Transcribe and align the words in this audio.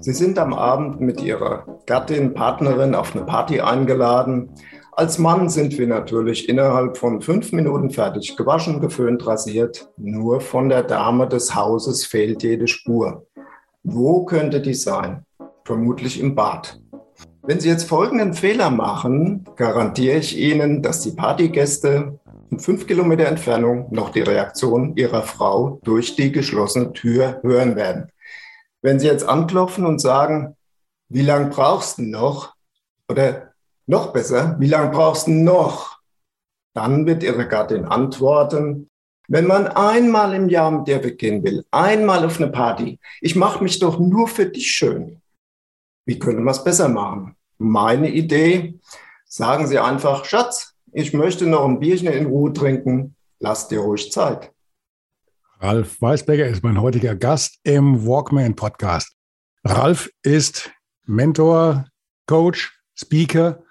Sie 0.00 0.12
sind 0.12 0.38
am 0.38 0.52
Abend 0.52 1.00
mit 1.00 1.22
Ihrer 1.22 1.64
Gattin, 1.86 2.34
Partnerin 2.34 2.94
auf 2.94 3.16
eine 3.16 3.24
Party 3.24 3.60
eingeladen. 3.60 4.50
Als 4.92 5.18
Mann 5.18 5.48
sind 5.48 5.78
wir 5.78 5.86
natürlich 5.86 6.48
innerhalb 6.48 6.98
von 6.98 7.22
fünf 7.22 7.52
Minuten 7.52 7.90
fertig, 7.90 8.36
gewaschen, 8.36 8.80
geföhnt, 8.80 9.26
rasiert. 9.26 9.88
Nur 9.96 10.40
von 10.40 10.68
der 10.68 10.82
Dame 10.82 11.26
des 11.26 11.54
Hauses 11.54 12.04
fehlt 12.04 12.42
jede 12.42 12.68
Spur. 12.68 13.26
Wo 13.82 14.24
könnte 14.24 14.60
die 14.60 14.74
sein? 14.74 15.24
Vermutlich 15.64 16.20
im 16.20 16.34
Bad. 16.34 16.80
Wenn 17.42 17.60
Sie 17.60 17.68
jetzt 17.68 17.84
folgenden 17.84 18.34
Fehler 18.34 18.70
machen, 18.70 19.44
garantiere 19.56 20.18
ich 20.18 20.38
Ihnen, 20.38 20.82
dass 20.82 21.00
die 21.00 21.12
Partygäste 21.12 22.18
in 22.50 22.58
fünf 22.58 22.86
Kilometer 22.86 23.26
Entfernung 23.26 23.86
noch 23.90 24.10
die 24.10 24.20
Reaktion 24.20 24.96
Ihrer 24.96 25.22
Frau 25.22 25.80
durch 25.82 26.14
die 26.14 26.30
geschlossene 26.30 26.92
Tür 26.92 27.40
hören 27.42 27.74
werden. 27.76 28.08
Wenn 28.82 29.00
Sie 29.00 29.06
jetzt 29.06 29.28
anklopfen 29.28 29.86
und 29.86 30.00
sagen, 30.00 30.56
wie 31.08 31.22
lange 31.22 31.50
brauchst 31.50 31.98
du 31.98 32.02
noch? 32.02 32.54
Oder 33.08 33.54
noch 33.86 34.12
besser, 34.12 34.56
wie 34.58 34.68
lange 34.68 34.90
brauchst 34.90 35.26
du 35.26 35.32
noch? 35.32 35.98
Dann 36.74 37.06
wird 37.06 37.22
Ihre 37.22 37.48
Gattin 37.48 37.84
antworten, 37.84 38.88
wenn 39.30 39.46
man 39.46 39.66
einmal 39.66 40.34
im 40.34 40.48
Jahr 40.48 40.70
mit 40.70 40.88
dir 40.88 41.04
weggehen 41.04 41.42
will, 41.44 41.64
einmal 41.70 42.24
auf 42.24 42.40
eine 42.40 42.50
Party, 42.50 42.98
ich 43.20 43.36
mache 43.36 43.62
mich 43.62 43.78
doch 43.78 43.98
nur 43.98 44.26
für 44.26 44.46
dich 44.46 44.70
schön. 44.70 45.20
Wie 46.06 46.18
können 46.18 46.44
wir 46.44 46.50
es 46.50 46.64
besser 46.64 46.88
machen? 46.88 47.36
Meine 47.58 48.10
Idee, 48.10 48.78
sagen 49.26 49.66
Sie 49.66 49.78
einfach, 49.78 50.24
Schatz, 50.24 50.74
ich 50.92 51.12
möchte 51.12 51.46
noch 51.46 51.66
ein 51.66 51.78
Bierchen 51.78 52.08
in 52.08 52.26
Ruhe 52.26 52.54
trinken, 52.54 53.16
lass 53.38 53.68
dir 53.68 53.80
ruhig 53.80 54.10
Zeit. 54.10 54.50
Ralf 55.60 56.00
Weißbecker 56.00 56.46
ist 56.46 56.62
mein 56.62 56.80
heutiger 56.80 57.16
Gast 57.16 57.58
im 57.64 58.06
Walkman 58.06 58.54
Podcast. 58.54 59.16
Ralf 59.64 60.08
ist 60.22 60.70
Mentor, 61.04 61.86
Coach, 62.26 62.80
Speaker 62.94 63.64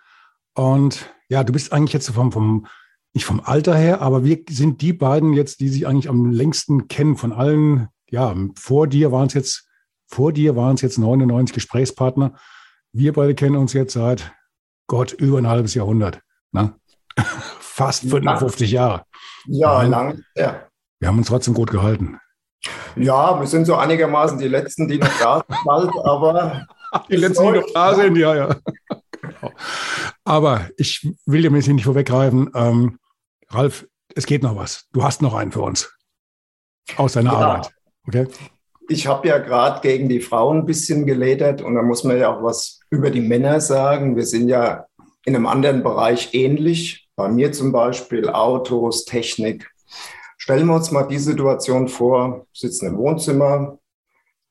und 0.54 1.14
ja, 1.30 1.46
du 1.46 1.54
bist 1.54 1.72
eigentlich 1.72 1.94
jetzt 1.94 2.10
vom, 2.10 2.34
vom, 2.34 2.68
nicht 3.14 3.24
vom 3.24 3.40
Alter 3.40 3.74
her, 3.74 4.02
aber 4.02 4.26
wir 4.26 4.44
sind 4.50 4.82
die 4.82 4.92
beiden 4.92 5.32
jetzt, 5.32 5.62
die 5.62 5.70
sich 5.70 5.88
eigentlich 5.88 6.10
am 6.10 6.30
längsten 6.30 6.90
kennen 6.90 7.16
von 7.16 7.32
allen. 7.32 7.88
Ja, 8.10 8.36
vor 8.56 8.88
dir 8.88 9.14
waren 9.14 9.28
es 9.28 9.34
jetzt, 9.34 9.70
vor 10.08 10.34
dir 10.34 10.58
waren 10.58 10.76
es 10.76 10.82
jetzt 10.82 10.98
99 10.98 11.54
Gesprächspartner. 11.54 12.38
Wir 12.92 13.14
beide 13.14 13.34
kennen 13.34 13.56
uns 13.56 13.72
jetzt 13.72 13.94
seit 13.94 14.34
Gott 14.88 15.14
über 15.14 15.38
ein 15.38 15.48
halbes 15.48 15.74
Jahrhundert. 15.74 16.20
Ne? 16.52 16.76
Fast 17.60 18.10
55 18.10 18.72
Jahre. 18.72 19.06
Ja, 19.46 19.84
lang. 19.84 20.24
Ja. 20.36 20.67
Wir 21.00 21.08
haben 21.08 21.18
uns 21.18 21.28
trotzdem 21.28 21.54
gut 21.54 21.72
gehalten. 21.72 22.20
Ja, 22.96 23.40
wir 23.40 23.48
sind 23.48 23.66
so 23.66 23.76
einigermaßen 23.76 24.40
die 24.40 24.48
Letzten, 24.48 24.88
die 24.88 24.98
noch 24.98 25.20
da 25.20 25.44
sind, 25.80 25.92
aber. 26.04 26.66
Die 27.10 27.18
Letzten, 27.18 27.46
die 27.48 27.60
noch 27.60 27.68
da 27.74 27.94
sind, 27.94 28.16
ja, 28.16 28.34
ja. 28.34 28.56
Genau. 29.22 29.52
Aber 30.24 30.70
ich 30.78 31.14
will 31.26 31.42
dir 31.42 31.52
jetzt 31.52 31.68
nicht 31.68 31.84
vorweggreifen. 31.84 32.50
Ähm, 32.56 32.98
Ralf, 33.50 33.86
es 34.16 34.26
geht 34.26 34.42
noch 34.42 34.56
was. 34.56 34.86
Du 34.94 35.04
hast 35.04 35.22
noch 35.22 35.34
einen 35.34 35.52
für 35.52 35.62
uns. 35.62 35.94
Aus 36.96 37.14
deiner 37.14 37.34
ja. 37.34 37.38
Arbeit. 37.38 37.72
Okay? 38.08 38.28
Ich 38.88 39.06
habe 39.06 39.28
ja 39.28 39.38
gerade 39.38 39.82
gegen 39.82 40.08
die 40.08 40.22
Frauen 40.22 40.60
ein 40.60 40.66
bisschen 40.66 41.06
geledert 41.06 41.62
und 41.62 41.76
da 41.76 41.82
muss 41.82 42.06
man 42.06 42.18
ja 42.18 42.34
auch 42.34 42.42
was 42.42 42.80
über 42.90 43.12
die 43.12 43.22
Männer 43.22 43.60
sagen. 43.60 44.16
Wir 44.16 44.26
sind 44.26 44.48
ja 44.48 44.86
in 45.26 45.36
einem 45.36 45.46
anderen 45.46 45.84
Bereich 45.84 46.34
ähnlich. 46.34 47.10
Bei 47.18 47.28
mir 47.28 47.52
zum 47.52 47.74
Beispiel 47.74 48.30
Autos, 48.30 49.04
Technik, 49.04 49.70
Stellen 50.48 50.68
wir 50.68 50.76
uns 50.76 50.92
mal 50.92 51.04
die 51.04 51.18
Situation 51.18 51.90
vor, 51.90 52.48
sitzen 52.54 52.88
im 52.88 52.98
Wohnzimmer, 52.98 53.80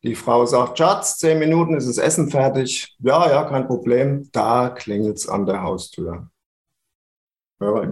die 0.03 0.15
Frau 0.15 0.45
sagt, 0.45 0.77
Schatz, 0.77 1.17
zehn 1.17 1.39
Minuten 1.39 1.73
ist 1.73 1.89
das 1.89 1.97
Essen 1.97 2.29
fertig. 2.29 2.95
Ja, 2.99 3.31
ja, 3.31 3.45
kein 3.45 3.67
Problem. 3.67 4.29
Da 4.31 4.69
klingelt 4.69 5.17
es 5.17 5.27
an 5.27 5.47
der 5.47 5.63
Haustür. 5.63 6.29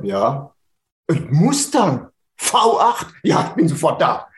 Ja. 0.03 0.55
Und 1.09 1.33
Mustang, 1.33 2.09
V8, 2.39 3.07
ja, 3.23 3.47
ich 3.49 3.55
bin 3.55 3.69
sofort 3.69 4.03
da. 4.03 4.29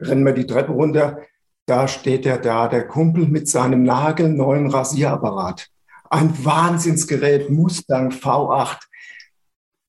Rennen 0.00 0.26
wir 0.26 0.34
die 0.34 0.46
Treppe 0.46 0.72
runter. 0.72 1.22
Da 1.64 1.88
steht 1.88 2.26
er 2.26 2.36
da, 2.36 2.68
der 2.68 2.86
Kumpel 2.86 3.26
mit 3.26 3.48
seinem 3.48 3.84
nagelneuen 3.84 4.70
Rasierapparat. 4.70 5.70
Ein 6.10 6.44
Wahnsinnsgerät, 6.44 7.48
Mustang 7.48 8.10
V8. 8.10 8.80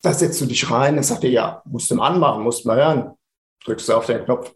Da 0.01 0.13
setzt 0.13 0.39
du 0.39 0.45
dich 0.45 0.71
rein. 0.71 0.95
Er 0.95 1.03
sagt 1.03 1.25
ja, 1.25 1.61
musst 1.65 1.91
du 1.91 2.01
anmachen, 2.01 2.41
musst 2.41 2.65
mal 2.65 2.77
hören 2.77 3.11
drückst 3.65 3.89
du 3.89 3.93
auf 3.93 4.05
den 4.05 4.23
Knopf. 4.25 4.53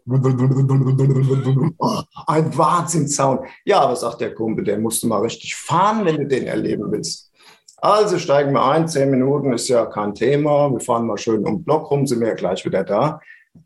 Oh, 1.78 2.02
ein 2.26 2.56
Wahnsinnssound. 2.56 3.40
Ja, 3.64 3.80
aber 3.80 3.96
sagt 3.96 4.20
der 4.20 4.34
Kumpel, 4.34 4.64
der 4.64 4.78
musst 4.78 5.02
du 5.02 5.08
mal 5.08 5.20
richtig 5.20 5.56
fahren, 5.56 6.04
wenn 6.04 6.16
du 6.16 6.26
den 6.26 6.46
erleben 6.46 6.90
willst. 6.90 7.30
Also 7.78 8.18
steigen 8.18 8.52
wir 8.52 8.64
ein, 8.64 8.88
zehn 8.88 9.10
Minuten 9.10 9.52
ist 9.52 9.68
ja 9.68 9.86
kein 9.86 10.14
Thema. 10.14 10.70
Wir 10.70 10.80
fahren 10.80 11.06
mal 11.06 11.16
schön 11.16 11.46
um 11.46 11.56
den 11.56 11.64
Block 11.64 11.90
rum, 11.90 12.06
sind 12.06 12.20
wir 12.20 12.28
ja 12.28 12.34
gleich 12.34 12.64
wieder 12.64 12.84
da. 12.84 13.20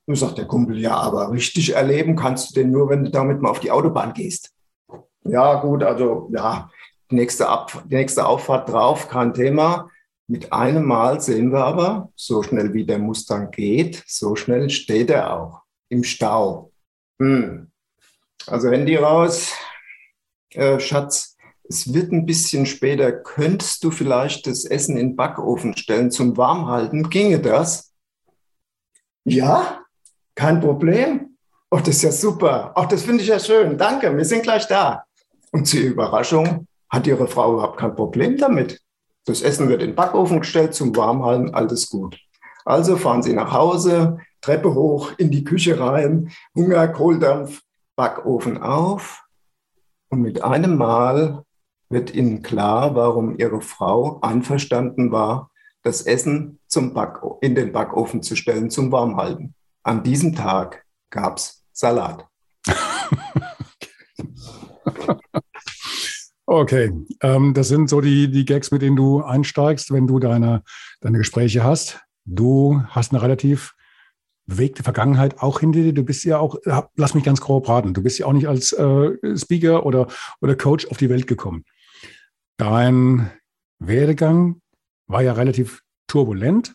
Und 0.07 0.17
sagt 0.17 0.39
der 0.39 0.47
Kumpel, 0.47 0.79
ja, 0.79 0.97
aber 0.97 1.31
richtig 1.31 1.75
erleben 1.75 2.17
kannst 2.17 2.51
du 2.51 2.61
den 2.61 2.71
nur, 2.71 2.89
wenn 2.89 3.05
du 3.05 3.11
damit 3.11 3.43
mal 3.43 3.51
auf 3.51 3.61
die 3.61 3.71
Autobahn 3.71 4.15
gehst. 4.15 4.53
Ja, 5.25 5.55
gut, 5.61 5.83
also 5.83 6.31
ja, 6.33 6.71
die 7.11 7.17
nächste, 7.17 7.49
Ab 7.49 7.85
die 7.87 7.97
nächste 7.97 8.27
Auffahrt 8.27 8.71
drauf, 8.71 9.09
kein 9.09 9.35
Thema. 9.35 9.91
Mit 10.27 10.53
einem 10.53 10.85
Mal 10.87 11.21
sehen 11.21 11.53
wir 11.53 11.65
aber, 11.65 12.11
so 12.17 12.43
schnell 12.43 12.73
wie 12.73 12.87
der 12.87 12.99
Mustang 12.99 13.51
geht, 13.51 14.03
so 14.07 14.37
schnell 14.37 14.71
steht 14.71 15.11
er 15.11 15.39
auch 15.39 15.63
im 15.89 16.03
Stau. 16.03 16.73
Hm. 17.21 17.71
Also 18.47 18.71
Handy 18.71 18.97
raus, 18.97 19.53
äh, 20.53 20.81
Schatz, 20.81 21.37
es 21.69 21.93
wird 21.93 22.13
ein 22.13 22.27
bisschen 22.27 22.67
später. 22.67 23.13
Könntest 23.13 23.85
du 23.85 23.91
vielleicht 23.91 24.47
das 24.47 24.65
Essen 24.65 24.97
in 24.97 25.09
den 25.09 25.17
Backofen 25.17 25.77
stellen 25.77 26.11
zum 26.11 26.37
Warmhalten? 26.37 27.09
Ginge 27.09 27.41
das? 27.41 27.93
Ja, 29.25 29.81
kein 30.35 30.61
Problem. 30.61 31.37
Oh, 31.71 31.79
das 31.79 31.97
ist 31.97 32.03
ja 32.03 32.13
super. 32.13 32.73
Ach, 32.75 32.87
das 32.87 33.03
finde 33.03 33.23
ich 33.23 33.29
ja 33.29 33.39
schön. 33.39 33.79
Danke, 33.79 34.15
wir 34.15 34.25
sind 34.25 34.43
gleich 34.43 34.67
da. 34.69 35.05
Und 35.53 35.67
zur 35.67 35.81
Überraschung 35.81 36.67
hat 36.91 37.07
ihre 37.07 37.27
Frau 37.27 37.55
überhaupt 37.55 37.79
kein 37.79 37.95
Problem 37.95 38.37
damit. 38.37 38.84
Das 39.27 39.41
Essen 39.41 39.69
wird 39.69 39.81
in 39.81 39.91
den 39.91 39.97
Backofen 39.97 40.41
gestellt 40.41 40.75
zum 40.75 40.95
Warmhalten, 40.97 41.55
alles 41.55 41.89
gut. 41.89 42.19
Also 42.65 42.97
fahren 42.97 43.23
Sie 43.23 43.33
nach 43.33 43.53
Hause, 43.53 44.19
Treppe 44.41 44.75
hoch, 44.75 45.13
in 45.17 45.31
die 45.31 45.45
Küche 45.45 45.81
rein, 45.81 46.31
Hunger, 46.55 46.89
Kohldampf, 46.89 47.63
Backofen 47.97 48.59
auf. 48.59 49.25
Und 50.11 50.21
mit 50.21 50.45
einem 50.45 50.77
Mal 50.77 51.45
wird 51.89 52.15
Ihnen 52.15 52.43
klar, 52.43 52.95
warum 52.95 53.39
Ihre 53.39 53.63
Frau 53.63 54.21
einverstanden 54.21 55.11
war, 55.13 55.51
das 55.83 56.03
Essen 56.03 56.59
zum 56.67 56.93
Back 56.95 57.21
in 57.41 57.55
den 57.55 57.73
Backofen 57.73 58.23
zu 58.23 58.37
stellen 58.37 58.71
zum 58.71 58.93
Warmhalten. 58.93 59.55
An 59.83 60.03
diesem 60.03 60.35
Tag 60.35 60.85
gab 61.11 61.39
es 61.39 61.65
Salat. 61.73 62.27
Okay, 66.47 66.93
ähm, 67.23 67.55
das 67.55 67.69
sind 67.69 67.89
so 67.89 68.01
die, 68.03 68.31
die 68.31 68.45
Gags, 68.45 68.71
mit 68.71 68.83
denen 68.83 68.97
du 68.97 69.23
einsteigst, 69.23 69.93
wenn 69.93 70.07
du 70.07 70.19
deine, 70.19 70.63
deine 71.01 71.19
Gespräche 71.19 71.65
hast. 71.65 72.01
Du 72.27 72.83
hast 72.89 73.13
eine 73.13 73.23
relativ 73.23 73.75
bewegte 74.47 74.83
Vergangenheit 74.83 75.41
auch 75.41 75.61
hinter 75.61 75.81
dir. 75.81 75.95
Du 75.95 76.05
bist 76.05 76.25
ja 76.25 76.39
auch, 76.39 76.57
lass 76.97 77.15
mich 77.15 77.25
ganz 77.25 77.41
grob 77.41 77.69
raten, 77.69 77.95
du 77.95 78.03
bist 78.03 78.19
ja 78.19 78.27
auch 78.27 78.33
nicht 78.35 78.47
als 78.47 78.73
äh, 78.73 79.37
Speaker 79.37 79.87
oder, 79.87 80.09
oder 80.43 80.55
Coach 80.55 80.87
auf 80.89 80.99
die 80.99 81.09
Welt 81.09 81.27
gekommen. 81.27 81.65
Dein 82.59 83.31
Werdegang 83.79 84.61
war 85.07 85.23
ja 85.23 85.33
relativ 85.33 85.83
turbulent. 86.07 86.75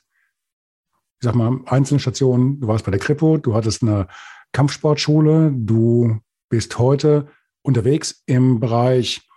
Ich 1.21 1.25
sag 1.25 1.35
mal, 1.35 1.59
einzelne 1.65 1.99
Stationen, 1.99 2.59
du 2.59 2.67
warst 2.67 2.85
bei 2.85 2.91
der 2.91 2.99
Kripo, 2.99 3.37
du 3.37 3.53
hattest 3.53 3.83
eine 3.83 4.07
Kampfsportschule, 4.51 5.51
du 5.53 6.19
bist 6.49 6.79
heute 6.79 7.27
unterwegs 7.61 8.23
im 8.25 8.59
Bereich 8.59 9.28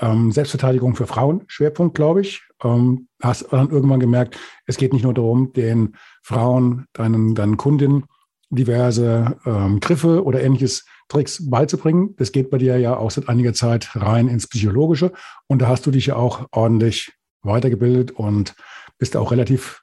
ähm, 0.00 0.32
Selbstverteidigung 0.32 0.96
für 0.96 1.06
Frauen, 1.06 1.44
Schwerpunkt, 1.46 1.94
glaube 1.94 2.20
ich. 2.20 2.42
Ähm, 2.62 3.08
hast 3.22 3.52
dann 3.52 3.70
irgendwann 3.70 4.00
gemerkt, 4.00 4.38
es 4.66 4.76
geht 4.76 4.92
nicht 4.92 5.04
nur 5.04 5.14
darum, 5.14 5.52
den 5.52 5.96
Frauen, 6.22 6.86
deinen, 6.92 7.34
deinen 7.34 7.56
Kundinnen 7.56 8.04
diverse 8.50 9.36
ähm, 9.46 9.80
Griffe 9.80 10.24
oder 10.24 10.42
ähnliches 10.42 10.84
Tricks 11.08 11.48
beizubringen. 11.50 12.14
Das 12.16 12.32
geht 12.32 12.50
bei 12.50 12.58
dir 12.58 12.78
ja 12.78 12.96
auch 12.96 13.10
seit 13.10 13.28
einiger 13.28 13.52
Zeit 13.52 13.90
rein 13.94 14.28
ins 14.28 14.48
Psychologische. 14.48 15.12
Und 15.46 15.60
da 15.60 15.68
hast 15.68 15.86
du 15.86 15.90
dich 15.90 16.06
ja 16.06 16.16
auch 16.16 16.46
ordentlich 16.50 17.12
weitergebildet 17.42 18.12
und 18.12 18.54
bist 18.98 19.16
auch 19.16 19.30
relativ 19.32 19.82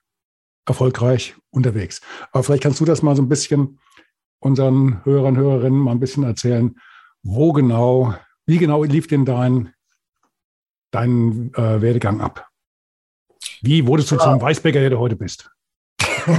erfolgreich 0.65 1.35
unterwegs. 1.51 2.01
Aber 2.31 2.43
vielleicht 2.43 2.63
kannst 2.63 2.79
du 2.79 2.85
das 2.85 3.01
mal 3.01 3.15
so 3.15 3.21
ein 3.21 3.29
bisschen 3.29 3.79
unseren 4.39 5.03
Hörern, 5.05 5.37
Hörerinnen 5.37 5.79
mal 5.79 5.91
ein 5.91 5.99
bisschen 5.99 6.23
erzählen, 6.23 6.75
wo 7.23 7.53
genau, 7.53 8.15
wie 8.45 8.57
genau 8.57 8.83
lief 8.83 9.07
denn 9.07 9.25
dein, 9.25 9.73
dein 10.91 11.51
äh, 11.55 11.81
Werdegang 11.81 12.21
ab? 12.21 12.47
Wie 13.61 13.88
wurdest 13.88 14.11
du 14.11 14.15
ja. 14.15 14.21
zum 14.21 14.41
Weißbäcker, 14.41 14.79
der 14.79 14.91
du 14.91 14.99
heute 14.99 15.15
bist? 15.15 15.49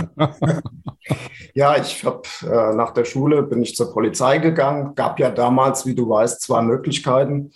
ja, 1.55 1.77
ich 1.77 2.05
habe 2.05 2.23
äh, 2.43 2.75
nach 2.75 2.93
der 2.93 3.05
Schule 3.05 3.43
bin 3.43 3.63
ich 3.63 3.75
zur 3.75 3.93
Polizei 3.93 4.39
gegangen. 4.39 4.95
Gab 4.95 5.19
ja 5.19 5.31
damals, 5.31 5.87
wie 5.87 5.95
du 5.95 6.09
weißt, 6.09 6.41
zwei 6.41 6.63
Möglichkeiten. 6.63 7.53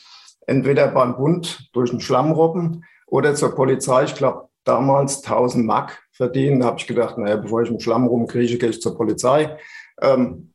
Entweder 0.47 0.89
beim 0.89 1.17
Bund 1.17 1.69
durch 1.73 1.91
einen 1.91 2.01
Schlammrobben 2.01 2.85
oder 3.07 3.35
zur 3.35 3.55
Polizei. 3.55 4.05
Ich 4.05 4.15
glaube, 4.15 4.49
damals 4.65 5.23
1000 5.23 5.65
Mark 5.65 6.03
verdienen. 6.13 6.61
Da 6.61 6.67
habe 6.67 6.79
ich 6.79 6.87
gedacht, 6.87 7.19
naja, 7.19 7.37
bevor 7.37 7.63
ich 7.63 7.69
einen 7.69 7.81
Schlamm 7.81 8.07
rumkriege, 8.07 8.59
gehe 8.59 8.71
ich 8.71 8.81
zur 8.81 8.97
Polizei. 8.97 9.57
Ähm, 10.01 10.53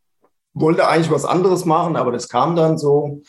wollte 0.53 0.87
eigentlich 0.87 1.11
was 1.11 1.25
anderes 1.25 1.65
machen, 1.65 1.95
aber 1.95 2.11
das 2.11 2.27
kam 2.27 2.55
dann 2.55 2.77
so. 2.77 3.21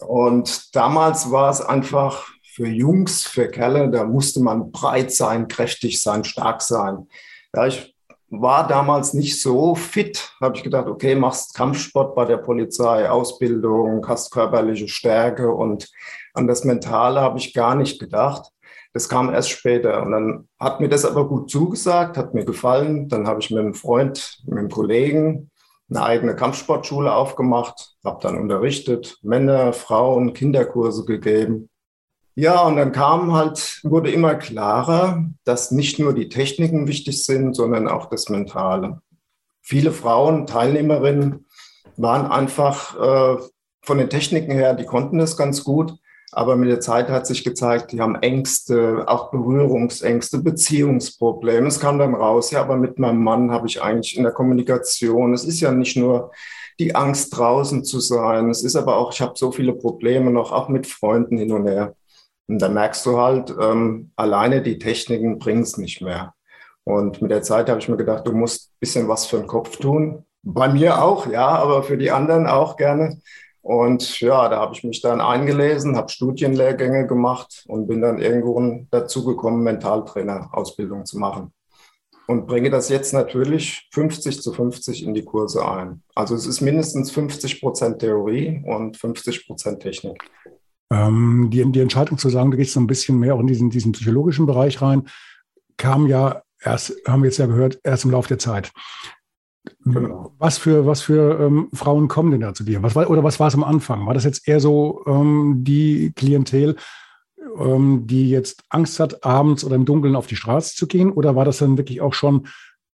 Und 0.00 0.74
damals 0.76 1.30
war 1.32 1.50
es 1.50 1.60
einfach 1.60 2.28
für 2.58 2.66
Jungs, 2.66 3.24
für 3.24 3.46
Kerle, 3.46 3.88
da 3.88 4.02
musste 4.02 4.42
man 4.42 4.72
breit 4.72 5.12
sein, 5.12 5.46
kräftig 5.46 6.02
sein, 6.02 6.24
stark 6.24 6.60
sein. 6.60 7.06
Ja, 7.54 7.68
ich 7.68 7.94
war 8.30 8.66
damals 8.66 9.14
nicht 9.14 9.40
so 9.40 9.76
fit, 9.76 10.32
habe 10.40 10.56
ich 10.56 10.64
gedacht, 10.64 10.88
okay, 10.88 11.14
machst 11.14 11.54
Kampfsport 11.54 12.16
bei 12.16 12.24
der 12.24 12.38
Polizei, 12.38 13.08
Ausbildung, 13.08 14.04
hast 14.08 14.32
körperliche 14.32 14.88
Stärke 14.88 15.52
und 15.52 15.88
an 16.34 16.48
das 16.48 16.64
Mentale 16.64 17.20
habe 17.20 17.38
ich 17.38 17.54
gar 17.54 17.76
nicht 17.76 18.00
gedacht. 18.00 18.50
Das 18.92 19.08
kam 19.08 19.32
erst 19.32 19.50
später 19.50 20.02
und 20.02 20.10
dann 20.10 20.48
hat 20.58 20.80
mir 20.80 20.88
das 20.88 21.04
aber 21.04 21.28
gut 21.28 21.48
zugesagt, 21.48 22.16
hat 22.16 22.34
mir 22.34 22.44
gefallen. 22.44 23.08
Dann 23.08 23.28
habe 23.28 23.38
ich 23.40 23.50
mit 23.50 23.60
einem 23.60 23.74
Freund, 23.74 24.40
mit 24.46 24.58
einem 24.58 24.68
Kollegen 24.68 25.52
eine 25.88 26.02
eigene 26.02 26.34
Kampfsportschule 26.34 27.14
aufgemacht, 27.14 27.94
habe 28.04 28.18
dann 28.20 28.36
unterrichtet, 28.36 29.16
Männer, 29.22 29.72
Frauen, 29.72 30.32
Kinderkurse 30.32 31.04
gegeben. 31.04 31.70
Ja, 32.40 32.62
und 32.62 32.76
dann 32.76 32.92
kam 32.92 33.32
halt, 33.32 33.80
wurde 33.82 34.12
immer 34.12 34.36
klarer, 34.36 35.24
dass 35.42 35.72
nicht 35.72 35.98
nur 35.98 36.14
die 36.14 36.28
Techniken 36.28 36.86
wichtig 36.86 37.24
sind, 37.24 37.56
sondern 37.56 37.88
auch 37.88 38.06
das 38.06 38.28
Mentale. 38.28 39.02
Viele 39.60 39.90
Frauen, 39.90 40.46
Teilnehmerinnen, 40.46 41.46
waren 41.96 42.30
einfach 42.30 42.94
äh, 42.96 43.42
von 43.82 43.98
den 43.98 44.08
Techniken 44.08 44.52
her, 44.52 44.74
die 44.74 44.84
konnten 44.84 45.18
das 45.18 45.36
ganz 45.36 45.64
gut, 45.64 45.94
aber 46.30 46.54
mit 46.54 46.70
der 46.70 46.78
Zeit 46.78 47.08
hat 47.08 47.26
sich 47.26 47.42
gezeigt, 47.42 47.90
die 47.90 48.00
haben 48.00 48.14
Ängste, 48.14 49.02
auch 49.08 49.32
Berührungsängste, 49.32 50.38
Beziehungsprobleme. 50.38 51.66
Es 51.66 51.80
kam 51.80 51.98
dann 51.98 52.14
raus, 52.14 52.52
ja, 52.52 52.60
aber 52.60 52.76
mit 52.76 53.00
meinem 53.00 53.24
Mann 53.24 53.50
habe 53.50 53.66
ich 53.66 53.82
eigentlich 53.82 54.16
in 54.16 54.22
der 54.22 54.30
Kommunikation, 54.30 55.34
es 55.34 55.44
ist 55.44 55.58
ja 55.58 55.72
nicht 55.72 55.96
nur 55.96 56.30
die 56.78 56.94
Angst 56.94 57.36
draußen 57.36 57.82
zu 57.82 57.98
sein, 57.98 58.48
es 58.48 58.62
ist 58.62 58.76
aber 58.76 58.96
auch, 58.96 59.12
ich 59.12 59.20
habe 59.20 59.32
so 59.34 59.50
viele 59.50 59.72
Probleme 59.72 60.30
noch, 60.30 60.52
auch 60.52 60.68
mit 60.68 60.86
Freunden 60.86 61.36
hin 61.36 61.50
und 61.50 61.66
her. 61.66 61.96
Und 62.48 62.60
da 62.60 62.68
merkst 62.68 63.04
du 63.06 63.18
halt, 63.18 63.54
ähm, 63.60 64.10
alleine 64.16 64.62
die 64.62 64.78
Techniken 64.78 65.38
bringen 65.38 65.62
es 65.62 65.76
nicht 65.76 66.00
mehr. 66.00 66.34
Und 66.84 67.20
mit 67.20 67.30
der 67.30 67.42
Zeit 67.42 67.68
habe 67.68 67.80
ich 67.80 67.88
mir 67.88 67.98
gedacht, 67.98 68.26
du 68.26 68.32
musst 68.32 68.70
ein 68.70 68.76
bisschen 68.80 69.08
was 69.08 69.26
für 69.26 69.36
den 69.36 69.46
Kopf 69.46 69.76
tun. 69.76 70.24
Bei 70.42 70.68
mir 70.68 71.02
auch, 71.02 71.26
ja, 71.26 71.46
aber 71.46 71.82
für 71.82 71.98
die 71.98 72.10
anderen 72.10 72.46
auch 72.46 72.76
gerne. 72.76 73.20
Und 73.60 74.20
ja, 74.20 74.48
da 74.48 74.60
habe 74.60 74.72
ich 74.74 74.82
mich 74.82 75.02
dann 75.02 75.20
eingelesen, 75.20 75.96
habe 75.96 76.08
Studienlehrgänge 76.08 77.06
gemacht 77.06 77.66
und 77.68 77.86
bin 77.86 78.00
dann 78.00 78.18
irgendwo 78.18 78.86
dazu 78.90 79.26
gekommen, 79.26 79.62
Mentaltrainer-Ausbildung 79.62 81.04
zu 81.04 81.18
machen. 81.18 81.52
Und 82.26 82.46
bringe 82.46 82.70
das 82.70 82.88
jetzt 82.88 83.12
natürlich 83.12 83.88
50 83.92 84.40
zu 84.40 84.54
50 84.54 85.04
in 85.04 85.12
die 85.12 85.24
Kurse 85.24 85.68
ein. 85.68 86.02
Also 86.14 86.34
es 86.34 86.46
ist 86.46 86.62
mindestens 86.62 87.10
50 87.10 87.60
Prozent 87.60 87.98
Theorie 87.98 88.62
und 88.66 88.96
50 88.96 89.46
Prozent 89.46 89.80
Technik. 89.80 90.22
Ähm, 90.90 91.48
die, 91.50 91.70
die 91.70 91.80
Entscheidung 91.80 92.18
zu 92.18 92.28
sagen, 92.30 92.50
du 92.50 92.56
gehst 92.56 92.72
so 92.72 92.80
ein 92.80 92.86
bisschen 92.86 93.18
mehr 93.18 93.34
auch 93.34 93.40
in 93.40 93.46
diesen, 93.46 93.70
diesen 93.70 93.92
psychologischen 93.92 94.46
Bereich 94.46 94.80
rein, 94.80 95.08
kam 95.76 96.06
ja 96.06 96.42
erst, 96.60 96.94
haben 97.06 97.22
wir 97.22 97.28
jetzt 97.28 97.38
ja 97.38 97.46
gehört, 97.46 97.78
erst 97.84 98.04
im 98.04 98.10
Laufe 98.10 98.28
der 98.28 98.38
Zeit. 98.38 98.72
Genau. 99.84 100.32
Was 100.38 100.58
für, 100.58 100.86
was 100.86 101.02
für 101.02 101.40
ähm, 101.40 101.68
Frauen 101.72 102.08
kommen 102.08 102.30
denn 102.30 102.40
da 102.40 102.54
zu 102.54 102.64
dir? 102.64 102.82
Was 102.82 102.94
war, 102.94 103.10
oder 103.10 103.24
was 103.24 103.38
war 103.38 103.48
es 103.48 103.54
am 103.54 103.64
Anfang? 103.64 104.06
War 104.06 104.14
das 104.14 104.24
jetzt 104.24 104.48
eher 104.48 104.60
so 104.60 105.02
ähm, 105.06 105.62
die 105.62 106.12
Klientel, 106.16 106.76
ähm, 107.58 108.06
die 108.06 108.30
jetzt 108.30 108.62
Angst 108.70 108.98
hat, 109.00 109.24
abends 109.24 109.64
oder 109.64 109.76
im 109.76 109.84
Dunkeln 109.84 110.16
auf 110.16 110.26
die 110.26 110.36
Straße 110.36 110.74
zu 110.74 110.86
gehen? 110.86 111.12
Oder 111.12 111.36
war 111.36 111.44
das 111.44 111.58
dann 111.58 111.76
wirklich 111.76 112.00
auch 112.00 112.14
schon 112.14 112.46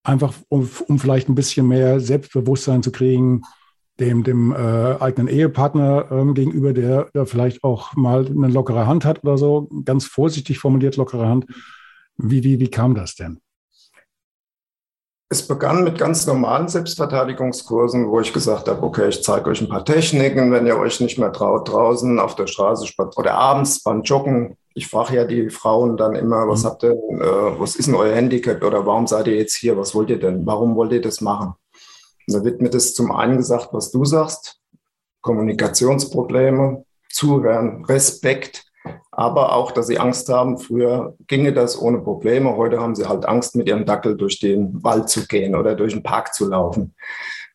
einfach, 0.02 0.32
um, 0.48 0.68
um 0.88 0.98
vielleicht 0.98 1.28
ein 1.28 1.34
bisschen 1.34 1.68
mehr 1.68 2.00
Selbstbewusstsein 2.00 2.82
zu 2.82 2.90
kriegen, 2.90 3.42
dem, 4.00 4.24
dem 4.24 4.52
äh, 4.52 4.96
eigenen 5.00 5.28
Ehepartner 5.28 6.06
ähm, 6.10 6.34
gegenüber, 6.34 6.72
der, 6.72 7.10
der 7.14 7.26
vielleicht 7.26 7.62
auch 7.62 7.94
mal 7.94 8.26
eine 8.26 8.48
lockere 8.48 8.86
Hand 8.86 9.04
hat 9.04 9.22
oder 9.22 9.38
so, 9.38 9.68
ganz 9.84 10.06
vorsichtig 10.06 10.58
formuliert 10.58 10.96
lockere 10.96 11.28
Hand. 11.28 11.46
Wie, 12.16 12.44
wie, 12.44 12.58
wie 12.60 12.70
kam 12.70 12.94
das 12.94 13.14
denn? 13.14 13.40
Es 15.28 15.46
begann 15.46 15.82
mit 15.82 15.96
ganz 15.96 16.26
normalen 16.26 16.68
Selbstverteidigungskursen, 16.68 18.10
wo 18.10 18.20
ich 18.20 18.34
gesagt 18.34 18.68
habe, 18.68 18.82
okay, 18.82 19.08
ich 19.08 19.22
zeige 19.22 19.48
euch 19.48 19.62
ein 19.62 19.68
paar 19.68 19.84
Techniken, 19.84 20.52
wenn 20.52 20.66
ihr 20.66 20.76
euch 20.76 21.00
nicht 21.00 21.18
mehr 21.18 21.32
traut, 21.32 21.70
draußen 21.70 22.18
auf 22.18 22.34
der 22.34 22.46
Straße 22.46 22.92
oder 23.16 23.34
abends 23.34 23.82
beim 23.82 24.02
Joggen. 24.02 24.58
Ich 24.74 24.88
frage 24.88 25.16
ja 25.16 25.24
die 25.24 25.48
Frauen 25.48 25.96
dann 25.96 26.14
immer, 26.16 26.48
was 26.48 26.64
mhm. 26.64 26.66
habt 26.66 26.82
ihr, 26.82 26.92
äh, 26.92 27.58
was 27.58 27.76
ist 27.76 27.86
denn 27.86 27.94
euer 27.94 28.14
Handicap 28.14 28.62
oder 28.62 28.84
warum 28.84 29.06
seid 29.06 29.26
ihr 29.26 29.36
jetzt 29.36 29.54
hier? 29.54 29.76
Was 29.78 29.94
wollt 29.94 30.10
ihr 30.10 30.20
denn? 30.20 30.44
Warum 30.44 30.76
wollt 30.76 30.92
ihr 30.92 31.00
das 31.00 31.22
machen? 31.22 31.54
Da 32.26 32.44
wird 32.44 32.60
mir 32.60 32.70
das 32.70 32.94
zum 32.94 33.12
einen 33.12 33.36
gesagt, 33.36 33.68
was 33.72 33.90
du 33.90 34.04
sagst, 34.04 34.60
Kommunikationsprobleme, 35.22 36.84
Zuhören, 37.08 37.84
Respekt, 37.84 38.64
aber 39.10 39.52
auch, 39.52 39.72
dass 39.72 39.86
sie 39.86 39.98
Angst 39.98 40.28
haben. 40.28 40.58
Früher 40.58 41.14
ginge 41.26 41.52
das 41.52 41.80
ohne 41.80 41.98
Probleme. 41.98 42.56
Heute 42.56 42.80
haben 42.80 42.94
sie 42.94 43.06
halt 43.06 43.26
Angst, 43.26 43.54
mit 43.54 43.68
ihrem 43.68 43.84
Dackel 43.84 44.16
durch 44.16 44.40
den 44.40 44.82
Wald 44.82 45.08
zu 45.08 45.26
gehen 45.26 45.54
oder 45.54 45.74
durch 45.74 45.92
den 45.92 46.02
Park 46.02 46.34
zu 46.34 46.48
laufen. 46.48 46.94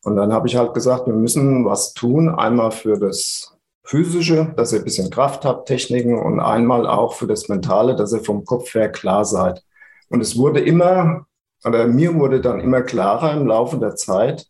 Und 0.03 0.15
dann 0.15 0.31
habe 0.31 0.47
ich 0.47 0.55
halt 0.55 0.73
gesagt, 0.73 1.07
wir 1.07 1.13
müssen 1.13 1.65
was 1.65 1.93
tun. 1.93 2.29
Einmal 2.29 2.71
für 2.71 2.97
das 2.97 3.57
Physische, 3.83 4.53
dass 4.55 4.71
ihr 4.71 4.79
ein 4.79 4.85
bisschen 4.85 5.09
Kraft 5.09 5.43
habt, 5.45 5.67
Techniken 5.67 6.17
und 6.17 6.39
einmal 6.39 6.85
auch 6.85 7.13
für 7.13 7.27
das 7.27 7.49
Mentale, 7.49 7.95
dass 7.95 8.13
ihr 8.13 8.23
vom 8.23 8.45
Kopf 8.45 8.73
her 8.75 8.89
klar 8.89 9.25
seid. 9.25 9.63
Und 10.09 10.21
es 10.21 10.37
wurde 10.37 10.59
immer, 10.59 11.25
oder 11.65 11.87
mir 11.87 12.13
wurde 12.15 12.39
dann 12.39 12.59
immer 12.59 12.81
klarer 12.81 13.33
im 13.33 13.47
Laufe 13.47 13.77
der 13.77 13.95
Zeit, 13.95 14.47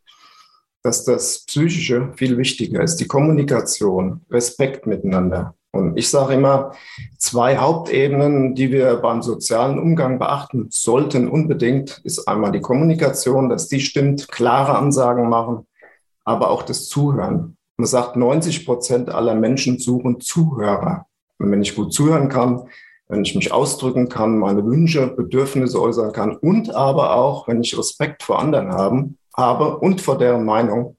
dass 0.87 1.03
das 1.03 1.39
Psychische 1.39 2.13
viel 2.15 2.37
wichtiger 2.37 2.81
ist, 2.81 2.95
die 2.95 3.07
Kommunikation, 3.07 4.21
Respekt 4.31 4.87
miteinander. 4.87 5.53
Und 5.71 5.97
ich 5.97 6.09
sage 6.09 6.35
immer, 6.35 6.71
zwei 7.17 7.57
Hauptebenen, 7.57 8.55
die 8.55 8.71
wir 8.71 8.95
beim 8.95 9.21
sozialen 9.21 9.79
Umgang 9.79 10.17
beachten 10.17 10.67
sollten 10.69 11.27
unbedingt, 11.27 11.99
ist 12.05 12.25
einmal 12.25 12.53
die 12.53 12.61
Kommunikation, 12.61 13.49
dass 13.49 13.67
die 13.67 13.81
stimmt, 13.81 14.29
klare 14.29 14.77
Ansagen 14.77 15.27
machen, 15.27 15.67
aber 16.23 16.51
auch 16.51 16.63
das 16.63 16.87
Zuhören. 16.87 17.57
Man 17.75 17.85
sagt, 17.85 18.15
90 18.15 18.65
Prozent 18.65 19.09
aller 19.09 19.35
Menschen 19.35 19.79
suchen 19.79 20.21
Zuhörer. 20.21 21.05
Und 21.37 21.51
wenn 21.51 21.61
ich 21.61 21.75
gut 21.75 21.93
zuhören 21.93 22.29
kann, 22.29 22.63
wenn 23.09 23.23
ich 23.23 23.35
mich 23.35 23.51
ausdrücken 23.51 24.07
kann, 24.07 24.37
meine 24.37 24.65
Wünsche, 24.65 25.07
Bedürfnisse 25.07 25.81
äußern 25.81 26.13
kann 26.13 26.37
und 26.37 26.73
aber 26.73 27.13
auch, 27.13 27.47
wenn 27.49 27.61
ich 27.61 27.77
Respekt 27.77 28.23
vor 28.23 28.39
anderen 28.39 28.71
haben, 28.71 29.17
habe 29.37 29.77
und 29.77 30.01
vor 30.01 30.17
deren 30.17 30.45
Meinung, 30.45 30.97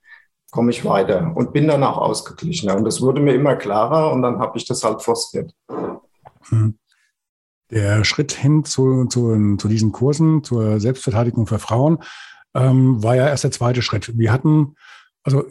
komme 0.51 0.71
ich 0.71 0.85
weiter 0.85 1.33
und 1.35 1.53
bin 1.53 1.69
dann 1.69 1.85
auch 1.85 1.99
ausgeglichener. 1.99 2.77
Und 2.77 2.85
das 2.85 3.01
wurde 3.01 3.21
mir 3.21 3.35
immer 3.35 3.57
klarer 3.57 4.13
und 4.13 4.23
dann 4.23 4.39
habe 4.39 4.57
ich 4.57 4.67
das 4.67 4.83
halt 4.83 5.03
forciert. 5.03 5.53
Hm. 6.49 6.79
Der 7.71 8.03
Schritt 8.05 8.33
hin 8.33 8.65
zu, 8.65 9.05
zu, 9.07 9.57
zu 9.57 9.69
diesen 9.69 9.93
Kursen, 9.93 10.43
zur 10.43 10.81
Selbstverteidigung 10.81 11.47
für 11.47 11.59
Frauen, 11.59 11.99
ähm, 12.55 13.03
war 13.03 13.15
ja 13.15 13.29
erst 13.29 13.45
der 13.45 13.51
zweite 13.51 13.83
Schritt. 13.83 14.17
Wir 14.17 14.33
hatten, 14.33 14.75
also 15.23 15.45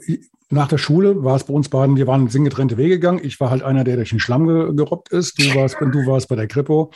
nach 0.49 0.67
der 0.67 0.79
Schule 0.79 1.23
war 1.23 1.35
es 1.35 1.43
bei 1.43 1.53
uns 1.53 1.69
beiden, 1.69 1.95
wir 1.95 2.07
waren 2.07 2.27
sind 2.29 2.45
getrennte 2.45 2.77
Wege 2.77 2.95
gegangen. 2.95 3.19
Ich 3.21 3.39
war 3.39 3.51
halt 3.51 3.61
einer, 3.61 3.83
der 3.83 3.97
durch 3.97 4.09
den 4.09 4.19
Schlamm 4.19 4.75
gerobbt 4.75 5.09
ist. 5.09 5.37
Du 5.37 5.53
warst, 5.53 5.77
du 5.79 6.07
warst 6.07 6.27
bei 6.27 6.35
der 6.35 6.47
Kripo. 6.47 6.91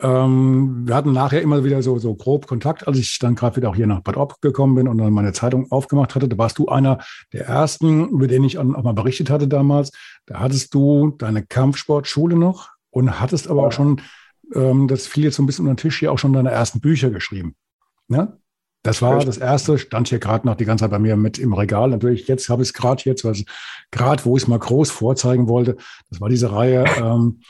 Ähm, 0.00 0.86
wir 0.86 0.94
hatten 0.94 1.12
nachher 1.12 1.42
immer 1.42 1.62
wieder 1.64 1.82
so, 1.82 1.98
so 1.98 2.14
grob 2.14 2.46
Kontakt, 2.46 2.86
als 2.88 2.98
ich 2.98 3.18
dann 3.18 3.34
gerade 3.34 3.56
wieder 3.56 3.70
auch 3.70 3.76
hier 3.76 3.86
nach 3.86 4.00
Bad 4.00 4.16
Ob 4.16 4.40
gekommen 4.40 4.74
bin 4.74 4.88
und 4.88 4.98
dann 4.98 5.12
meine 5.12 5.32
Zeitung 5.32 5.70
aufgemacht 5.70 6.14
hatte. 6.14 6.28
Da 6.28 6.38
warst 6.38 6.58
du 6.58 6.68
einer 6.68 6.98
der 7.32 7.46
ersten, 7.46 8.08
über 8.08 8.26
den 8.26 8.44
ich 8.44 8.58
auch 8.58 8.64
mal 8.64 8.94
berichtet 8.94 9.30
hatte 9.30 9.48
damals. 9.48 9.92
Da 10.26 10.40
hattest 10.40 10.74
du 10.74 11.14
deine 11.18 11.44
Kampfsportschule 11.44 12.36
noch 12.36 12.70
und 12.90 13.20
hattest 13.20 13.48
aber 13.48 13.66
auch 13.66 13.72
schon, 13.72 14.00
ähm, 14.54 14.88
das 14.88 15.06
fiel 15.06 15.24
jetzt 15.24 15.36
so 15.36 15.42
ein 15.42 15.46
bisschen 15.46 15.66
unter 15.66 15.74
den 15.74 15.82
Tisch 15.82 15.98
hier, 15.98 16.12
auch 16.12 16.18
schon 16.18 16.32
deine 16.32 16.50
ersten 16.50 16.80
Bücher 16.80 17.10
geschrieben. 17.10 17.54
Ne? 18.08 18.36
Das 18.82 19.02
war 19.02 19.24
das 19.24 19.38
erste, 19.38 19.76
stand 19.76 20.08
hier 20.08 20.18
gerade 20.18 20.46
noch 20.46 20.54
die 20.54 20.64
ganze 20.64 20.84
Zeit 20.84 20.92
bei 20.92 20.98
mir 20.98 21.16
mit 21.16 21.38
im 21.38 21.52
Regal. 21.52 21.90
Natürlich, 21.90 22.28
jetzt 22.28 22.48
habe 22.48 22.62
ich 22.62 22.68
es 22.68 22.72
gerade 22.72 23.02
jetzt, 23.04 23.24
also 23.24 23.44
gerade 23.90 24.24
wo 24.24 24.36
ich 24.36 24.44
es 24.44 24.48
mal 24.48 24.58
groß 24.58 24.90
vorzeigen 24.90 25.48
wollte, 25.48 25.76
das 26.10 26.20
war 26.20 26.28
diese 26.28 26.52
Reihe, 26.52 26.84
ähm, 26.96 27.40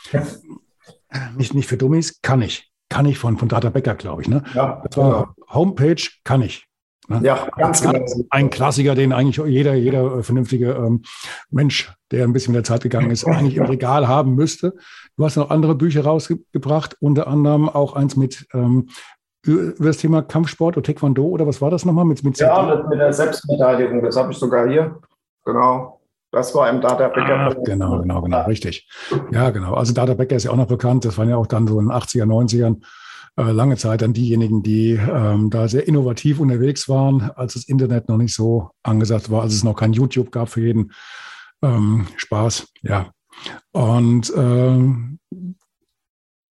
nicht, 1.36 1.54
nicht 1.54 1.68
für 1.68 1.76
Dummies, 1.76 2.20
kann 2.22 2.42
ich. 2.42 2.70
Kann 2.90 3.06
ich 3.06 3.18
von, 3.18 3.36
von 3.36 3.48
Data 3.48 3.70
Becker, 3.70 3.94
glaube 3.94 4.22
ich. 4.22 4.28
Ne? 4.28 4.42
Ja, 4.54 4.82
das 4.84 4.96
war 4.96 5.10
genau. 5.10 5.54
Homepage, 5.54 6.02
kann 6.24 6.42
ich. 6.42 6.66
Ne? 7.08 7.20
Ja, 7.22 7.48
ganz 7.56 7.82
genau. 7.82 8.04
Ein 8.30 8.50
Klassiker, 8.50 8.94
den 8.94 9.12
eigentlich 9.12 9.36
jeder, 9.46 9.74
jeder 9.74 10.22
vernünftige 10.22 10.72
ähm, 10.72 11.02
Mensch, 11.50 11.92
der 12.10 12.24
ein 12.24 12.32
bisschen 12.32 12.52
mit 12.52 12.58
der 12.58 12.74
Zeit 12.74 12.82
gegangen 12.82 13.10
ist, 13.10 13.26
eigentlich 13.26 13.56
im 13.56 13.64
Regal 13.64 14.08
haben 14.08 14.34
müsste. 14.34 14.74
Du 15.16 15.24
hast 15.24 15.36
noch 15.36 15.50
andere 15.50 15.74
Bücher 15.74 16.04
rausgebracht, 16.04 16.96
unter 17.00 17.26
anderem 17.26 17.68
auch 17.68 17.94
eins 17.94 18.16
mit 18.16 18.46
ähm, 18.52 18.88
über 19.44 19.86
das 19.86 19.98
Thema 19.98 20.22
Kampfsport 20.22 20.76
oder 20.76 20.84
Taekwondo 20.84 21.24
oder 21.24 21.46
was 21.46 21.60
war 21.62 21.70
das 21.70 21.84
nochmal 21.84 22.04
mit, 22.04 22.22
mit 22.24 22.38
Ja, 22.38 22.62
mit, 22.62 22.88
mit 22.88 22.98
der 22.98 23.12
Selbstverteidigung, 23.12 24.02
das 24.02 24.16
habe 24.16 24.32
ich 24.32 24.38
sogar 24.38 24.68
hier. 24.68 24.98
Genau. 25.44 25.97
Das 26.30 26.54
war 26.54 26.68
im 26.68 26.80
Data 26.80 27.08
Becker. 27.08 27.38
Ah, 27.38 27.54
genau, 27.64 28.00
genau, 28.00 28.20
genau, 28.22 28.44
richtig. 28.44 28.88
Ja, 29.32 29.50
genau. 29.50 29.74
Also 29.74 29.94
Data 29.94 30.14
Becker 30.14 30.36
ist 30.36 30.44
ja 30.44 30.50
auch 30.50 30.56
noch 30.56 30.66
bekannt. 30.66 31.04
Das 31.04 31.16
waren 31.16 31.28
ja 31.28 31.36
auch 31.36 31.46
dann 31.46 31.66
so 31.66 31.80
in 31.80 31.86
den 31.86 31.92
80er, 31.92 32.24
90ern 32.24 32.82
äh, 33.38 33.52
lange 33.52 33.76
Zeit 33.76 34.02
dann 34.02 34.12
diejenigen, 34.12 34.62
die 34.62 34.90
ähm, 34.90 35.48
da 35.48 35.68
sehr 35.68 35.86
innovativ 35.86 36.40
unterwegs 36.40 36.88
waren, 36.88 37.30
als 37.36 37.54
das 37.54 37.64
Internet 37.64 38.08
noch 38.08 38.18
nicht 38.18 38.34
so 38.34 38.70
angesagt 38.82 39.30
war, 39.30 39.42
als 39.42 39.54
es 39.54 39.64
noch 39.64 39.74
kein 39.74 39.92
YouTube 39.92 40.32
gab 40.32 40.48
für 40.48 40.60
jeden 40.60 40.92
ähm, 41.62 42.06
Spaß. 42.16 42.66
Ja. 42.82 43.10
Und 43.72 44.32
ähm, 44.36 45.18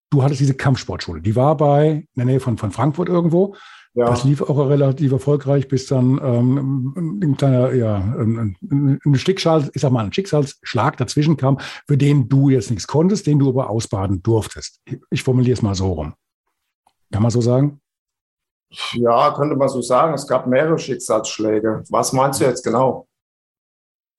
du 0.10 0.24
hattest 0.24 0.40
diese 0.40 0.54
Kampfsportschule. 0.56 1.22
Die 1.22 1.36
war 1.36 1.58
bei 1.58 1.90
in 1.90 2.08
der 2.16 2.26
Nähe 2.26 2.40
von, 2.40 2.58
von 2.58 2.72
Frankfurt 2.72 3.10
irgendwo. 3.10 3.56
Ja. 3.94 4.06
Das 4.06 4.24
lief 4.24 4.42
auch 4.42 4.58
relativ 4.70 5.12
erfolgreich, 5.12 5.68
bis 5.68 5.88
dann 5.88 6.20
ähm, 6.24 7.20
ein 7.24 7.38
kleiner, 7.38 7.74
ja, 7.74 7.96
ein, 7.96 8.56
ein 9.04 9.16
Schicksal, 9.16 9.70
ich 9.74 9.82
sag 9.82 9.92
mal, 9.92 10.06
ein 10.06 10.14
Schicksalsschlag 10.14 10.98
dazwischen 10.98 11.36
kam, 11.36 11.60
für 11.88 11.98
den 11.98 12.30
du 12.30 12.50
jetzt 12.50 12.70
nichts 12.70 12.86
konntest, 12.86 13.26
den 13.26 13.40
du 13.40 13.50
aber 13.50 13.70
ausbaden 13.70 14.22
durftest. 14.22 14.82
Ich 15.10 15.24
formuliere 15.24 15.54
es 15.54 15.62
mal 15.62 15.76
so 15.76 15.94
rum. 15.94 16.14
Kann 17.12 17.24
man 17.24 17.32
so 17.32 17.42
sagen? 17.42 17.82
Ja, 18.92 19.34
könnte 19.34 19.56
man 19.56 19.70
so 19.70 19.82
sagen. 19.82 20.14
Es 20.14 20.28
gab 20.28 20.46
mehrere 20.46 20.78
Schicksalsschläge. 20.78 21.84
Was 21.90 22.14
meinst 22.14 22.42
du 22.42 22.46
jetzt 22.46 22.64
genau? 22.64 23.07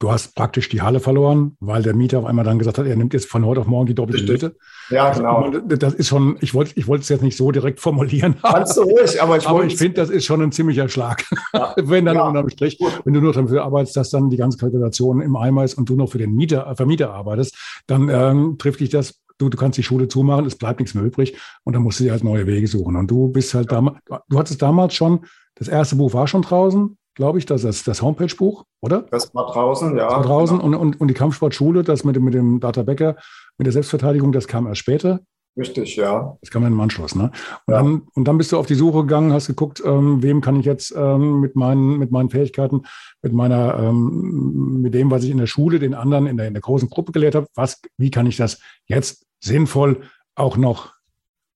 Du 0.01 0.13
hast 0.13 0.37
praktisch 0.37 0.69
die 0.69 0.81
Halle 0.81 1.01
verloren, 1.01 1.57
weil 1.59 1.83
der 1.83 1.93
Mieter 1.93 2.21
auf 2.21 2.25
einmal 2.25 2.45
dann 2.45 2.61
gesagt 2.61 2.79
hat, 2.79 2.87
er 2.87 2.95
nimmt 2.95 3.15
jetzt 3.15 3.29
von 3.29 3.45
heute 3.45 3.61
auf 3.63 3.67
morgen 3.67 3.87
die 3.87 3.97
doppelte 3.97 4.31
Miete. 4.31 4.57
Ja, 4.91 5.11
genau. 5.11 5.51
Das 5.51 5.93
ist 5.95 6.07
schon, 6.07 6.39
ich 6.41 6.55
wollte 6.55 6.73
ich 6.77 6.87
wollte 6.87 7.03
es 7.03 7.09
jetzt 7.09 7.23
nicht 7.23 7.37
so 7.37 7.51
direkt 7.51 7.81
formulieren. 7.81 8.37
Kannst 8.41 8.77
du 8.77 8.83
ruhig, 8.83 9.21
aber 9.21 9.39
ich, 9.39 9.49
aber 9.49 9.65
ich 9.65 9.77
finde, 9.77 9.95
das 9.95 10.09
ist 10.09 10.25
schon 10.25 10.41
ein 10.41 10.53
ziemlicher 10.53 10.89
Schlag. 10.89 11.25
Ja. 11.53 11.75
wenn 11.83 12.05
dann 12.05 12.15
ja. 12.15 12.29
unterm 12.29 12.49
Strich, 12.49 12.79
wenn 13.05 13.13
du 13.13 13.21
nur 13.21 13.33
dafür 13.33 13.65
arbeitest, 13.65 13.97
dass 13.97 14.11
dann 14.11 14.31
die 14.31 14.37
ganze 14.37 14.57
Kalkulation 14.59 15.21
im 15.21 15.35
Eimer 15.35 15.65
ist 15.65 15.75
und 15.75 15.89
du 15.89 15.97
noch 15.97 16.11
für 16.11 16.19
den 16.19 16.33
Mieter, 16.33 16.73
Vermieter 16.77 17.13
arbeitest, 17.13 17.57
dann 17.89 18.09
ähm, 18.09 18.57
trifft 18.57 18.79
dich 18.79 18.91
das 18.91 19.21
du, 19.39 19.49
du 19.49 19.57
kannst 19.57 19.79
die 19.79 19.83
Schule 19.83 20.09
zumachen, 20.09 20.47
es 20.47 20.57
bleibt 20.57 20.81
nichts 20.81 20.95
mehr 20.95 21.05
übrig 21.05 21.37
und 21.65 21.73
dann 21.73 21.83
musst 21.83 22.01
du 22.01 22.05
dir 22.05 22.13
halt 22.13 22.25
neue 22.25 22.47
Wege 22.47 22.67
suchen. 22.67 22.97
Und 22.97 23.09
du 23.09 23.29
bist 23.29 23.55
halt 23.55 23.73
damals, 23.73 23.99
du 24.29 24.39
hattest 24.39 24.61
damals 24.61 24.95
schon, 24.95 25.21
das 25.55 25.69
erste 25.69 25.97
Buch 25.97 26.13
war 26.13 26.27
schon 26.27 26.43
draußen, 26.43 26.98
glaube 27.19 27.41
ich, 27.41 27.47
das 27.47 27.65
ist 27.65 27.89
das 27.89 28.01
Homepage-Buch, 28.01 28.65
oder? 28.81 29.03
Das 29.11 29.35
war 29.35 29.53
draußen, 29.53 29.97
ja. 29.97 30.05
Das 30.05 30.15
war 30.15 30.23
draußen 30.23 30.59
genau. 30.61 30.69
und, 30.69 30.75
und, 30.75 31.01
und 31.01 31.09
die 31.09 31.15
Kampfsportschule, 31.15 31.83
das 31.83 32.05
mit 32.05 32.15
dem, 32.15 32.23
mit 32.23 32.33
dem 32.33 32.61
Data 32.61 32.85
Becker, 32.85 33.17
mit 33.59 33.67
der 33.67 33.73
Selbstverteidigung, 33.73 34.31
das 34.31 34.47
kam 34.47 34.69
erst 34.69 34.79
später. 34.79 35.19
Richtig, 35.57 35.97
ja. 35.97 36.39
Das 36.41 36.53
kam 36.53 36.65
im 36.65 36.81
Anschluss, 36.81 37.17
ne? 37.17 37.33
Und, 37.67 37.75
ja. 37.75 37.83
dann, 37.83 38.03
und 38.15 38.29
dann 38.29 38.39
bist 38.39 38.53
du 38.53 38.57
auf 38.57 38.67
die 38.67 38.77
Suche 38.77 39.01
gegangen, 39.01 39.33
hast 39.33 39.49
geguckt, 39.49 39.83
ähm, 39.85 40.23
wem 40.23 40.41
kann 40.41 40.55
ich 40.61 40.65
jetzt 40.65 40.95
ähm, 40.97 41.41
mit, 41.41 41.57
meinen, 41.57 41.99
mit 41.99 42.13
meinen 42.13 42.31
Fähigkeiten, 42.31 42.83
mit 43.21 43.33
meiner, 43.33 43.77
ähm, 43.77 44.81
mit 44.81 44.95
dem, 44.95 45.11
was 45.11 45.25
ich 45.25 45.31
in 45.31 45.39
der 45.39 45.49
Schule 45.49 45.81
den 45.81 45.95
anderen 45.95 46.29
in 46.29 46.37
der, 46.37 46.47
in 46.47 46.55
der 46.55 46.63
großen 46.63 46.89
Gruppe 46.89 47.11
gelehrt 47.11 47.35
habe, 47.35 47.49
was, 47.57 47.83
wie 47.97 48.13
kann 48.13 48.27
ich 48.27 48.37
das 48.37 48.61
jetzt 48.87 49.27
sinnvoll 49.41 50.03
auch 50.37 50.57
noch 50.57 50.93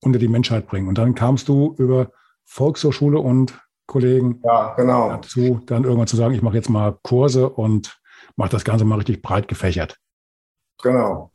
unter 0.01 0.19
die 0.19 0.27
Menschheit 0.27 0.67
bringen? 0.67 0.89
Und 0.89 0.97
dann 0.97 1.15
kamst 1.15 1.47
du 1.47 1.73
über 1.77 2.11
Volkshochschule 2.43 3.19
und 3.19 3.57
Kollegen 3.85 4.41
ja, 4.43 4.73
genau. 4.75 5.09
dazu, 5.09 5.61
dann 5.65 5.83
irgendwann 5.83 6.07
zu 6.07 6.15
sagen, 6.15 6.33
ich 6.33 6.41
mache 6.41 6.55
jetzt 6.55 6.69
mal 6.69 6.97
Kurse 7.03 7.49
und 7.49 7.99
mache 8.35 8.49
das 8.49 8.63
Ganze 8.63 8.85
mal 8.85 8.95
richtig 8.95 9.21
breit 9.21 9.47
gefächert. 9.47 9.97
Genau. 10.81 11.31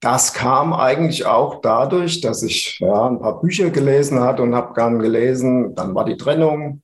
Das 0.00 0.32
kam 0.32 0.72
eigentlich 0.72 1.26
auch 1.26 1.60
dadurch, 1.60 2.20
dass 2.20 2.42
ich 2.42 2.78
ja, 2.78 3.08
ein 3.08 3.18
paar 3.18 3.40
Bücher 3.40 3.70
gelesen 3.70 4.20
hatte 4.20 4.42
und 4.42 4.54
habe 4.54 4.72
dann 4.74 5.00
gelesen, 5.00 5.74
dann 5.74 5.94
war 5.94 6.04
die 6.04 6.16
Trennung. 6.16 6.82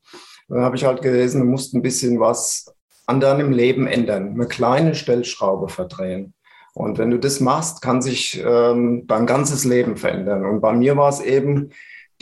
Dann 0.49 0.63
habe 0.63 0.77
ich 0.77 0.85
halt 0.85 1.01
gelesen, 1.01 1.41
du 1.41 1.47
musst 1.47 1.75
ein 1.75 1.83
bisschen 1.83 2.19
was 2.19 2.75
an 3.07 3.21
deinem 3.21 3.53
Leben 3.53 3.87
ändern, 3.87 4.31
eine 4.31 4.47
kleine 4.47 4.95
Stellschraube 4.95 5.69
verdrehen. 5.69 6.35
Und 6.75 6.99
wenn 6.99 7.11
du 7.11 7.19
das 7.19 7.39
machst, 7.39 7.83
kann 7.83 8.03
sich 8.03 8.43
ähm, 8.45 9.07
dein 9.07 9.27
ganzes 9.27 9.65
Leben 9.65 9.97
verändern. 9.97 10.45
Und 10.45 10.61
bei 10.61 10.73
mir 10.73 10.97
war 10.97 11.09
es 11.09 11.21
eben 11.21 11.71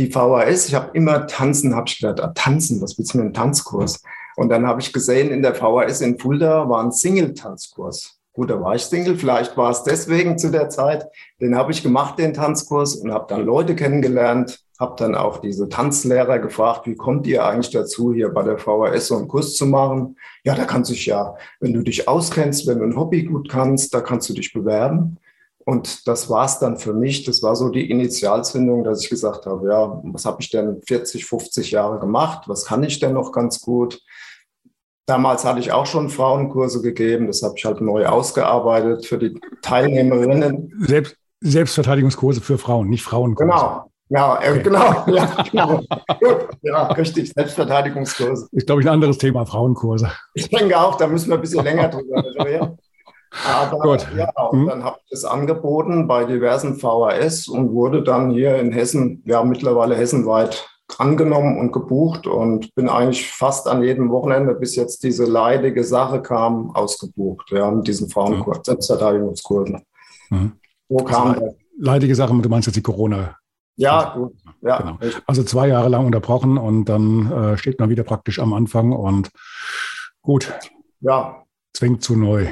die 0.03 0.13
VHS. 0.13 0.69
Ich 0.69 0.75
habe 0.75 0.91
immer 0.95 1.27
tanzen, 1.27 1.75
habe 1.75 1.89
ich 1.89 1.99
gedacht, 1.99 2.21
ah, 2.21 2.33
tanzen, 2.35 2.81
was 2.83 2.99
willst 2.99 3.15
du 3.15 3.19
mit 3.19 3.27
einem 3.27 3.35
Tanzkurs? 3.35 4.03
Und 4.37 4.49
dann 4.49 4.67
habe 4.67 4.81
ich 4.81 4.93
gesehen, 4.93 5.31
in 5.31 5.43
der 5.43 5.55
VHS 5.55 6.01
in 6.01 6.19
Fulda 6.19 6.69
war 6.69 6.83
ein 6.83 6.93
Single-Tanzkurs. 6.93 8.19
Gut, 8.35 8.49
da 8.49 8.61
war 8.63 8.75
ich 8.75 8.83
Single, 8.83 9.17
vielleicht 9.17 9.59
war 9.59 9.71
es 9.71 9.83
deswegen 9.83 10.39
zu 10.39 10.51
der 10.51 10.71
Zeit. 10.71 11.07
Den 11.41 11.55
habe 11.55 11.71
ich 11.71 11.83
gemacht, 11.83 12.19
den 12.19 12.33
Tanzkurs, 12.33 12.97
und 12.97 13.13
habe 13.13 13.27
dann 13.29 13.45
Leute 13.45 13.77
kennengelernt, 13.77 14.59
habe 14.81 14.95
dann 14.97 15.15
auch 15.15 15.39
diese 15.39 15.69
Tanzlehrer 15.69 16.39
gefragt, 16.39 16.87
wie 16.87 16.95
kommt 16.95 17.27
ihr 17.27 17.45
eigentlich 17.45 17.71
dazu, 17.71 18.15
hier 18.15 18.31
bei 18.31 18.43
der 18.43 18.57
VHS 18.57 19.09
so 19.09 19.19
einen 19.19 19.29
Kurs 19.29 19.55
zu 19.55 19.67
machen? 19.67 20.17
Ja, 20.45 20.55
da 20.55 20.65
kannst 20.65 20.91
du 20.91 20.95
dich 20.95 21.07
ja, 21.07 21.37
wenn 21.61 21.75
du 21.75 21.83
dich 21.83 22.09
auskennst, 22.09 22.67
wenn 22.67 22.79
du 22.79 22.87
ein 22.87 22.97
Hobby 22.97 23.25
gut 23.25 23.51
kannst, 23.51 23.93
da 23.93 24.01
kannst 24.01 24.31
du 24.31 24.33
dich 24.33 24.53
bewerben. 24.55 25.19
Und 25.65 26.07
das 26.09 26.29
war 26.29 26.45
es 26.45 26.59
dann 26.59 26.77
für 26.77 26.93
mich. 26.93 27.25
Das 27.25 27.43
war 27.43 27.57
so 27.57 27.69
die 27.69 27.91
Initialzündung, 27.91 28.85
dass 28.85 29.03
ich 29.03 29.11
gesagt 29.11 29.47
habe, 29.47 29.69
ja, 29.69 30.01
was 30.05 30.25
habe 30.25 30.39
ich 30.41 30.51
denn 30.51 30.81
40, 30.87 31.25
50 31.25 31.71
Jahre 31.71 32.01
gemacht? 32.01 32.49
Was 32.49 32.65
kann 32.65 32.83
ich 32.83 32.99
denn 32.99 33.15
noch 33.15 33.33
ganz 33.33 33.61
gut? 33.61 34.01
Damals 35.07 35.45
hatte 35.45 35.61
ich 35.61 35.73
auch 35.73 35.87
schon 35.87 36.09
Frauenkurse 36.09 36.81
gegeben. 36.83 37.27
Das 37.27 37.43
habe 37.43 37.55
ich 37.57 37.65
halt 37.65 37.81
neu 37.81 38.07
ausgearbeitet 38.07 39.07
für 39.07 39.19
die 39.19 39.39
Teilnehmerinnen. 39.61 40.73
Selbst, 40.81 41.17
Selbstverteidigungskurse 41.41 42.41
für 42.41 42.59
Frauen, 42.59 42.89
nicht 42.89 43.03
Frauenkurse. 43.03 43.51
Genau. 43.51 43.93
Ja, 44.09 44.43
äh, 44.43 44.51
okay. 44.51 44.63
genau. 44.63 45.05
Ja, 45.13 45.45
genau. 45.51 45.81
ja, 46.63 46.87
richtig. 46.93 47.33
Selbstverteidigungskurse. 47.33 48.47
Ist, 48.53 48.67
glaube 48.67 48.83
ich, 48.83 48.87
ein 48.87 48.93
anderes 48.93 49.17
Thema, 49.19 49.47
Frauenkurse. 49.47 50.13
Ich 50.35 50.49
denke 50.51 50.79
auch, 50.79 50.97
da 50.97 51.07
müssen 51.07 51.31
wir 51.31 51.37
ein 51.37 51.41
bisschen 51.41 51.65
länger 51.65 51.89
drüber 51.89 52.23
reden. 52.45 52.79
Aber 53.47 53.79
Gut. 53.79 54.07
ja, 54.17 54.31
und 54.51 54.61
hm. 54.61 54.69
dann 54.69 54.85
habe 54.85 54.99
ich 55.03 55.11
das 55.11 55.25
angeboten 55.25 56.07
bei 56.07 56.25
diversen 56.25 56.77
VHS 56.77 57.49
und 57.49 57.73
wurde 57.73 58.03
dann 58.03 58.31
hier 58.31 58.57
in 58.57 58.73
Hessen, 58.73 59.23
ja 59.25 59.43
mittlerweile 59.43 59.97
hessenweit 59.97 60.69
angenommen 60.99 61.59
und 61.59 61.73
gebucht 61.73 62.27
und 62.27 62.75
bin 62.75 62.89
eigentlich 62.89 63.27
fast 63.31 63.67
an 63.67 63.83
jedem 63.83 64.11
Wochenende, 64.11 64.55
bis 64.55 64.77
jetzt 64.77 65.03
diese 65.03 65.25
leidige 65.25 65.85
Sache 65.85 66.21
kam, 66.21 66.71
ausgebucht, 66.75 67.51
ja, 67.51 67.71
mit 67.71 67.87
diesen 67.89 68.11
Frauenkurs, 68.11 68.59
mhm. 68.59 68.65
Selbstverteidigungskursen. 68.65 69.83
Mhm. 70.31 70.53
Wo 70.89 70.99
kam 70.99 71.31
also, 71.31 71.57
Leidige 71.79 72.15
Sache, 72.15 72.35
du 72.35 72.49
meinst 72.49 72.67
jetzt 72.67 72.77
die 72.77 72.83
Corona- 72.83 73.37
ja, 73.77 74.15
gut. 74.15 74.35
Ja, 74.61 74.79
genau. 74.79 74.99
Also 75.27 75.43
zwei 75.43 75.69
Jahre 75.69 75.89
lang 75.89 76.07
unterbrochen 76.07 76.59
und 76.59 76.85
dann 76.85 77.33
äh, 77.33 77.57
steht 77.57 77.81
man 77.81 77.91
wieder 77.91 78.05
praktisch 78.05 78.39
am 78.39 78.53
Anfang 78.53 78.93
und 78.93 79.31
gut. 80.21 80.53
Ja. 81.01 81.45
Zwingt 81.73 82.03
zu 82.03 82.15
neu, 82.15 82.49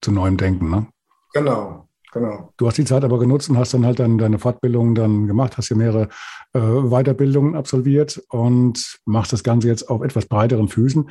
zu 0.00 0.12
neuem 0.12 0.36
Denken, 0.36 0.70
ne? 0.70 0.86
Genau. 1.32 1.88
Genau. 2.12 2.52
Du 2.56 2.66
hast 2.66 2.78
die 2.78 2.84
Zeit 2.84 3.04
aber 3.04 3.18
genutzt 3.18 3.50
und 3.50 3.58
hast 3.58 3.74
dann 3.74 3.84
halt 3.84 3.98
dann 3.98 4.16
deine 4.16 4.38
Fortbildung 4.38 4.94
dann 4.94 5.26
gemacht, 5.26 5.58
hast 5.58 5.68
ja 5.68 5.76
mehrere 5.76 6.08
äh, 6.54 6.58
Weiterbildungen 6.58 7.54
absolviert 7.54 8.22
und 8.30 8.98
machst 9.04 9.32
das 9.32 9.44
Ganze 9.44 9.68
jetzt 9.68 9.90
auf 9.90 10.02
etwas 10.02 10.26
breiteren 10.26 10.68
Füßen. 10.68 11.10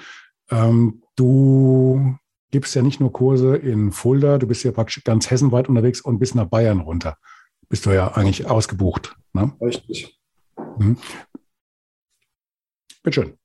Ähm, 0.49 1.03
du 1.15 2.15
gibst 2.51 2.73
ja 2.73 2.81
nicht 2.81 2.99
nur 2.99 3.13
Kurse 3.13 3.55
in 3.55 3.91
Fulda, 3.91 4.37
du 4.37 4.47
bist 4.47 4.63
ja 4.63 4.71
praktisch 4.71 5.03
ganz 5.03 5.29
hessenweit 5.29 5.69
unterwegs 5.69 6.01
und 6.01 6.19
bis 6.19 6.33
nach 6.33 6.47
Bayern 6.47 6.79
runter. 6.79 7.17
Bist 7.69 7.85
du 7.85 7.91
ja 7.91 8.13
eigentlich 8.13 8.49
ausgebucht. 8.49 9.15
Ne? 9.33 9.53
Richtig. 9.61 10.19
Mhm. 10.77 10.97
Bitteschön. 13.03 13.37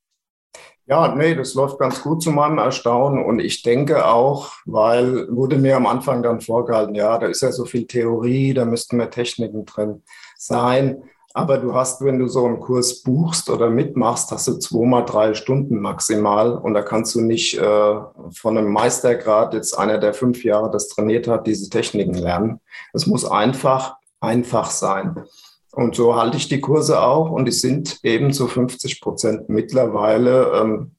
Ja, 0.87 1.15
nee, 1.15 1.35
das 1.35 1.55
läuft 1.55 1.79
ganz 1.79 2.03
gut 2.03 2.23
zu 2.23 2.33
meinem 2.33 2.59
Erstaunen. 2.59 3.25
Und 3.25 3.39
ich 3.39 3.63
denke 3.63 4.07
auch, 4.07 4.51
weil 4.67 5.29
wurde 5.35 5.57
mir 5.57 5.77
am 5.77 5.87
Anfang 5.87 6.23
dann 6.23 6.41
vorgehalten, 6.41 6.95
ja, 6.95 7.19
da 7.19 7.29
ist 7.29 7.43
ja 7.43 7.53
so 7.53 7.65
viel 7.65 7.87
Theorie, 7.87 8.53
da 8.53 8.65
müssten 8.65 8.97
mehr 8.97 9.11
Techniken 9.11 9.65
drin 9.65 10.03
sein. 10.37 11.05
Aber 11.35 11.57
du 11.59 11.75
hast, 11.75 12.05
wenn 12.05 12.19
du 12.19 12.27
so 12.27 12.45
einen 12.45 12.61
Kurs 12.61 13.03
buchst 13.03 13.49
oder 13.49 13.71
mitmachst, 13.71 14.31
hast 14.33 14.49
du 14.49 14.59
zweimal 14.59 15.05
drei 15.05 15.35
Stunden 15.35 15.81
maximal. 15.81 16.59
Und 16.59 16.75
da 16.75 16.83
kannst 16.83 17.15
du 17.15 17.21
nicht 17.23 17.57
äh, 17.59 17.95
von 18.35 18.59
einem 18.59 18.73
Meistergrad, 18.73 19.55
jetzt 19.55 19.79
einer, 19.79 19.99
der 19.99 20.13
fünf 20.15 20.45
Jahre 20.45 20.71
das 20.71 20.89
trainiert 20.89 21.29
hat, 21.29 21.47
diese 21.47 21.71
Techniken 21.71 22.15
lernen. 22.15 22.61
Es 22.93 23.07
muss 23.07 23.25
einfach, 23.25 23.97
einfach 24.21 24.71
sein. 24.71 25.25
Und 25.73 25.95
so 25.95 26.17
halte 26.17 26.37
ich 26.37 26.49
die 26.49 26.61
Kurse 26.61 27.01
auch 27.03 27.31
und 27.31 27.47
die 27.47 27.53
sind 27.53 27.99
eben 28.03 28.33
zu 28.33 28.47
50 28.47 29.01
Prozent 29.01 29.49
mittlerweile 29.49 30.53
ähm, 30.61 30.93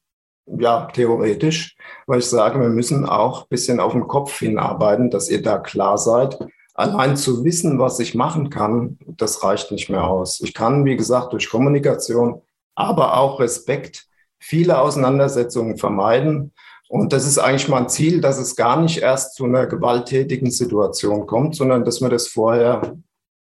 ja, 0.46 0.88
theoretisch, 0.92 1.76
weil 2.06 2.18
ich 2.18 2.26
sage, 2.26 2.60
wir 2.60 2.68
müssen 2.68 3.08
auch 3.08 3.42
ein 3.42 3.48
bisschen 3.48 3.80
auf 3.80 3.92
den 3.92 4.08
Kopf 4.08 4.38
hinarbeiten, 4.38 5.10
dass 5.10 5.30
ihr 5.30 5.42
da 5.42 5.58
klar 5.58 5.96
seid. 5.96 6.38
Allein 6.74 7.16
zu 7.16 7.44
wissen, 7.44 7.78
was 7.78 8.00
ich 8.00 8.14
machen 8.16 8.50
kann, 8.50 8.98
das 9.06 9.44
reicht 9.44 9.70
nicht 9.70 9.90
mehr 9.90 10.04
aus. 10.04 10.40
Ich 10.40 10.54
kann, 10.54 10.84
wie 10.84 10.96
gesagt, 10.96 11.32
durch 11.32 11.48
Kommunikation, 11.48 12.42
aber 12.74 13.16
auch 13.16 13.38
Respekt 13.38 14.06
viele 14.40 14.80
Auseinandersetzungen 14.80 15.78
vermeiden. 15.78 16.52
Und 16.88 17.12
das 17.12 17.26
ist 17.26 17.38
eigentlich 17.38 17.68
mein 17.68 17.88
Ziel, 17.88 18.20
dass 18.20 18.38
es 18.38 18.56
gar 18.56 18.80
nicht 18.80 18.98
erst 18.98 19.36
zu 19.36 19.44
einer 19.44 19.66
gewalttätigen 19.66 20.50
Situation 20.50 21.26
kommt, 21.26 21.54
sondern 21.54 21.84
dass 21.84 22.00
wir 22.00 22.08
das 22.08 22.26
vorher 22.26 22.96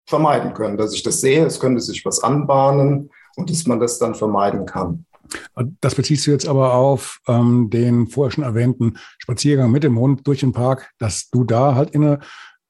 vermeiden 0.07 0.55
können, 0.55 0.77
dass 0.77 0.95
ich 0.95 1.03
das 1.03 1.21
sehe, 1.21 1.45
es 1.45 1.61
könnte 1.61 1.81
sich 1.81 2.05
was 2.05 2.23
anbahnen 2.23 3.11
und 3.37 3.51
dass 3.51 3.67
man 3.67 3.81
das 3.81 3.99
dann 3.99 4.15
vermeiden 4.15 4.67
kann. 4.67 5.07
Das 5.81 5.95
beziehst 5.95 6.27
du 6.27 6.31
jetzt 6.31 6.47
aber 6.47 6.75
auf 6.75 7.21
ähm, 7.27 7.71
den 7.71 8.07
vorher 8.07 8.31
schon 8.31 8.45
erwähnten 8.45 8.99
Spaziergang 9.19 9.71
mit 9.71 9.83
dem 9.83 9.99
Hund 9.99 10.27
durch 10.27 10.41
den 10.41 10.53
Park, 10.53 10.93
dass 10.99 11.31
du 11.31 11.45
da 11.45 11.75
halt 11.75 11.91
in 11.91 12.05
eine 12.05 12.19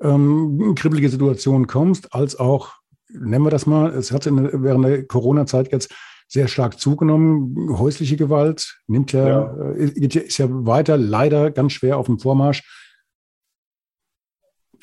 ähm, 0.01 0.75
kribbelige 0.77 1.09
Situation 1.09 1.67
kommst, 1.67 2.15
als 2.15 2.39
auch, 2.39 2.75
nennen 3.09 3.45
wir 3.45 3.51
das 3.51 3.67
mal, 3.67 3.91
es 3.91 4.13
hat 4.13 4.27
in, 4.27 4.63
während 4.63 4.85
der 4.85 5.07
Corona-Zeit 5.07 5.73
jetzt 5.73 5.93
sehr 6.29 6.49
stark 6.49 6.81
zugenommen. 6.81 7.79
Häusliche 7.79 8.17
Gewalt 8.17 8.81
nimmt 8.87 9.13
ja, 9.13 9.29
ja. 9.29 9.71
Äh, 9.73 9.85
ist 9.87 10.39
ja 10.39 10.47
weiter 10.49 10.97
leider 10.97 11.51
ganz 11.51 11.73
schwer 11.73 11.99
auf 11.99 12.07
dem 12.07 12.19
Vormarsch. 12.19 12.63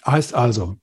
Heißt 0.05 0.33
also, 0.33 0.77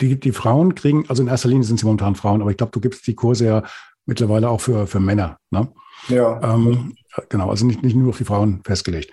die, 0.00 0.18
die 0.18 0.32
Frauen 0.32 0.74
kriegen, 0.74 1.04
also 1.08 1.22
in 1.22 1.28
erster 1.28 1.48
Linie 1.48 1.64
sind 1.64 1.78
sie 1.78 1.86
momentan 1.86 2.14
Frauen, 2.14 2.40
aber 2.40 2.50
ich 2.50 2.56
glaube, 2.56 2.72
du 2.72 2.80
gibst 2.80 3.06
die 3.06 3.14
Kurse 3.14 3.46
ja 3.46 3.62
mittlerweile 4.06 4.48
auch 4.48 4.60
für, 4.60 4.86
für 4.86 5.00
Männer. 5.00 5.38
Ne? 5.50 5.68
Ja. 6.08 6.54
Ähm, 6.54 6.94
genau, 7.28 7.50
also 7.50 7.66
nicht, 7.66 7.82
nicht 7.82 7.96
nur 7.96 8.10
auf 8.10 8.18
die 8.18 8.24
Frauen 8.24 8.62
festgelegt. 8.64 9.12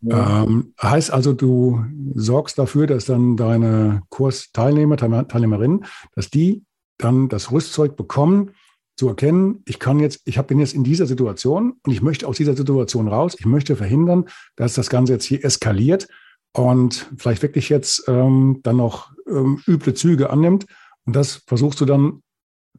Ja. 0.00 0.42
Ähm, 0.42 0.74
heißt 0.82 1.10
also, 1.10 1.32
du 1.32 1.84
sorgst 2.14 2.58
dafür, 2.58 2.86
dass 2.86 3.06
dann 3.06 3.36
deine 3.36 4.02
Kursteilnehmer, 4.10 4.96
Teilnehmerinnen, 4.96 5.86
dass 6.14 6.30
die 6.30 6.64
dann 6.98 7.28
das 7.28 7.50
Rüstzeug 7.50 7.96
bekommen, 7.96 8.50
zu 8.96 9.08
erkennen, 9.08 9.62
ich 9.66 9.80
kann 9.80 9.98
jetzt, 9.98 10.20
ich 10.24 10.40
bin 10.42 10.60
jetzt 10.60 10.74
in 10.74 10.84
dieser 10.84 11.06
Situation 11.06 11.74
und 11.82 11.92
ich 11.92 12.00
möchte 12.00 12.28
aus 12.28 12.36
dieser 12.36 12.56
Situation 12.56 13.08
raus. 13.08 13.34
Ich 13.36 13.46
möchte 13.46 13.74
verhindern, 13.74 14.26
dass 14.54 14.74
das 14.74 14.88
Ganze 14.88 15.14
jetzt 15.14 15.24
hier 15.24 15.44
eskaliert 15.44 16.06
und 16.54 17.10
vielleicht 17.16 17.42
wirklich 17.42 17.68
jetzt 17.68 18.04
ähm, 18.08 18.60
dann 18.62 18.76
noch 18.76 19.12
ähm, 19.28 19.60
üble 19.66 19.94
Züge 19.94 20.30
annimmt. 20.30 20.66
Und 21.04 21.14
das 21.14 21.42
versuchst 21.46 21.80
du 21.80 21.84
dann 21.84 22.22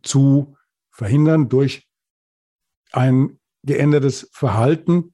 zu 0.01 0.55
verhindern 0.91 1.49
durch 1.49 1.87
ein 2.91 3.37
geändertes 3.63 4.29
Verhalten 4.31 5.13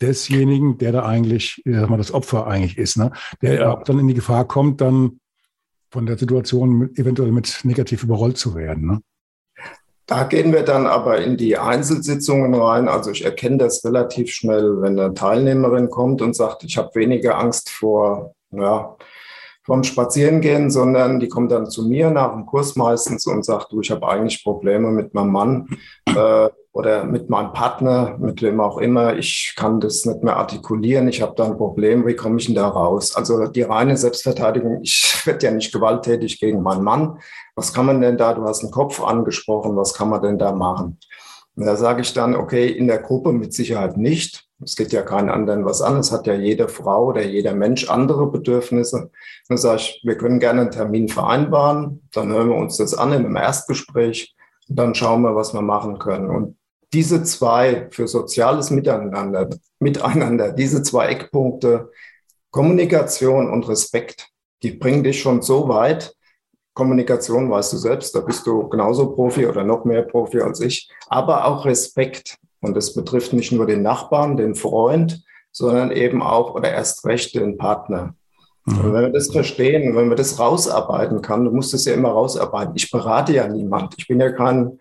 desjenigen, 0.00 0.78
der 0.78 0.92
da 0.92 1.06
eigentlich, 1.06 1.62
ich 1.64 1.74
sag 1.74 1.88
mal, 1.88 1.96
das 1.96 2.12
Opfer 2.12 2.46
eigentlich 2.46 2.76
ist, 2.76 2.96
ne? 2.96 3.12
der 3.40 3.72
auch 3.72 3.84
dann 3.84 4.00
in 4.00 4.08
die 4.08 4.14
Gefahr 4.14 4.46
kommt, 4.48 4.80
dann 4.80 5.20
von 5.92 6.06
der 6.06 6.18
Situation 6.18 6.70
mit, 6.78 6.98
eventuell 6.98 7.30
mit 7.30 7.60
negativ 7.62 8.02
überrollt 8.02 8.36
zu 8.36 8.56
werden. 8.56 8.86
Ne? 8.86 9.00
Da 10.06 10.24
gehen 10.24 10.52
wir 10.52 10.62
dann 10.62 10.86
aber 10.86 11.18
in 11.18 11.36
die 11.36 11.56
Einzelsitzungen 11.56 12.54
rein. 12.54 12.88
Also 12.88 13.10
ich 13.10 13.24
erkenne 13.24 13.58
das 13.58 13.84
relativ 13.84 14.30
schnell, 14.30 14.82
wenn 14.82 14.98
eine 14.98 15.14
Teilnehmerin 15.14 15.90
kommt 15.90 16.22
und 16.22 16.34
sagt, 16.34 16.64
ich 16.64 16.76
habe 16.76 16.94
weniger 16.94 17.38
Angst 17.38 17.70
vor, 17.70 18.34
ja, 18.50 18.96
vom 19.64 19.84
Spazierengehen, 19.84 20.70
sondern 20.70 21.20
die 21.20 21.28
kommt 21.28 21.52
dann 21.52 21.70
zu 21.70 21.86
mir 21.86 22.10
nach 22.10 22.32
dem 22.32 22.46
Kurs 22.46 22.74
meistens 22.74 23.26
und 23.26 23.44
sagt, 23.44 23.70
du, 23.70 23.80
ich 23.80 23.90
habe 23.92 24.08
eigentlich 24.08 24.42
Probleme 24.42 24.90
mit 24.90 25.14
meinem 25.14 25.30
Mann 25.30 25.68
äh, 26.06 26.48
oder 26.72 27.04
mit 27.04 27.28
meinem 27.28 27.52
Partner, 27.52 28.16
mit 28.18 28.40
wem 28.40 28.60
auch 28.60 28.78
immer. 28.78 29.16
Ich 29.16 29.54
kann 29.56 29.78
das 29.80 30.06
nicht 30.06 30.22
mehr 30.22 30.38
artikulieren. 30.38 31.06
Ich 31.08 31.20
habe 31.20 31.34
da 31.36 31.44
ein 31.44 31.58
Problem. 31.58 32.06
Wie 32.06 32.16
komme 32.16 32.38
ich 32.38 32.46
denn 32.46 32.54
da 32.54 32.66
raus? 32.66 33.14
Also 33.14 33.46
die 33.46 33.62
reine 33.62 33.96
Selbstverteidigung. 33.96 34.80
Ich 34.82 35.22
werde 35.26 35.46
ja 35.46 35.52
nicht 35.52 35.72
gewalttätig 35.72 36.40
gegen 36.40 36.62
meinen 36.62 36.82
Mann. 36.82 37.18
Was 37.56 37.74
kann 37.74 37.86
man 37.86 38.00
denn 38.00 38.16
da? 38.16 38.32
Du 38.32 38.44
hast 38.44 38.62
einen 38.62 38.72
Kopf 38.72 39.02
angesprochen. 39.02 39.76
Was 39.76 39.92
kann 39.92 40.08
man 40.08 40.22
denn 40.22 40.38
da 40.38 40.52
machen? 40.52 40.98
Und 41.54 41.66
da 41.66 41.76
sage 41.76 42.00
ich 42.00 42.14
dann, 42.14 42.34
okay, 42.34 42.68
in 42.68 42.86
der 42.86 42.98
Gruppe 42.98 43.32
mit 43.32 43.52
Sicherheit 43.52 43.98
nicht. 43.98 44.48
Es 44.64 44.74
geht 44.74 44.92
ja 44.92 45.02
keinen 45.02 45.28
anderen 45.28 45.66
was 45.66 45.82
an. 45.82 45.98
Es 45.98 46.10
hat 46.10 46.26
ja 46.26 46.34
jede 46.34 46.68
Frau 46.68 47.06
oder 47.08 47.22
jeder 47.22 47.52
Mensch 47.52 47.90
andere 47.90 48.30
Bedürfnisse. 48.30 49.10
Dann 49.48 49.58
sage 49.58 49.76
ich, 49.76 50.00
wir 50.04 50.16
können 50.16 50.40
gerne 50.40 50.62
einen 50.62 50.70
Termin 50.70 51.08
vereinbaren. 51.08 52.08
Dann 52.14 52.32
hören 52.32 52.48
wir 52.48 52.56
uns 52.56 52.78
das 52.78 52.94
an 52.94 53.12
in 53.12 53.26
einem 53.26 53.36
Erstgespräch. 53.36 54.34
Und 54.68 54.78
dann 54.78 54.94
schauen 54.94 55.20
wir, 55.20 55.36
was 55.36 55.52
wir 55.52 55.60
machen 55.60 55.98
können. 55.98 56.30
Und 56.30 56.56
diese 56.92 57.22
zwei 57.22 57.88
für 57.90 58.06
soziales 58.06 58.70
Miteinander, 58.70 59.48
Miteinander, 59.78 60.52
diese 60.52 60.82
zwei 60.82 61.06
Eckpunkte, 61.06 61.90
Kommunikation 62.50 63.50
und 63.50 63.68
Respekt, 63.68 64.28
die 64.62 64.72
bringen 64.72 65.02
dich 65.02 65.20
schon 65.20 65.42
so 65.42 65.68
weit. 65.68 66.14
Kommunikation 66.74 67.50
weißt 67.50 67.72
du 67.72 67.76
selbst, 67.78 68.14
da 68.14 68.20
bist 68.20 68.46
du 68.46 68.68
genauso 68.68 69.14
Profi 69.14 69.46
oder 69.46 69.64
noch 69.64 69.84
mehr 69.84 70.02
Profi 70.02 70.40
als 70.40 70.60
ich, 70.60 70.90
aber 71.08 71.46
auch 71.46 71.64
Respekt. 71.64 72.36
Und 72.60 72.76
das 72.76 72.94
betrifft 72.94 73.32
nicht 73.32 73.52
nur 73.52 73.66
den 73.66 73.82
Nachbarn, 73.82 74.36
den 74.36 74.54
Freund, 74.54 75.22
sondern 75.50 75.90
eben 75.90 76.22
auch 76.22 76.54
oder 76.54 76.70
erst 76.70 77.04
recht 77.04 77.34
den 77.34 77.58
Partner. 77.58 78.14
Mhm. 78.64 78.78
Und 78.78 78.92
wenn 78.92 79.02
wir 79.02 79.12
das 79.12 79.32
verstehen, 79.32 79.96
wenn 79.96 80.08
wir 80.08 80.16
das 80.16 80.38
rausarbeiten 80.38 81.20
kann, 81.22 81.44
du 81.44 81.50
musst 81.50 81.74
es 81.74 81.84
ja 81.84 81.94
immer 81.94 82.10
rausarbeiten. 82.10 82.74
Ich 82.76 82.90
berate 82.90 83.32
ja 83.32 83.48
niemand. 83.48 83.94
Ich 83.98 84.08
bin 84.08 84.20
ja 84.20 84.30
kein 84.30 84.78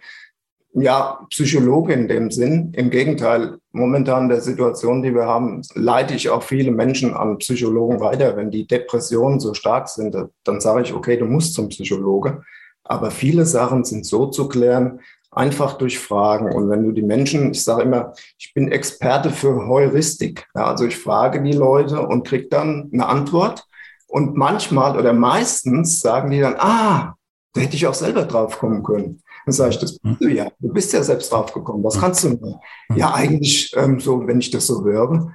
ja, 0.73 1.25
Psychologe 1.29 1.93
in 1.93 2.07
dem 2.07 2.31
Sinn. 2.31 2.71
Im 2.75 2.89
Gegenteil, 2.89 3.57
momentan 3.71 4.29
der 4.29 4.41
Situation, 4.41 5.03
die 5.03 5.13
wir 5.13 5.25
haben, 5.25 5.61
leite 5.75 6.13
ich 6.13 6.29
auch 6.29 6.43
viele 6.43 6.71
Menschen 6.71 7.13
an 7.13 7.37
Psychologen 7.39 7.99
weiter. 7.99 8.37
Wenn 8.37 8.51
die 8.51 8.67
Depressionen 8.67 9.39
so 9.39 9.53
stark 9.53 9.89
sind, 9.89 10.15
dann 10.43 10.61
sage 10.61 10.83
ich, 10.83 10.93
okay, 10.93 11.17
du 11.17 11.25
musst 11.25 11.53
zum 11.53 11.69
Psychologe. 11.69 12.43
Aber 12.83 13.11
viele 13.11 13.45
Sachen 13.45 13.83
sind 13.83 14.05
so 14.05 14.27
zu 14.27 14.47
klären, 14.47 15.01
einfach 15.31 15.77
durch 15.77 15.99
Fragen. 15.99 16.53
Und 16.53 16.69
wenn 16.69 16.83
du 16.83 16.91
die 16.91 17.01
Menschen, 17.01 17.51
ich 17.51 17.63
sage 17.63 17.83
immer, 17.83 18.13
ich 18.37 18.53
bin 18.53 18.71
Experte 18.71 19.29
für 19.29 19.67
Heuristik. 19.67 20.47
Ja, 20.55 20.65
also 20.65 20.85
ich 20.85 20.97
frage 20.97 21.41
die 21.41 21.53
Leute 21.53 22.01
und 22.01 22.27
kriege 22.27 22.47
dann 22.47 22.89
eine 22.93 23.07
Antwort. 23.07 23.65
Und 24.07 24.35
manchmal 24.35 24.97
oder 24.97 25.13
meistens 25.13 26.01
sagen 26.01 26.31
die 26.31 26.39
dann, 26.39 26.55
ah, 26.57 27.15
da 27.53 27.61
hätte 27.61 27.75
ich 27.75 27.87
auch 27.87 27.93
selber 27.93 28.23
drauf 28.23 28.59
kommen 28.59 28.83
können. 28.83 29.21
Dann 29.45 29.53
sage 29.53 29.71
ich, 29.71 29.79
das 29.79 29.97
bist 29.99 30.21
du 30.21 30.27
ja. 30.27 30.51
Du 30.59 30.71
bist 30.71 30.93
ja 30.93 31.03
selbst 31.03 31.31
drauf 31.31 31.53
gekommen. 31.53 31.83
Was 31.83 31.99
kannst 31.99 32.23
du 32.23 32.29
denn? 32.35 32.55
Ja, 32.95 33.13
eigentlich 33.13 33.71
ähm, 33.75 33.99
so, 33.99 34.27
wenn 34.27 34.39
ich 34.39 34.51
das 34.51 34.67
so 34.67 34.83
höre, 34.83 35.33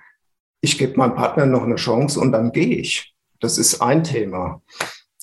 ich 0.61 0.79
gebe 0.79 0.97
meinem 0.97 1.15
Partner 1.15 1.47
noch 1.47 1.63
eine 1.63 1.77
Chance 1.77 2.21
und 2.21 2.33
dann 2.33 2.53
gehe 2.53 2.77
ich. 2.77 3.15
Das 3.41 3.59
ist 3.59 3.81
ein 3.83 4.05
Thema. 4.05 4.63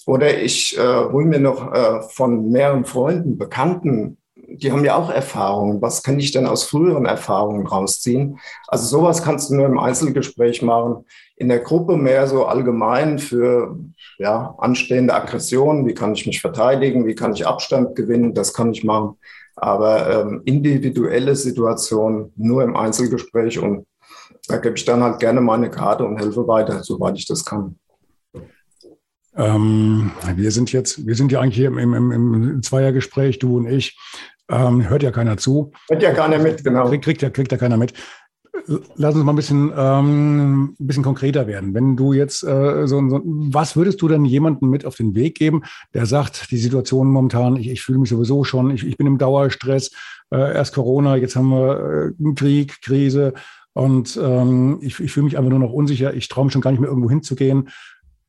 Oder 0.06 0.42
ich 0.42 0.78
äh, 0.78 0.82
hole 0.82 1.26
mir 1.26 1.40
noch 1.40 1.74
äh, 1.74 2.02
von 2.10 2.50
mehreren 2.50 2.86
Freunden, 2.86 3.38
Bekannten, 3.38 4.18
die 4.54 4.72
haben 4.72 4.86
ja 4.86 4.96
auch 4.96 5.10
Erfahrungen. 5.10 5.82
Was 5.82 6.04
kann 6.04 6.20
ich 6.20 6.32
denn 6.32 6.46
aus 6.46 6.64
früheren 6.64 7.06
Erfahrungen 7.06 7.66
rausziehen? 7.66 8.40
Also 8.68 8.86
sowas 8.86 9.24
kannst 9.24 9.50
du 9.50 9.56
nur 9.56 9.66
im 9.66 9.80
Einzelgespräch 9.80 10.62
machen 10.62 11.06
in 11.36 11.50
der 11.50 11.60
Gruppe 11.60 11.98
mehr 11.98 12.28
so 12.28 12.46
allgemein 12.46 13.20
für 13.20 13.78
ja, 14.18 14.56
anstehende 14.60 15.14
Aggressionen. 15.14 15.86
Wie 15.88 15.94
kann 15.94 16.14
ich 16.14 16.26
mich 16.26 16.42
verteidigen? 16.42 17.06
Wie 17.06 17.16
kann 17.16 17.34
ich 17.34 17.48
Abstand 17.48 17.96
gewinnen? 17.96 18.34
Das 18.34 18.54
kann 18.54 18.72
ich 18.72 18.84
machen. 18.84 19.18
Aber 19.56 20.10
ähm, 20.10 20.42
individuelle 20.46 21.36
Situationen 21.36 22.32
nur 22.36 22.64
im 22.64 22.76
Einzelgespräch 22.76 23.60
und 23.60 23.86
da 24.48 24.58
gebe 24.58 24.76
ich 24.76 24.86
dann 24.86 25.04
halt 25.04 25.20
gerne 25.20 25.42
meine 25.42 25.70
Karte 25.70 26.06
und 26.06 26.18
helfe 26.18 26.48
weiter, 26.48 26.84
soweit 26.84 27.18
ich 27.18 27.26
das 27.26 27.46
kann. 27.46 27.78
Ähm, 29.36 30.12
wir 30.36 30.52
sind 30.52 30.72
jetzt, 30.72 31.08
wir 31.08 31.16
sind 31.16 31.32
ja 31.32 31.40
eigentlich 31.40 31.56
hier 31.56 31.68
im, 31.68 31.78
im, 31.78 32.12
im 32.12 32.64
Zweiergespräch, 32.64 33.40
du 33.40 33.58
und 33.58 33.68
ich. 33.68 33.98
Ähm, 34.50 34.90
hört 34.90 35.04
ja 35.04 35.12
keiner 35.12 35.38
zu. 35.38 35.72
Hört 35.90 36.04
ja 36.04 36.14
keiner 36.14 36.40
mit, 36.40 36.64
genau. 36.64 36.90
Kriegt, 36.90 37.06
kriegt, 37.06 37.22
ja, 37.22 37.30
kriegt 37.30 37.52
ja 37.52 37.58
keiner 37.58 37.78
mit. 37.78 37.94
Lass 38.96 39.16
uns 39.16 39.24
mal 39.24 39.34
ein 39.34 39.36
bisschen, 39.36 39.74
ähm, 39.76 40.76
ein 40.80 40.88
bisschen 40.88 41.04
konkreter 41.04 41.48
werden. 41.48 41.74
Wenn 41.74 41.98
du 41.98 42.14
jetzt 42.14 42.44
äh, 42.44 42.86
so, 42.88 43.10
so, 43.10 43.22
was 43.24 43.76
würdest 43.76 44.02
du 44.02 44.08
denn 44.08 44.26
jemandem 44.26 44.70
mit 44.70 44.86
auf 44.86 44.96
den 44.96 45.16
Weg 45.16 45.36
geben, 45.36 45.64
der 45.94 46.06
sagt, 46.06 46.52
die 46.52 46.58
Situation 46.58 47.08
momentan, 47.08 47.56
ich, 47.56 47.70
ich 47.70 47.82
fühle 47.82 47.98
mich 47.98 48.10
sowieso 48.10 48.44
schon, 48.44 48.70
ich, 48.70 48.86
ich 48.86 48.96
bin 48.96 49.08
im 49.08 49.18
Dauerstress, 49.18 49.92
äh, 50.32 50.54
erst 50.54 50.76
Corona, 50.76 51.16
jetzt 51.16 51.36
haben 51.36 51.50
wir 51.50 51.80
äh, 51.80 52.24
einen 52.24 52.36
Krieg, 52.36 52.82
Krise 52.82 53.34
und 53.74 54.20
ähm, 54.22 54.78
ich, 54.82 55.00
ich 55.00 55.12
fühle 55.12 55.26
mich 55.26 55.38
einfach 55.38 55.50
nur 55.50 55.60
noch 55.60 55.74
unsicher, 55.74 56.14
ich 56.14 56.28
traue 56.28 56.46
mich 56.46 56.54
schon 56.54 56.62
gar 56.62 56.72
nicht 56.72 56.80
mehr 56.80 56.90
irgendwo 56.90 57.10
hinzugehen, 57.10 57.70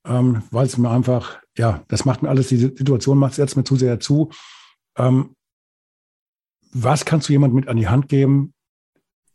ähm, 0.07 0.43
weil 0.51 0.67
es 0.67 0.79
mir 0.79 0.91
einfach, 0.91 1.39
ja, 1.57 1.83
das 1.89 2.07
macht 2.07 2.23
mir 2.23 2.31
alles, 2.31 2.49
die 2.49 2.57
Situation 2.57 3.19
macht 3.19 3.33
es 3.33 3.39
jetzt 3.39 3.57
mir 3.57 3.65
zu 3.65 3.77
sehr 3.77 4.01
zu. 4.01 4.31
Ähm, 4.97 5.37
was 6.75 7.05
kannst 7.05 7.29
du 7.29 7.33
jemandem 7.33 7.61
mit 7.61 7.69
an 7.69 7.77
die 7.77 7.89
Hand 7.89 8.09
geben, 8.09 8.53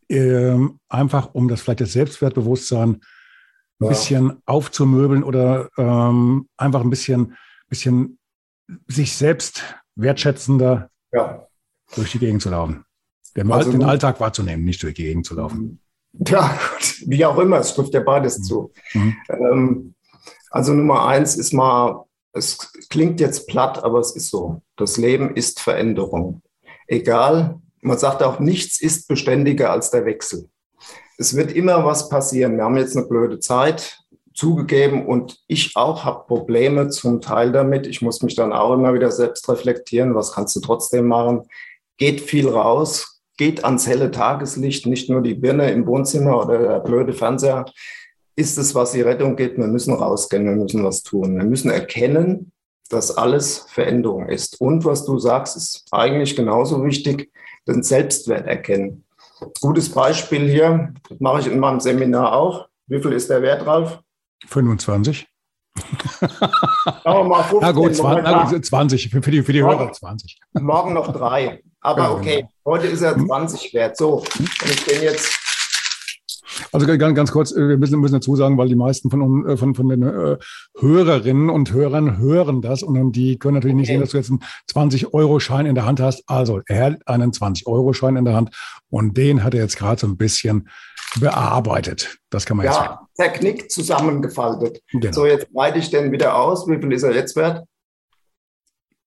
ähm, 0.10 0.80
einfach 0.90 1.34
um 1.34 1.48
das 1.48 1.62
vielleicht 1.62 1.82
das 1.82 1.94
Selbstwertbewusstsein 1.94 2.90
ein 2.90 3.02
ja. 3.80 3.90
bisschen 3.90 4.42
aufzumöbeln 4.46 5.24
oder 5.24 5.70
ähm, 5.78 6.48
einfach 6.58 6.82
ein 6.82 6.90
bisschen, 6.90 7.38
bisschen 7.70 8.20
sich 8.88 9.16
selbst 9.16 9.64
wertschätzender 9.96 10.90
ja. 11.12 11.48
durch 11.96 12.12
die 12.12 12.20
Gegend 12.20 12.42
zu 12.42 12.50
laufen. 12.50 12.86
Den, 13.36 13.52
also, 13.52 13.72
den 13.72 13.84
Alltag 13.84 14.20
wahrzunehmen, 14.20 14.66
nicht 14.66 14.84
durch 14.84 14.96
die 14.96 15.04
Gegend 15.04 15.26
zu 15.26 15.36
laufen. 15.36 15.80
Ja, 16.28 16.60
wie 17.06 17.26
auch 17.26 17.38
immer, 17.38 17.58
es 17.58 17.74
trifft 17.74 17.94
ja 17.94 18.02
beides 18.02 18.40
mhm. 18.40 18.44
zu. 18.44 18.72
Mhm. 18.94 19.16
Ähm, 19.30 19.96
also 20.52 20.74
Nummer 20.74 21.08
eins 21.08 21.36
ist 21.36 21.54
mal, 21.54 22.06
es 22.34 22.72
klingt 22.90 23.20
jetzt 23.20 23.48
platt, 23.48 23.84
aber 23.84 24.00
es 24.00 24.16
ist 24.16 24.30
so. 24.30 24.62
Das 24.76 24.98
Leben 24.98 25.36
ist 25.36 25.60
Veränderung. 25.60 26.42
Egal, 26.92 27.60
man 27.82 28.00
sagt 28.00 28.24
auch, 28.24 28.40
nichts 28.40 28.82
ist 28.82 29.08
beständiger 29.08 29.72
als 29.72 29.92
der 29.92 30.06
Wechsel. 30.06 30.50
Es 31.20 31.36
wird 31.36 31.52
immer 31.52 31.86
was 31.86 32.10
passieren. 32.10 32.58
Wir 32.58 32.64
haben 32.64 32.78
jetzt 32.78 32.98
eine 32.98 33.06
blöde 33.06 33.40
Zeit 33.40 34.00
zugegeben 34.34 35.06
und 35.06 35.38
ich 35.48 35.76
auch 35.76 36.04
habe 36.04 36.26
Probleme 36.26 36.90
zum 36.90 37.22
Teil 37.22 37.52
damit. 37.52 37.86
Ich 37.86 38.02
muss 38.02 38.24
mich 38.24 38.36
dann 38.36 38.54
auch 38.54 38.74
immer 38.74 38.94
wieder 38.96 39.12
selbst 39.12 39.48
reflektieren. 39.50 40.16
Was 40.16 40.32
kannst 40.32 40.56
du 40.56 40.62
trotzdem 40.62 41.08
machen? 41.08 41.44
Geht 41.98 42.22
viel 42.22 42.50
raus, 42.50 43.22
geht 43.38 43.64
ans 43.64 43.86
helle 43.86 44.10
Tageslicht, 44.10 44.88
nicht 44.88 45.12
nur 45.12 45.22
die 45.22 45.36
Birne 45.36 45.70
im 45.72 45.86
Wohnzimmer 45.86 46.44
oder 46.44 46.58
der 46.58 46.80
blöde 46.80 47.14
Fernseher. 47.14 47.66
Ist 48.36 48.58
es, 48.58 48.74
was 48.74 48.94
die 48.94 49.02
Rettung 49.02 49.36
geht? 49.36 49.58
Wir 49.58 49.68
müssen 49.68 49.94
rausgehen, 49.94 50.46
wir 50.46 50.56
müssen 50.56 50.84
was 50.84 51.04
tun. 51.04 51.38
Wir 51.38 51.44
müssen 51.44 51.70
erkennen, 51.70 52.52
dass 52.90 53.16
alles 53.16 53.66
Veränderung 53.70 54.28
ist. 54.28 54.60
Und 54.60 54.84
was 54.86 55.06
du 55.06 55.18
sagst, 55.20 55.56
ist 55.56 55.86
eigentlich 55.92 56.36
genauso 56.36 56.84
wichtig, 56.84 57.32
den 57.68 57.84
Selbstwert 57.84 58.48
erkennen. 58.48 59.06
Gutes 59.62 59.90
Beispiel 59.90 60.50
hier, 60.50 60.94
das 61.08 61.20
mache 61.20 61.42
ich 61.42 61.48
in 61.48 61.60
meinem 61.60 61.80
Seminar 61.80 62.34
auch. 62.34 62.68
Wie 62.88 63.02
viel 63.02 63.14
ist 63.14 63.30
der 63.30 63.42
Wert, 63.42 63.66
Ralf? 63.66 64.00
25. 64.48 65.28
mal 67.24 67.44
15, 67.44 67.60
na 67.62 67.72
gut, 67.72 67.96
20, 67.96 68.24
na 68.24 68.44
gut, 68.50 68.66
20 68.66 69.10
für 69.10 69.32
die, 69.32 69.44
für 69.44 69.54
die 69.54 69.64
Hörer 69.64 69.92
20. 69.92 70.40
Morgen 70.54 70.94
noch 70.94 71.14
drei. 71.14 71.62
Aber 71.82 72.12
okay, 72.12 72.46
heute 72.66 72.88
ist 72.88 73.02
er 73.02 73.18
20 73.18 73.74
wert. 73.74 73.96
So, 73.96 74.18
und 74.18 74.70
ich 74.70 74.86
bin 74.86 75.02
jetzt 75.02 75.39
also 76.72 76.86
ganz, 76.86 77.16
ganz 77.16 77.32
kurz, 77.32 77.52
äh, 77.52 77.68
wir 77.68 77.78
müssen, 77.78 78.00
müssen 78.00 78.16
dazu 78.16 78.36
sagen, 78.36 78.58
weil 78.58 78.68
die 78.68 78.76
meisten 78.76 79.10
von, 79.10 79.48
äh, 79.48 79.58
von, 79.58 79.76
von 79.76 79.90
den 79.90 80.04
äh, 80.04 80.38
Hörerinnen 80.80 81.50
und 81.50 81.72
Hörern 81.72 82.18
hören 82.18 82.62
das 82.62 82.84
und 82.84 83.12
die 83.14 83.38
können 83.38 83.56
natürlich 83.56 83.76
nicht 83.76 83.88
sehen, 83.88 84.02
dass 84.02 84.12
du 84.12 84.18
jetzt 84.18 84.30
einen 84.30 84.42
20-Euro-Schein 84.72 85.66
in 85.66 85.76
der 85.76 85.86
Hand 85.86 86.00
hast. 86.00 86.24
Also 86.28 86.62
er 86.68 86.86
hat 86.86 87.08
einen 87.08 87.32
20-Euro-Schein 87.32 88.16
in 88.16 88.26
der 88.26 88.36
Hand 88.36 88.56
und 88.90 89.18
den 89.18 89.44
hat 89.44 89.54
er 89.54 89.62
jetzt 89.62 89.78
gerade 89.78 90.00
so 90.00 90.08
ein 90.08 90.18
bisschen 90.18 90.70
bearbeitet. 91.20 92.20
Das 92.30 92.46
kann 92.46 92.58
man 92.58 92.66
ja, 92.66 92.72
jetzt. 92.72 92.82
Ja, 92.82 93.08
zerknickt, 93.14 93.72
zusammengefaltet. 93.72 94.82
Genau. 94.92 95.12
So, 95.12 95.26
jetzt 95.26 95.52
breite 95.52 95.80
ich 95.80 95.90
den 95.90 96.12
wieder 96.12 96.36
aus. 96.36 96.68
Wie 96.68 96.78
viel 96.78 96.92
ist 96.94 97.04
er 97.04 97.14
jetzt 97.14 97.36
wert? 97.36 97.66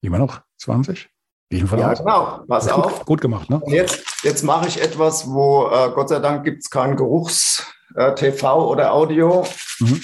Immer 0.01 0.19
noch 0.19 0.41
20? 0.59 1.12
Ja, 1.61 1.95
genau. 1.95 2.45
Pass 2.49 2.69
gut, 2.69 2.85
auf. 2.85 3.05
Gut 3.05 3.21
gemacht, 3.21 3.51
ne? 3.51 3.61
Und 3.61 3.73
jetzt, 3.73 4.25
jetzt 4.25 4.43
mache 4.43 4.69
ich 4.69 4.81
etwas, 4.81 5.31
wo 5.31 5.67
äh, 5.67 5.91
Gott 5.95 6.09
sei 6.09 6.19
Dank 6.19 6.45
gibt 6.45 6.63
es 6.63 6.71
kein 6.71 6.97
Geruchs-TV 6.97 8.47
äh, 8.47 8.65
oder 8.65 8.93
Audio. 8.93 9.47
Mhm. 9.81 10.01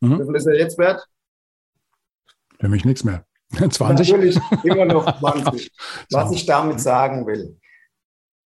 Mhm. 0.00 0.20
Wie 0.20 0.24
viel 0.24 0.34
ist 0.36 0.46
er 0.46 0.58
jetzt 0.58 0.78
wert? 0.78 1.06
Für 2.60 2.68
mich 2.68 2.84
nichts 2.84 3.04
mehr. 3.04 3.24
20? 3.52 3.88
Natürlich 3.88 4.38
immer 4.64 4.84
noch 4.84 5.18
20. 5.20 5.70
Was 6.10 6.32
ich 6.32 6.46
damit 6.46 6.80
sagen 6.80 7.26
will, 7.26 7.56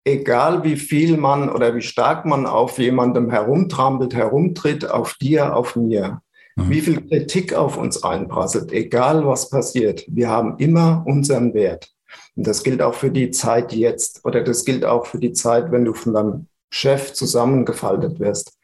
egal 0.05 0.63
wie 0.63 0.75
viel 0.77 1.17
man 1.17 1.49
oder 1.49 1.75
wie 1.75 1.81
stark 1.81 2.25
man 2.25 2.45
auf 2.45 2.77
jemandem 2.77 3.29
herumtrampelt, 3.29 4.13
herumtritt, 4.13 4.89
auf 4.89 5.15
dir, 5.15 5.55
auf 5.55 5.75
mir, 5.75 6.21
mhm. 6.55 6.69
wie 6.69 6.81
viel 6.81 7.07
Kritik 7.07 7.53
auf 7.53 7.77
uns 7.77 8.03
einprasselt, 8.03 8.71
egal 8.71 9.25
was 9.25 9.49
passiert, 9.49 10.03
wir 10.07 10.29
haben 10.29 10.57
immer 10.59 11.03
unseren 11.05 11.53
Wert. 11.53 11.94
Und 12.35 12.47
das 12.47 12.63
gilt 12.63 12.81
auch 12.81 12.93
für 12.93 13.11
die 13.11 13.31
Zeit 13.31 13.73
jetzt 13.73 14.25
oder 14.25 14.41
das 14.41 14.65
gilt 14.65 14.85
auch 14.85 15.05
für 15.05 15.19
die 15.19 15.33
Zeit, 15.33 15.71
wenn 15.71 15.85
du 15.85 15.93
von 15.93 16.13
deinem 16.13 16.47
Chef 16.69 17.13
zusammengefaltet 17.13 18.19
wirst, 18.19 18.57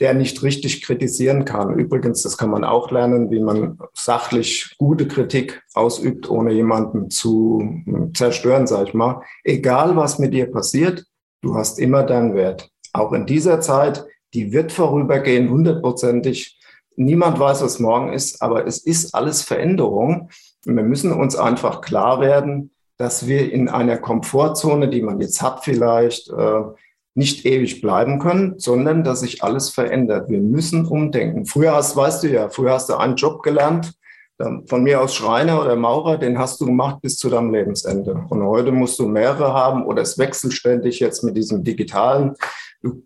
der 0.00 0.14
nicht 0.14 0.42
richtig 0.42 0.82
kritisieren 0.82 1.44
kann. 1.44 1.78
Übrigens, 1.78 2.22
das 2.22 2.38
kann 2.38 2.50
man 2.50 2.64
auch 2.64 2.90
lernen, 2.90 3.30
wie 3.30 3.40
man 3.40 3.78
sachlich 3.92 4.74
gute 4.78 5.06
Kritik 5.06 5.62
ausübt, 5.74 6.28
ohne 6.30 6.52
jemanden 6.52 7.10
zu 7.10 7.82
zerstören, 8.14 8.66
sag 8.66 8.88
ich 8.88 8.94
mal. 8.94 9.22
Egal, 9.44 9.94
was 9.96 10.18
mit 10.18 10.32
dir 10.32 10.50
passiert, 10.50 11.04
du 11.42 11.54
hast 11.54 11.78
immer 11.78 12.02
deinen 12.04 12.34
Wert. 12.34 12.70
Auch 12.92 13.12
in 13.12 13.26
dieser 13.26 13.60
Zeit, 13.60 14.04
die 14.34 14.52
wird 14.52 14.72
vorübergehen, 14.72 15.50
hundertprozentig. 15.50 16.58
Niemand 16.96 17.38
weiß, 17.38 17.62
was 17.62 17.78
morgen 17.78 18.12
ist, 18.12 18.42
aber 18.42 18.66
es 18.66 18.78
ist 18.78 19.14
alles 19.14 19.42
Veränderung. 19.42 20.30
Und 20.66 20.76
wir 20.76 20.84
müssen 20.84 21.12
uns 21.12 21.36
einfach 21.36 21.80
klar 21.80 22.20
werden, 22.20 22.70
dass 22.96 23.26
wir 23.26 23.52
in 23.52 23.68
einer 23.68 23.98
Komfortzone, 23.98 24.88
die 24.88 25.02
man 25.02 25.20
jetzt 25.20 25.42
hat 25.42 25.64
vielleicht, 25.64 26.30
äh, 26.30 26.62
nicht 27.14 27.44
ewig 27.44 27.82
bleiben 27.82 28.18
können, 28.18 28.58
sondern 28.58 29.04
dass 29.04 29.20
sich 29.20 29.42
alles 29.42 29.68
verändert. 29.68 30.30
Wir 30.30 30.40
müssen 30.40 30.86
umdenken. 30.86 31.44
Früher 31.44 31.74
hast, 31.74 31.94
weißt 31.94 32.22
du 32.22 32.28
ja, 32.28 32.48
früher 32.48 32.72
hast 32.72 32.88
du 32.88 32.96
einen 32.96 33.16
Job 33.16 33.42
gelernt, 33.42 33.92
von 34.66 34.82
mir 34.82 35.00
aus 35.00 35.14
Schreiner 35.14 35.60
oder 35.60 35.76
Maurer, 35.76 36.18
den 36.18 36.38
hast 36.38 36.60
du 36.60 36.66
gemacht 36.66 37.00
bis 37.02 37.16
zu 37.16 37.28
deinem 37.28 37.52
Lebensende. 37.52 38.24
Und 38.28 38.42
heute 38.42 38.72
musst 38.72 38.98
du 38.98 39.06
mehrere 39.06 39.52
haben 39.52 39.84
oder 39.84 40.02
es 40.02 40.18
wechselt 40.18 40.52
ständig 40.52 41.00
jetzt 41.00 41.22
mit 41.22 41.36
diesem 41.36 41.62
digitalen. 41.62 42.34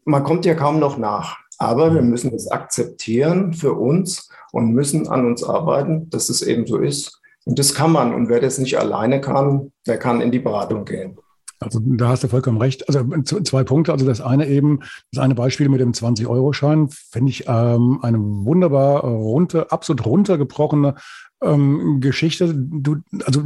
Man 0.05 0.25
kommt 0.25 0.44
ja 0.44 0.55
kaum 0.55 0.79
noch 0.79 0.96
nach. 0.96 1.37
Aber 1.59 1.94
wir 1.94 2.03
müssen 2.03 2.35
es 2.35 2.51
akzeptieren 2.51 3.55
für 3.55 3.72
uns 3.72 4.29
und 4.53 4.72
müssen 4.72 5.09
an 5.09 5.27
uns 5.27 5.42
arbeiten, 5.42 6.11
dass 6.11 6.29
es 6.29 6.42
eben 6.42 6.66
so 6.66 6.79
ist. 6.79 7.20
Und 7.46 7.59
das 7.59 7.74
kann 7.74 7.92
man. 7.92 8.12
Und 8.12 8.28
wer 8.28 8.40
das 8.40 8.59
nicht 8.59 8.78
alleine 8.78 9.20
kann, 9.20 9.72
der 9.87 9.98
kann 9.98 10.20
in 10.20 10.32
die 10.32 10.40
Beratung 10.40 10.85
gehen. 10.85 11.16
Also 11.61 11.80
da 11.82 12.09
hast 12.09 12.24
du 12.24 12.28
vollkommen 12.28 12.61
recht. 12.61 12.88
Also 12.88 13.04
zwei 13.22 13.62
Punkte. 13.62 13.92
Also 13.92 14.04
das 14.04 14.20
eine 14.20 14.48
eben, 14.48 14.80
das 15.12 15.22
eine 15.22 15.35
Beispiel 15.35 15.68
mit 15.68 15.80
dem 15.80 15.92
20-Euro-Schein, 15.92 16.88
finde 16.90 17.30
ich 17.30 17.44
ähm, 17.46 18.00
eine 18.02 18.18
wunderbar 18.18 19.04
runter, 19.04 19.72
absolut 19.72 20.04
runtergebrochene 20.04 20.96
ähm, 21.42 22.00
Geschichte. 22.00 22.52
Du, 22.52 22.96
also 23.24 23.44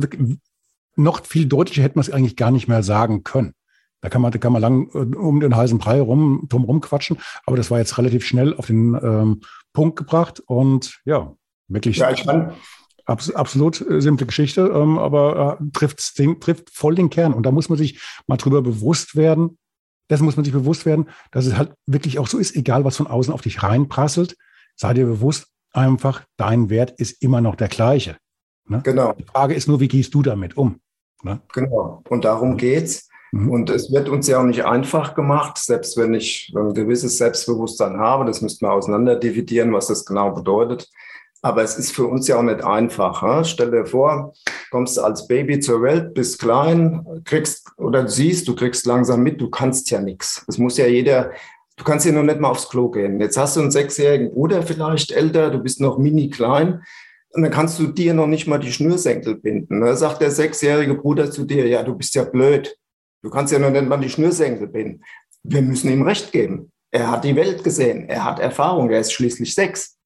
noch 0.97 1.25
viel 1.25 1.47
deutlicher 1.47 1.83
hätte 1.83 1.97
man 1.97 2.03
es 2.03 2.11
eigentlich 2.11 2.37
gar 2.37 2.51
nicht 2.51 2.69
mehr 2.69 2.83
sagen 2.83 3.23
können. 3.23 3.53
Da 4.01 4.09
kann 4.09 4.23
man, 4.23 4.33
da 4.33 4.39
kann 4.39 4.53
man 4.53 4.63
lang 4.63 4.89
äh, 4.95 5.17
um 5.17 5.41
den 5.41 5.55
heißen 5.55 5.79
Brei 5.79 6.01
rum, 6.01 6.47
drum 6.49 6.65
rumquatschen, 6.65 7.19
aber 7.45 7.57
das 7.59 7.71
war 7.71 7.79
jetzt 7.79 7.99
relativ 7.99 8.25
schnell 8.25 8.55
auf 8.57 8.67
den 8.67 8.95
ähm, 8.95 9.41
Punkt 9.75 9.97
gebracht 9.97 10.41
und 10.41 11.01
ja, 11.05 11.35
wirklich. 11.69 11.99
Ja, 11.99 12.11
ich 12.11 12.23
fand, 12.23 12.55
Abs 13.11 13.31
absolut 13.33 13.81
äh, 13.81 14.01
simple 14.01 14.27
Geschichte, 14.27 14.71
ähm, 14.73 14.99
aber 14.99 15.59
äh, 15.61 15.65
trifft, 15.73 16.15
trifft 16.41 16.71
voll 16.71 16.95
den 16.95 17.11
Kern. 17.11 17.35
Und 17.35 17.45
da 17.45 17.51
muss 17.51 17.69
man 17.69 17.77
sich 17.77 18.01
mal 18.27 18.37
drüber 18.37 18.63
bewusst 18.63 19.17
werden, 19.17 19.59
dessen 20.09 20.25
muss 20.25 20.37
man 20.37 20.45
sich 20.45 20.55
bewusst 20.55 20.87
werden, 20.87 21.09
dass 21.33 21.47
es 21.47 21.57
halt 21.57 21.73
wirklich 21.87 22.19
auch 22.19 22.29
so 22.29 22.39
ist, 22.39 22.55
egal 22.55 22.85
was 22.85 22.97
von 22.97 23.09
außen 23.09 23.35
auf 23.35 23.43
dich 23.43 23.63
reinprasselt, 23.63 24.37
sei 24.77 24.95
dir 24.95 25.07
bewusst, 25.07 25.49
einfach, 25.73 26.25
dein 26.37 26.71
Wert 26.71 26.93
ist 26.99 27.23
immer 27.23 27.41
noch 27.41 27.57
der 27.57 27.69
gleiche. 27.69 28.17
Ne? 28.69 28.81
Genau. 28.85 29.13
Die 29.13 29.25
Frage 29.25 29.55
ist 29.55 29.69
nur, 29.69 29.81
wie 29.81 29.89
gehst 29.89 30.15
du 30.15 30.23
damit 30.23 30.57
um? 30.57 30.81
Ne? 31.23 31.41
Genau. 31.53 32.03
Und 32.09 32.25
darum 32.25 32.57
geht's. 32.57 33.09
Mhm. 33.33 33.51
Und 33.51 33.71
es 33.71 33.93
wird 33.93 34.09
uns 34.09 34.27
ja 34.27 34.41
auch 34.41 34.45
nicht 34.45 34.65
einfach 34.65 35.15
gemacht, 35.15 35.59
selbst 35.59 35.97
wenn 35.97 36.15
ich 36.15 36.53
ein 36.57 36.75
gewisses 36.75 37.19
Selbstbewusstsein 37.19 37.99
habe. 37.99 38.25
Das 38.25 38.41
müsste 38.41 38.65
man 38.65 38.75
auseinander 38.75 39.17
dividieren, 39.17 39.73
was 39.73 39.89
das 39.89 40.05
genau 40.05 40.33
bedeutet. 40.33 40.89
Aber 41.43 41.63
es 41.63 41.77
ist 41.77 41.93
für 41.93 42.07
uns 42.07 42.29
ja 42.29 42.37
auch 42.37 42.43
nicht 42.43 42.63
einfach. 42.63 43.45
Stell 43.47 43.71
dir 43.71 43.87
vor, 43.87 44.35
kommst 44.71 44.99
als 44.99 45.27
Baby 45.27 45.59
zur 45.61 45.83
Welt, 45.83 46.13
bist 46.15 46.39
klein, 46.39 47.05
kriegst 47.25 47.67
oder 47.79 48.09
siehst, 48.09 48.47
du 48.47 48.55
kriegst 48.55 48.85
langsam 48.87 49.23
mit, 49.23 49.41
du 49.41 49.49
kannst 49.49 49.91
ja 49.91 50.01
nichts. 50.01 50.45
Es 50.49 50.59
muss 50.59 50.77
ja 50.77 50.87
jeder, 50.87 51.33
du 51.77 51.85
kannst 51.85 52.05
ja 52.05 52.13
noch 52.13 52.23
nicht 52.23 52.41
mal 52.41 52.51
aufs 52.51 52.69
Klo 52.69 52.91
gehen. 52.91 53.21
Jetzt 53.21 53.39
hast 53.39 53.57
du 53.57 53.61
einen 53.61 53.71
sechsjährigen 53.71 54.33
Bruder 54.33 54.63
vielleicht 54.63 55.13
älter, 55.13 55.51
du 55.51 55.59
bist 55.61 55.81
noch 55.81 55.99
mini 55.99 56.29
klein. 56.29 56.83
Und 57.33 57.43
dann 57.43 57.53
kannst 57.53 57.79
du 57.79 57.87
dir 57.87 58.13
noch 58.13 58.27
nicht 58.27 58.47
mal 58.47 58.59
die 58.59 58.73
Schnürsenkel 58.73 59.37
binden. 59.37 59.81
Da 59.81 59.95
sagt 59.95 60.21
der 60.21 60.33
sechsjährige 60.33 60.95
Bruder 60.95 61.31
zu 61.31 61.45
dir, 61.45 61.67
ja, 61.69 61.83
du 61.83 61.95
bist 61.95 62.15
ja 62.15 62.25
blöd. 62.25 62.77
Du 63.23 63.31
kannst 63.31 63.53
ja 63.53 63.59
noch 63.59 63.71
nicht 63.71 63.89
mal 63.89 63.99
die 63.99 64.11
Schnürsenkel 64.11 64.67
binden. 64.67 65.05
Wir 65.43 65.63
müssen 65.63 65.91
ihm 65.91 66.03
recht 66.03 66.33
geben. 66.33 66.73
Er 66.91 67.11
hat 67.11 67.25
die 67.25 67.37
Welt 67.37 67.63
gesehen. 67.63 68.09
Er 68.09 68.25
hat 68.25 68.41
Erfahrung. 68.41 68.91
Er 68.91 69.01
ist 69.01 69.13
schließlich 69.13 69.55
sechs. 69.55 69.97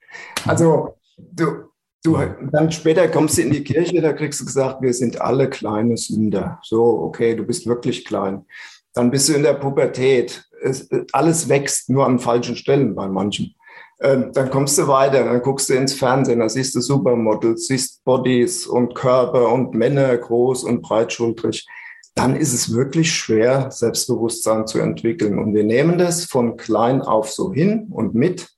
Also, 0.47 0.99
Du, 1.17 1.71
du, 2.03 2.19
dann 2.51 2.73
später 2.73 3.09
kommst 3.09 3.39
du 3.39 3.43
in 3.43 3.51
die 3.51 3.65
Kirche, 3.65 4.01
da 4.01 4.13
kriegst 4.13 4.41
du 4.41 4.45
gesagt, 4.45 4.83
wir 4.83 4.93
sind 4.93 5.21
alle 5.21 5.49
kleine 5.49 5.97
Sünder. 5.97 6.61
So, 6.63 6.83
okay, 6.83 7.35
du 7.35 7.45
bist 7.45 7.67
wirklich 7.67 8.05
klein. 8.05 8.45
Dann 8.93 9.11
bist 9.11 9.29
du 9.29 9.35
in 9.35 9.43
der 9.43 9.55
Pubertät. 9.55 10.45
Es, 10.63 10.89
alles 11.13 11.49
wächst 11.49 11.91
nur 11.91 12.07
an 12.07 12.19
falschen 12.19 12.57
Stellen 12.57 12.95
bei 12.95 13.09
manchen. 13.09 13.55
Ähm, 14.01 14.31
dann 14.33 14.51
kommst 14.51 14.77
du 14.79 14.89
weiter, 14.89 15.25
dann 15.25 15.41
guckst 15.41 15.69
du 15.69 15.75
ins 15.75 15.95
Fernsehen, 15.95 16.41
da 16.41 16.49
siehst 16.49 16.75
du 16.75 16.81
Supermodels, 16.81 17.69
siehst 17.69 18.05
Bodies 18.05 18.67
und 18.67 18.95
Körper 18.95 19.53
und 19.53 19.75
Männer 19.75 20.17
groß 20.17 20.65
und 20.65 20.83
breitschultrig. 20.83 21.67
Dann 22.15 22.37
ist 22.37 22.53
es 22.53 22.73
wirklich 22.73 23.13
schwer, 23.13 23.71
Selbstbewusstsein 23.71 24.67
zu 24.67 24.79
entwickeln. 24.79 25.39
Und 25.39 25.55
wir 25.55 25.65
nehmen 25.65 25.99
das 25.99 26.25
von 26.25 26.57
klein 26.57 27.03
auf 27.03 27.31
so 27.31 27.53
hin 27.53 27.89
und 27.91 28.15
mit 28.15 28.49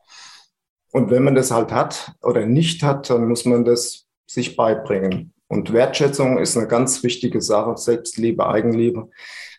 und 0.96 1.10
wenn 1.10 1.24
man 1.24 1.34
das 1.34 1.50
halt 1.50 1.72
hat 1.72 2.12
oder 2.22 2.46
nicht 2.46 2.82
hat, 2.82 3.10
dann 3.10 3.28
muss 3.28 3.44
man 3.44 3.66
das 3.66 4.06
sich 4.26 4.56
beibringen. 4.56 5.34
Und 5.46 5.74
Wertschätzung 5.74 6.38
ist 6.38 6.56
eine 6.56 6.68
ganz 6.68 7.02
wichtige 7.02 7.42
Sache, 7.42 7.76
Selbstliebe, 7.76 8.48
Eigenliebe. 8.48 9.10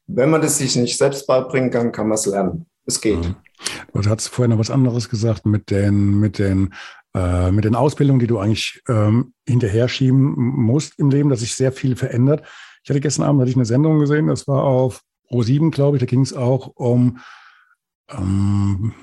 Wenn 0.07 0.31
man 0.31 0.41
das 0.41 0.57
sich 0.57 0.75
nicht 0.75 0.97
selbst 0.97 1.27
beibringen 1.27 1.69
kann, 1.69 1.91
kann 1.91 2.07
man 2.07 2.15
es 2.15 2.25
lernen. 2.25 2.65
Es 2.87 2.99
geht. 3.01 3.19
Mhm. 3.19 3.35
Du 3.93 4.09
hast 4.09 4.29
vorhin 4.29 4.49
noch 4.49 4.57
was 4.57 4.71
anderes 4.71 5.09
gesagt 5.09 5.45
mit 5.45 5.69
den, 5.69 6.19
mit 6.19 6.39
den, 6.39 6.73
äh, 7.13 7.51
mit 7.51 7.65
den 7.65 7.75
Ausbildungen, 7.75 8.19
die 8.19 8.25
du 8.25 8.39
eigentlich 8.39 8.81
ähm, 8.89 9.35
hinterher 9.47 9.87
schieben 9.89 10.33
musst 10.35 10.97
im 10.97 11.11
Leben, 11.11 11.29
dass 11.29 11.41
sich 11.41 11.53
sehr 11.53 11.71
viel 11.71 11.95
verändert. 11.95 12.47
Ich 12.83 12.89
hatte 12.89 12.99
gestern 12.99 13.25
Abend 13.25 13.41
hatte 13.41 13.51
ich 13.51 13.57
eine 13.57 13.65
Sendung 13.65 13.99
gesehen, 13.99 14.25
das 14.25 14.47
war 14.47 14.63
auf 14.63 15.03
Pro7, 15.29 15.69
glaube 15.69 15.97
ich, 15.97 16.01
da 16.01 16.07
ging 16.07 16.21
es 16.21 16.33
auch 16.33 16.71
um 16.73 17.19
ähm, 18.09 18.95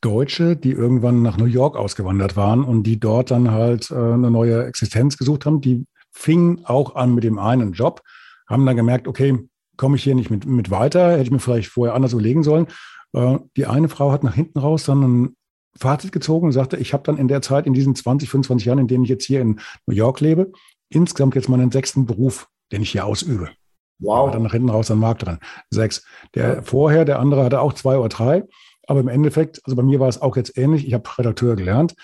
Deutsche, 0.00 0.56
die 0.56 0.70
irgendwann 0.70 1.22
nach 1.22 1.36
New 1.36 1.44
York 1.44 1.76
ausgewandert 1.76 2.36
waren 2.36 2.64
und 2.64 2.84
die 2.84 2.98
dort 2.98 3.30
dann 3.30 3.50
halt 3.50 3.90
äh, 3.90 3.94
eine 3.94 4.30
neue 4.30 4.64
Existenz 4.64 5.16
gesucht 5.18 5.44
haben. 5.44 5.60
Die 5.60 5.86
fingen 6.10 6.64
auch 6.64 6.94
an 6.94 7.14
mit 7.14 7.24
dem 7.24 7.38
einen 7.38 7.72
Job, 7.72 8.02
haben 8.46 8.64
dann 8.64 8.76
gemerkt, 8.76 9.08
okay, 9.08 9.38
komme 9.76 9.96
ich 9.96 10.04
hier 10.04 10.14
nicht 10.14 10.30
mit, 10.30 10.46
mit 10.46 10.70
weiter, 10.70 11.12
hätte 11.12 11.22
ich 11.22 11.30
mir 11.30 11.40
vielleicht 11.40 11.68
vorher 11.68 11.94
anders 11.94 12.12
überlegen 12.12 12.42
sollen. 12.42 12.66
Äh, 13.12 13.38
die 13.56 13.66
eine 13.66 13.88
Frau 13.88 14.12
hat 14.12 14.24
nach 14.24 14.34
hinten 14.34 14.58
raus 14.58 14.84
dann 14.84 15.02
ein 15.02 15.36
Fazit 15.76 16.12
gezogen 16.12 16.46
und 16.46 16.52
sagte, 16.52 16.76
ich 16.76 16.92
habe 16.92 17.02
dann 17.02 17.18
in 17.18 17.28
der 17.28 17.42
Zeit, 17.42 17.66
in 17.66 17.74
diesen 17.74 17.94
20, 17.94 18.30
25 18.30 18.66
Jahren, 18.66 18.78
in 18.78 18.88
denen 18.88 19.04
ich 19.04 19.10
jetzt 19.10 19.24
hier 19.24 19.40
in 19.40 19.60
New 19.86 19.94
York 19.94 20.20
lebe, 20.20 20.52
insgesamt 20.88 21.34
jetzt 21.34 21.48
meinen 21.48 21.70
sechsten 21.70 22.06
Beruf, 22.06 22.48
den 22.72 22.82
ich 22.82 22.90
hier 22.90 23.04
ausübe. 23.04 23.50
Wow. 23.98 24.30
Dann 24.30 24.42
nach 24.42 24.52
hinten 24.52 24.70
raus 24.70 24.90
an 24.90 24.98
den 24.98 25.02
Markt 25.02 25.24
dran. 25.24 25.38
Sechs. 25.70 26.04
Der 26.34 26.54
ja. 26.56 26.62
vorher, 26.62 27.04
der 27.04 27.18
andere 27.18 27.44
hatte 27.44 27.60
auch 27.60 27.72
zwei 27.72 27.96
oder 27.96 28.08
drei. 28.08 28.44
Aber 28.86 29.00
im 29.00 29.08
Endeffekt, 29.08 29.60
also 29.64 29.76
bei 29.76 29.82
mir 29.82 30.00
war 30.00 30.08
es 30.08 30.20
auch 30.20 30.36
jetzt 30.36 30.56
ähnlich. 30.56 30.86
Ich 30.86 30.94
habe 30.94 31.08
Redakteur 31.18 31.56
gelernt, 31.56 31.94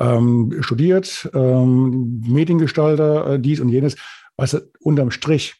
ähm, 0.00 0.56
studiert, 0.60 1.28
ähm, 1.34 2.22
Mediengestalter, 2.26 3.34
äh, 3.34 3.40
dies 3.40 3.60
und 3.60 3.68
jenes. 3.68 3.96
Weißt 4.36 4.54
du, 4.54 4.70
unterm 4.80 5.10
Strich, 5.10 5.56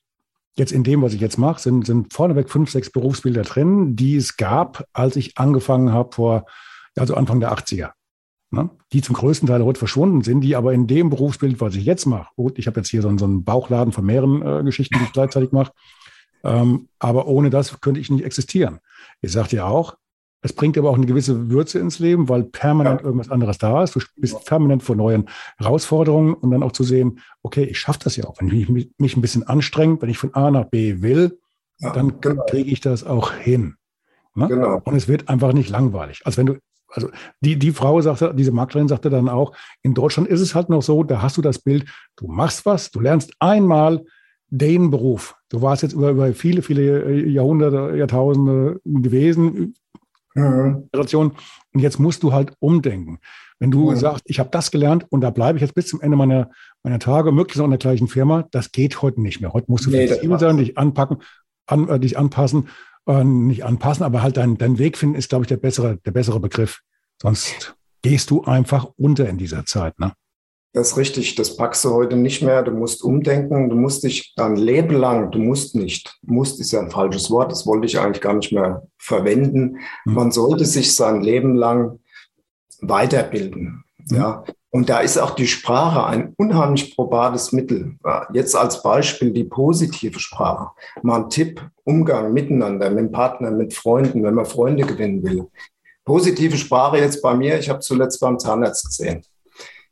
jetzt 0.56 0.72
in 0.72 0.84
dem, 0.84 1.02
was 1.02 1.14
ich 1.14 1.20
jetzt 1.20 1.38
mache, 1.38 1.60
sind, 1.60 1.86
sind 1.86 2.12
vorneweg 2.12 2.50
fünf, 2.50 2.70
sechs 2.70 2.90
Berufsbilder 2.90 3.42
drin, 3.42 3.96
die 3.96 4.16
es 4.16 4.36
gab, 4.36 4.84
als 4.92 5.16
ich 5.16 5.38
angefangen 5.38 5.92
habe 5.92 6.14
vor, 6.14 6.46
also 6.96 7.14
Anfang 7.14 7.40
der 7.40 7.52
80er. 7.52 7.90
Ne? 8.50 8.70
Die 8.92 9.02
zum 9.02 9.14
größten 9.14 9.46
Teil 9.46 9.64
heute 9.64 9.78
verschwunden 9.78 10.22
sind, 10.22 10.40
die 10.40 10.56
aber 10.56 10.72
in 10.72 10.86
dem 10.86 11.10
Berufsbild, 11.10 11.60
was 11.60 11.74
ich 11.74 11.84
jetzt 11.84 12.06
mache, 12.06 12.32
gut, 12.36 12.58
ich 12.58 12.66
habe 12.66 12.80
jetzt 12.80 12.88
hier 12.88 13.02
so, 13.02 13.18
so 13.18 13.24
einen 13.24 13.44
Bauchladen 13.44 13.92
von 13.92 14.04
mehreren 14.04 14.42
äh, 14.42 14.64
Geschichten, 14.64 14.98
die 14.98 15.04
ich 15.04 15.12
gleichzeitig 15.12 15.52
mache, 15.52 15.72
ähm, 16.44 16.88
aber 16.98 17.26
ohne 17.26 17.50
das 17.50 17.80
könnte 17.80 18.00
ich 18.00 18.10
nicht 18.10 18.24
existieren. 18.24 18.78
Ich 19.20 19.32
sagte 19.32 19.56
ja 19.56 19.66
auch, 19.66 19.96
es 20.40 20.52
bringt 20.52 20.78
aber 20.78 20.90
auch 20.90 20.96
eine 20.96 21.06
gewisse 21.06 21.50
Würze 21.50 21.78
ins 21.80 21.98
Leben, 21.98 22.28
weil 22.28 22.44
permanent 22.44 23.00
ja. 23.00 23.06
irgendwas 23.06 23.30
anderes 23.30 23.58
da 23.58 23.82
ist. 23.82 23.96
Du 23.96 24.00
bist 24.16 24.44
permanent 24.44 24.82
vor 24.82 24.94
neuen 24.94 25.28
Herausforderungen 25.58 26.34
und 26.34 26.50
dann 26.50 26.62
auch 26.62 26.72
zu 26.72 26.84
sehen, 26.84 27.20
okay, 27.42 27.64
ich 27.64 27.80
schaffe 27.80 28.00
das 28.04 28.16
ja 28.16 28.24
auch. 28.24 28.40
Wenn 28.40 28.48
ich 28.48 28.68
mich, 28.68 29.16
ein 29.16 29.20
bisschen 29.20 29.42
anstrenge, 29.48 30.00
wenn 30.00 30.10
ich 30.10 30.18
von 30.18 30.34
A 30.34 30.50
nach 30.50 30.66
B 30.66 31.02
will, 31.02 31.38
ja, 31.78 31.92
dann 31.92 32.20
genau. 32.20 32.44
kriege 32.46 32.70
ich 32.70 32.80
das 32.80 33.04
auch 33.04 33.32
hin. 33.32 33.74
Ne? 34.34 34.46
Genau. 34.46 34.80
Und 34.84 34.94
es 34.94 35.08
wird 35.08 35.28
einfach 35.28 35.52
nicht 35.52 35.70
langweilig. 35.70 36.20
Also 36.24 36.38
wenn 36.38 36.46
du, 36.46 36.58
also 36.88 37.10
die, 37.40 37.58
die 37.58 37.72
Frau 37.72 38.00
sagte, 38.00 38.32
diese 38.34 38.52
Maklerin 38.52 38.88
sagte 38.88 39.10
dann 39.10 39.28
auch, 39.28 39.52
in 39.82 39.94
Deutschland 39.94 40.28
ist 40.28 40.40
es 40.40 40.54
halt 40.54 40.68
noch 40.68 40.82
so, 40.82 41.02
da 41.02 41.20
hast 41.20 41.36
du 41.36 41.42
das 41.42 41.58
Bild, 41.58 41.84
du 42.16 42.28
machst 42.28 42.64
was, 42.64 42.92
du 42.92 43.00
lernst 43.00 43.32
einmal 43.40 44.04
den 44.50 44.90
Beruf. 44.90 45.34
Du 45.48 45.60
warst 45.62 45.82
jetzt 45.82 45.92
über, 45.92 46.10
über 46.10 46.32
viele, 46.32 46.62
viele 46.62 47.26
Jahrhunderte, 47.26 47.96
Jahrtausende 47.96 48.80
gewesen, 48.84 49.74
Mhm. 50.38 50.88
Und 50.92 51.80
jetzt 51.80 51.98
musst 51.98 52.22
du 52.22 52.32
halt 52.32 52.52
umdenken. 52.60 53.18
Wenn 53.58 53.70
du 53.70 53.90
mhm. 53.90 53.96
sagst, 53.96 54.24
ich 54.26 54.38
habe 54.38 54.50
das 54.50 54.70
gelernt 54.70 55.06
und 55.10 55.20
da 55.20 55.30
bleibe 55.30 55.58
ich 55.58 55.62
jetzt 55.62 55.74
bis 55.74 55.88
zum 55.88 56.00
Ende 56.00 56.16
meiner, 56.16 56.50
meiner 56.82 56.98
Tage, 56.98 57.32
möglichst 57.32 57.60
auch 57.60 57.64
in 57.64 57.70
der 57.70 57.78
gleichen 57.78 58.08
Firma, 58.08 58.46
das 58.50 58.72
geht 58.72 59.02
heute 59.02 59.20
nicht 59.20 59.40
mehr. 59.40 59.52
Heute 59.52 59.70
musst 59.70 59.86
du 59.86 59.90
nee, 59.90 60.06
flexibel 60.06 60.38
sein, 60.38 60.56
dich 60.56 60.78
anpacken, 60.78 61.18
an, 61.66 61.88
äh, 61.88 61.98
dich 61.98 62.16
anpassen, 62.16 62.68
äh, 63.06 63.24
nicht 63.24 63.64
anpassen, 63.64 64.04
aber 64.04 64.22
halt 64.22 64.36
deinen 64.36 64.58
dein 64.58 64.78
Weg 64.78 64.96
finden 64.96 65.16
ist, 65.16 65.28
glaube 65.28 65.44
ich, 65.44 65.48
der 65.48 65.56
bessere, 65.56 65.98
der 66.04 66.12
bessere 66.12 66.40
Begriff. 66.40 66.80
Sonst 67.20 67.76
gehst 68.02 68.30
du 68.30 68.44
einfach 68.44 68.88
unter 68.96 69.28
in 69.28 69.38
dieser 69.38 69.64
Zeit. 69.64 69.98
Ne? 69.98 70.12
Das 70.74 70.88
ist 70.88 70.96
richtig, 70.98 71.34
das 71.34 71.56
packst 71.56 71.84
du 71.84 71.92
heute 71.92 72.16
nicht 72.16 72.42
mehr. 72.42 72.62
Du 72.62 72.72
musst 72.72 73.02
umdenken, 73.02 73.70
du 73.70 73.76
musst 73.76 74.04
dich 74.04 74.34
dein 74.36 74.56
Leben 74.56 74.94
lang, 74.94 75.30
du 75.30 75.38
musst 75.38 75.74
nicht, 75.74 76.18
musst 76.22 76.60
ist 76.60 76.72
ja 76.72 76.80
ein 76.80 76.90
falsches 76.90 77.30
Wort, 77.30 77.50
das 77.50 77.66
wollte 77.66 77.86
ich 77.86 77.98
eigentlich 77.98 78.20
gar 78.20 78.34
nicht 78.34 78.52
mehr 78.52 78.86
verwenden. 78.98 79.78
Mhm. 80.04 80.14
Man 80.14 80.30
sollte 80.30 80.66
sich 80.66 80.94
sein 80.94 81.22
Leben 81.22 81.56
lang 81.56 82.00
weiterbilden. 82.80 83.84
Mhm. 84.10 84.16
Ja. 84.16 84.44
Und 84.70 84.90
da 84.90 85.00
ist 85.00 85.16
auch 85.16 85.30
die 85.30 85.46
Sprache 85.46 86.04
ein 86.04 86.34
unheimlich 86.36 86.94
probates 86.94 87.52
Mittel. 87.52 87.96
Jetzt 88.34 88.54
als 88.54 88.82
Beispiel 88.82 89.32
die 89.32 89.44
positive 89.44 90.20
Sprache. 90.20 90.72
Mal 91.02 91.22
ein 91.22 91.30
Tipp, 91.30 91.62
Umgang 91.84 92.34
miteinander, 92.34 92.90
mit 92.90 92.98
dem 92.98 93.10
Partner, 93.10 93.50
mit 93.50 93.72
Freunden, 93.72 94.22
wenn 94.22 94.34
man 94.34 94.44
Freunde 94.44 94.84
gewinnen 94.84 95.22
will. 95.22 95.48
Positive 96.04 96.58
Sprache 96.58 96.98
jetzt 96.98 97.22
bei 97.22 97.34
mir, 97.34 97.58
ich 97.58 97.70
habe 97.70 97.80
zuletzt 97.80 98.20
beim 98.20 98.38
Zahnarzt 98.38 98.84
gesehen. 98.84 99.22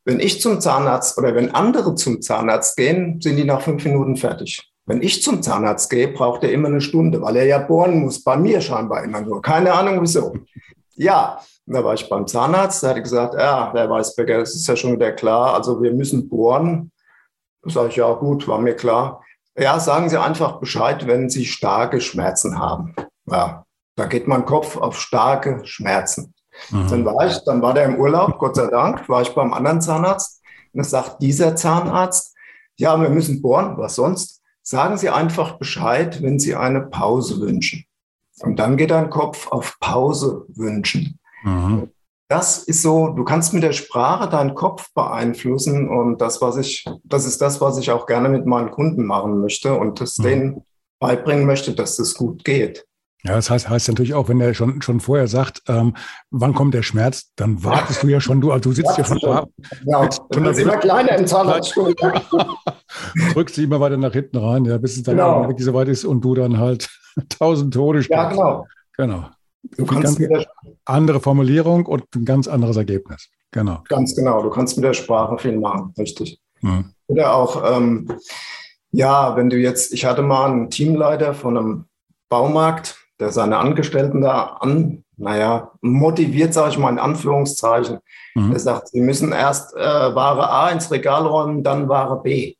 Wenn 0.06 0.20
ich 0.20 0.40
zum 0.40 0.60
Zahnarzt 0.60 1.18
oder 1.18 1.34
wenn 1.34 1.52
andere 1.52 1.96
zum 1.96 2.22
Zahnarzt 2.22 2.76
gehen, 2.76 3.20
sind 3.20 3.36
die 3.36 3.44
nach 3.44 3.60
fünf 3.60 3.84
Minuten 3.84 4.16
fertig. 4.16 4.72
Wenn 4.86 5.02
ich 5.02 5.20
zum 5.20 5.42
Zahnarzt 5.42 5.90
gehe, 5.90 6.06
braucht 6.06 6.44
er 6.44 6.52
immer 6.52 6.68
eine 6.68 6.80
Stunde, 6.80 7.20
weil 7.20 7.34
er 7.34 7.46
ja 7.46 7.58
bohren 7.58 7.98
muss. 7.98 8.22
Bei 8.22 8.36
mir 8.36 8.60
scheinbar 8.60 9.02
immer 9.02 9.20
nur. 9.20 9.42
Keine 9.42 9.72
Ahnung 9.72 10.00
wieso. 10.00 10.32
Ja, 10.94 11.40
da 11.66 11.82
war 11.82 11.94
ich 11.94 12.08
beim 12.08 12.28
Zahnarzt, 12.28 12.84
der 12.84 12.90
hat 12.90 13.02
gesagt, 13.02 13.34
ja, 13.34 13.72
Herr 13.74 13.90
Weißbecker, 13.90 14.38
das 14.38 14.54
ist 14.54 14.68
ja 14.68 14.76
schon 14.76 14.92
wieder 14.92 15.10
klar, 15.10 15.54
also 15.54 15.82
wir 15.82 15.92
müssen 15.92 16.28
bohren. 16.28 16.92
Da 17.62 17.70
sage 17.70 17.88
ich, 17.88 17.96
ja 17.96 18.12
gut, 18.12 18.46
war 18.46 18.60
mir 18.60 18.76
klar. 18.76 19.24
Ja, 19.58 19.80
sagen 19.80 20.08
Sie 20.08 20.20
einfach 20.20 20.60
Bescheid, 20.60 21.08
wenn 21.08 21.28
Sie 21.28 21.46
starke 21.46 22.00
Schmerzen 22.00 22.60
haben. 22.60 22.94
Ja, 23.28 23.64
da 23.96 24.06
geht 24.06 24.28
mein 24.28 24.44
Kopf 24.44 24.76
auf 24.76 25.00
starke 25.00 25.62
Schmerzen. 25.64 26.32
Mhm. 26.70 26.88
Dann 26.88 27.04
war 27.04 27.26
ich, 27.26 27.38
dann 27.44 27.62
war 27.62 27.74
der 27.74 27.84
im 27.84 27.96
Urlaub, 27.96 28.38
Gott 28.38 28.56
sei 28.56 28.66
Dank, 28.68 29.08
war 29.08 29.22
ich 29.22 29.34
beim 29.34 29.52
anderen 29.52 29.80
Zahnarzt. 29.80 30.42
Und 30.72 30.80
es 30.80 30.90
sagt 30.90 31.22
dieser 31.22 31.56
Zahnarzt, 31.56 32.34
ja, 32.76 33.00
wir 33.00 33.08
müssen 33.08 33.40
bohren, 33.40 33.78
was 33.78 33.94
sonst? 33.94 34.42
Sagen 34.62 34.98
Sie 34.98 35.08
einfach 35.08 35.58
Bescheid, 35.58 36.22
wenn 36.22 36.38
Sie 36.38 36.54
eine 36.54 36.82
Pause 36.82 37.40
wünschen. 37.40 37.84
Und 38.40 38.58
dann 38.58 38.76
geht 38.76 38.90
dein 38.90 39.10
Kopf 39.10 39.48
auf 39.50 39.78
Pause 39.80 40.44
wünschen. 40.48 41.18
Mhm. 41.42 41.90
Das 42.28 42.58
ist 42.64 42.82
so, 42.82 43.08
du 43.08 43.24
kannst 43.24 43.54
mit 43.54 43.62
der 43.62 43.72
Sprache 43.72 44.28
deinen 44.28 44.54
Kopf 44.54 44.92
beeinflussen 44.94 45.88
und 45.88 46.20
das, 46.20 46.42
was 46.42 46.56
ich, 46.56 46.84
das 47.04 47.24
ist 47.24 47.40
das, 47.40 47.60
was 47.60 47.78
ich 47.78 47.92
auch 47.92 48.06
gerne 48.06 48.28
mit 48.28 48.46
meinen 48.46 48.72
Kunden 48.72 49.06
machen 49.06 49.40
möchte 49.40 49.74
und 49.78 50.00
das 50.00 50.18
mhm. 50.18 50.22
denen 50.24 50.64
beibringen 50.98 51.46
möchte, 51.46 51.72
dass 51.72 51.96
das 51.96 52.14
gut 52.14 52.44
geht. 52.44 52.84
Ja, 53.24 53.34
das 53.34 53.50
heißt, 53.50 53.68
heißt 53.68 53.88
natürlich 53.88 54.14
auch, 54.14 54.28
wenn 54.28 54.40
er 54.40 54.54
schon, 54.54 54.82
schon 54.82 55.00
vorher 55.00 55.26
sagt, 55.26 55.62
ähm, 55.68 55.96
wann 56.30 56.54
kommt 56.54 56.74
der 56.74 56.82
Schmerz, 56.82 57.32
dann 57.34 57.64
wartest 57.64 58.02
du 58.02 58.08
ja 58.08 58.20
schon, 58.20 58.40
du, 58.40 58.52
also 58.52 58.70
du 58.70 58.72
sitzt 58.72 58.96
ja 58.96 59.04
schon 59.04 59.18
da. 59.18 59.46
Ja, 59.84 60.08
du 60.30 60.40
bist 60.42 60.60
immer 60.60 60.76
kleiner 60.76 61.16
im 61.18 61.26
Zahnarztstuhl. 61.26 61.94
Drückst 63.32 63.56
sie 63.56 63.64
immer 63.64 63.80
weiter 63.80 63.96
nach 63.96 64.12
hinten 64.12 64.36
rein, 64.36 64.64
ja, 64.64 64.78
bis 64.78 64.96
es 64.96 65.02
dann 65.02 65.16
genau. 65.16 65.48
wirklich 65.48 65.64
so 65.64 65.74
weit 65.74 65.88
ist 65.88 66.04
und 66.04 66.20
du 66.20 66.34
dann 66.34 66.58
halt 66.58 66.88
tausend 67.28 67.74
Tode 67.74 68.02
spielst. 68.02 68.16
Ja, 68.16 68.28
genau. 68.28 68.66
Genau. 68.96 69.28
Du 69.76 69.84
kannst 69.84 70.18
ganz 70.20 70.44
andere 70.84 71.20
Formulierung 71.20 71.86
und 71.86 72.04
ein 72.14 72.24
ganz 72.24 72.46
anderes 72.46 72.76
Ergebnis. 72.76 73.28
Genau. 73.50 73.82
Ganz 73.88 74.14
genau. 74.14 74.42
Du 74.42 74.50
kannst 74.50 74.76
mit 74.76 74.84
der 74.84 74.94
Sprache 74.94 75.38
viel 75.38 75.58
machen, 75.58 75.92
richtig. 75.98 76.38
Mhm. 76.60 76.92
Oder 77.08 77.34
auch, 77.34 77.76
ähm, 77.76 78.08
ja, 78.92 79.36
wenn 79.36 79.50
du 79.50 79.56
jetzt, 79.56 79.92
ich 79.92 80.04
hatte 80.04 80.22
mal 80.22 80.50
einen 80.50 80.70
Teamleiter 80.70 81.34
von 81.34 81.56
einem 81.56 81.84
Baumarkt, 82.28 82.96
der 83.20 83.32
seine 83.32 83.58
Angestellten 83.58 84.20
da 84.20 84.58
an, 84.60 85.04
naja, 85.16 85.72
motiviert, 85.80 86.52
sage 86.52 86.70
ich 86.70 86.78
mal 86.78 86.90
in 86.90 86.98
Anführungszeichen. 86.98 87.98
Mhm. 88.34 88.52
Er 88.52 88.58
sagt, 88.58 88.88
sie 88.88 89.00
müssen 89.00 89.32
erst 89.32 89.74
äh, 89.74 89.78
Ware 89.78 90.50
A 90.50 90.70
ins 90.70 90.90
Regal 90.90 91.26
räumen, 91.26 91.62
dann 91.62 91.88
Ware 91.88 92.20
B. 92.22 92.54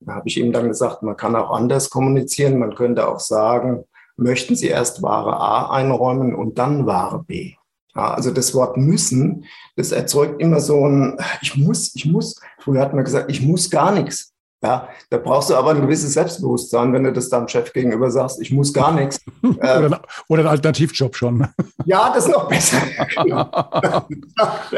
Da 0.00 0.14
habe 0.14 0.28
ich 0.28 0.38
ihm 0.38 0.52
dann 0.52 0.68
gesagt, 0.68 1.02
man 1.02 1.16
kann 1.16 1.36
auch 1.36 1.50
anders 1.50 1.90
kommunizieren. 1.90 2.58
Man 2.58 2.74
könnte 2.74 3.06
auch 3.06 3.20
sagen, 3.20 3.84
möchten 4.16 4.56
Sie 4.56 4.68
erst 4.68 5.02
Ware 5.02 5.36
A 5.36 5.70
einräumen 5.70 6.34
und 6.34 6.58
dann 6.58 6.86
Ware 6.86 7.22
B. 7.22 7.54
Ja, 7.94 8.14
also 8.14 8.30
das 8.30 8.54
Wort 8.54 8.76
müssen, 8.76 9.44
das 9.76 9.92
erzeugt 9.92 10.40
immer 10.40 10.60
so 10.60 10.86
ein, 10.86 11.18
ich 11.42 11.56
muss, 11.56 11.94
ich 11.94 12.06
muss. 12.06 12.40
Früher 12.60 12.80
hat 12.80 12.94
man 12.94 13.04
gesagt, 13.04 13.30
ich 13.30 13.42
muss 13.42 13.68
gar 13.68 13.92
nichts. 13.92 14.29
Ja, 14.62 14.90
da 15.08 15.16
brauchst 15.16 15.48
du 15.48 15.54
aber 15.54 15.70
ein 15.70 15.80
gewisses 15.80 16.12
Selbstbewusstsein, 16.12 16.92
wenn 16.92 17.04
du 17.04 17.12
das 17.12 17.30
deinem 17.30 17.48
Chef 17.48 17.72
gegenüber 17.72 18.10
sagst, 18.10 18.42
ich 18.42 18.52
muss 18.52 18.72
gar 18.74 18.92
nichts. 18.92 19.18
oder, 19.42 20.02
oder 20.28 20.42
ein 20.42 20.48
Alternativjob 20.48 21.16
schon. 21.16 21.46
Ja, 21.86 22.12
das 22.12 22.26
ist 22.26 22.32
noch 22.32 22.46
besser. 22.46 22.78
ja, 23.24 24.04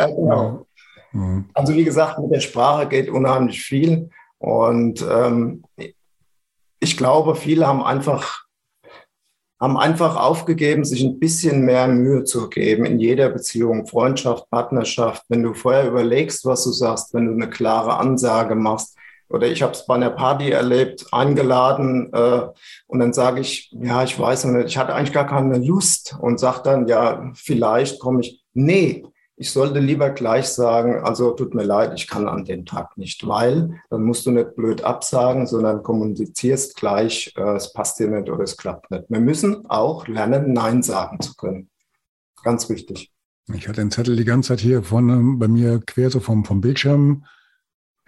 genau. 0.07 0.67
Mhm. 1.11 1.47
Also 1.53 1.75
wie 1.75 1.85
gesagt, 1.85 2.19
mit 2.21 2.33
der 2.33 2.41
Sprache 2.41 2.87
geht 2.87 3.11
unheimlich 3.11 3.61
viel. 3.61 4.11
Und 4.39 5.05
ähm, 5.09 5.65
ich 6.79 6.97
glaube, 6.97 7.35
viele 7.35 7.67
haben 7.67 7.83
einfach, 7.83 8.45
haben 9.61 9.77
einfach 9.77 10.17
aufgegeben, 10.17 10.85
sich 10.85 11.03
ein 11.03 11.19
bisschen 11.19 11.65
mehr 11.65 11.89
Mühe 11.89 12.23
zu 12.23 12.49
geben 12.49 12.85
in 12.85 13.01
jeder 13.01 13.31
Beziehung, 13.31 13.87
Freundschaft, 13.87 14.49
Partnerschaft. 14.49 15.25
Wenn 15.29 15.43
du 15.43 15.55
vorher 15.55 15.89
überlegst, 15.89 16.45
was 16.45 16.65
du 16.65 16.71
sagst, 16.71 17.15
wenn 17.15 17.27
du 17.27 17.33
eine 17.33 17.51
klare 17.51 17.97
Ansage 17.97 18.55
machst, 18.55 18.97
Oder 19.33 19.47
ich 19.47 19.63
habe 19.63 19.73
es 19.73 19.87
bei 19.87 19.95
einer 19.95 20.11
Party 20.11 20.51
erlebt, 20.51 21.07
eingeladen 21.11 22.13
äh, 22.13 22.43
und 22.87 22.99
dann 22.99 23.13
sage 23.13 23.41
ich, 23.41 23.71
ja, 23.73 24.05
ich 24.05 24.19
weiß 24.19 24.45
nicht, 24.45 24.67
ich 24.67 24.79
hatte 24.79 24.95
eigentlich 24.95 25.13
gar 25.13 25.27
keine 25.27 25.59
Lust 25.59 26.17
und 26.21 26.39
sage 26.39 26.61
dann, 26.65 26.87
ja, 26.87 27.31
vielleicht 27.35 27.99
komme 27.99 28.21
ich. 28.21 28.43
Nee, 28.53 29.05
ich 29.37 29.51
sollte 29.51 29.81
lieber 29.81 30.11
gleich 30.11 30.47
sagen, 30.49 31.03
also 31.03 31.31
tut 31.31 31.55
mir 31.55 31.65
leid, 31.65 31.95
ich 31.97 32.07
kann 32.07 32.29
an 32.29 32.45
dem 32.45 32.67
Tag 32.67 32.99
nicht, 32.99 33.27
weil 33.27 33.81
dann 33.89 34.03
musst 34.03 34.27
du 34.27 34.31
nicht 34.31 34.55
blöd 34.55 34.85
absagen, 34.85 35.47
sondern 35.47 35.83
kommunizierst 35.83 36.77
gleich, 36.77 37.33
äh, 37.37 37.57
es 37.57 37.73
passt 37.73 37.99
dir 37.99 38.09
nicht 38.09 38.29
oder 38.29 38.45
es 38.45 38.57
klappt 38.57 38.91
nicht. 38.91 39.05
Wir 39.09 39.21
müssen 39.21 39.65
auch 39.69 40.07
lernen, 40.07 40.53
Nein 40.53 40.83
sagen 40.83 41.21
zu 41.21 41.35
können. 41.35 41.71
Ganz 42.45 42.69
wichtig. 42.69 43.11
Ich 43.53 43.67
hatte 43.67 43.81
den 43.81 43.91
Zettel 43.91 44.17
die 44.17 44.25
ganze 44.25 44.51
Zeit 44.51 44.61
hier 44.61 44.83
vorne 44.83 45.37
bei 45.39 45.49
mir 45.49 45.81
quer 45.81 46.11
so 46.11 46.21
vom, 46.21 46.45
vom 46.45 46.61
Bildschirm 46.61 47.25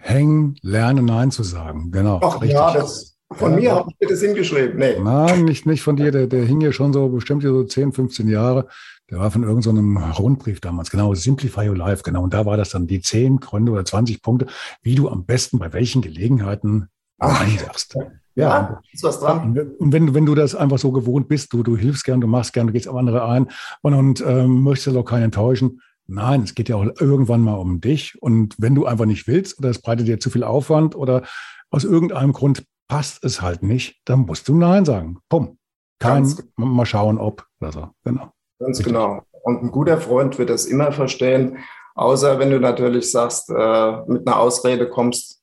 hängen, 0.05 0.55
lernen, 0.61 1.05
Nein 1.05 1.31
zu 1.31 1.43
sagen. 1.43 1.91
Genau. 1.91 2.19
Ach 2.23 2.35
richtig. 2.41 2.53
ja, 2.53 2.73
das, 2.73 3.17
von 3.31 3.53
ja, 3.53 3.57
mir 3.57 3.71
habe 3.75 3.91
ich 3.99 4.07
das 4.07 4.21
hingeschrieben. 4.21 4.77
Nee. 4.77 4.99
Nein, 4.99 5.45
nicht, 5.45 5.65
nicht 5.65 5.81
von 5.81 5.95
dir. 5.95 6.11
Der, 6.11 6.27
der 6.27 6.45
hing 6.45 6.61
hier 6.61 6.73
schon 6.73 6.93
so 6.93 7.09
bestimmt 7.09 7.41
hier 7.41 7.51
so 7.51 7.63
10, 7.63 7.91
15 7.91 8.29
Jahre. 8.29 8.67
Der 9.09 9.19
war 9.19 9.31
von 9.31 9.43
irgendeinem 9.43 9.97
so 10.13 10.23
Rundbrief 10.23 10.61
damals, 10.61 10.89
genau, 10.89 11.13
Simplify 11.13 11.69
Your 11.69 11.77
Life, 11.77 12.01
genau. 12.03 12.23
Und 12.23 12.33
da 12.33 12.45
war 12.45 12.57
das 12.57 12.69
dann 12.69 12.87
die 12.87 13.01
10 13.01 13.39
Gründe 13.39 13.71
oder 13.71 13.85
20 13.85 14.21
Punkte, 14.21 14.47
wie 14.81 14.95
du 14.95 15.09
am 15.09 15.25
besten 15.25 15.59
bei 15.59 15.73
welchen 15.73 16.01
Gelegenheiten 16.01 16.87
Nein 17.19 17.59
sagst. 17.59 17.95
Ja, 18.35 18.49
ja, 18.49 18.81
ist 18.91 19.03
was 19.03 19.19
dran. 19.19 19.57
Und 19.79 19.93
wenn, 19.93 20.13
wenn 20.13 20.25
du 20.25 20.35
das 20.35 20.55
einfach 20.55 20.77
so 20.77 20.91
gewohnt 20.91 21.27
bist, 21.27 21.53
du, 21.53 21.63
du 21.63 21.77
hilfst 21.77 22.03
gern, 22.03 22.19
du 22.19 22.27
machst 22.27 22.51
gern, 22.51 22.67
du 22.67 22.73
gehst 22.73 22.87
auf 22.87 22.95
andere 22.95 23.25
ein 23.25 23.47
und, 23.81 23.93
und 23.93 24.21
ähm, 24.21 24.63
möchtest 24.63 24.97
auch 24.97 25.05
keinen 25.05 25.23
enttäuschen. 25.23 25.81
Nein, 26.07 26.43
es 26.43 26.55
geht 26.55 26.69
ja 26.69 26.75
auch 26.75 26.85
irgendwann 26.99 27.41
mal 27.41 27.55
um 27.55 27.81
dich. 27.81 28.21
Und 28.21 28.55
wenn 28.57 28.75
du 28.75 28.85
einfach 28.85 29.05
nicht 29.05 29.27
willst 29.27 29.57
oder 29.57 29.69
es 29.69 29.81
breitet 29.81 30.07
dir 30.07 30.19
zu 30.19 30.29
viel 30.29 30.43
Aufwand 30.43 30.95
oder 30.95 31.23
aus 31.71 31.83
irgendeinem 31.83 32.33
Grund 32.33 32.63
passt 32.87 33.23
es 33.23 33.41
halt 33.41 33.63
nicht, 33.63 34.01
dann 34.05 34.19
musst 34.21 34.47
du 34.47 34.55
Nein 34.55 34.85
sagen. 34.85 35.19
Pum. 35.29 35.57
Kein, 35.99 36.23
Ganz 36.23 36.43
mal 36.57 36.85
schauen, 36.85 37.17
ob 37.17 37.45
oder 37.59 37.71
so. 37.71 37.89
Genau. 38.03 38.31
Ganz 38.59 38.79
Richtig. 38.79 38.93
genau. 38.93 39.23
Und 39.43 39.63
ein 39.63 39.71
guter 39.71 39.99
Freund 39.99 40.37
wird 40.37 40.49
das 40.49 40.65
immer 40.65 40.91
verstehen, 40.91 41.59
außer 41.95 42.39
wenn 42.39 42.51
du 42.51 42.59
natürlich 42.59 43.11
sagst, 43.11 43.49
äh, 43.49 43.97
mit 44.07 44.27
einer 44.27 44.39
Ausrede 44.39 44.89
kommst, 44.89 45.41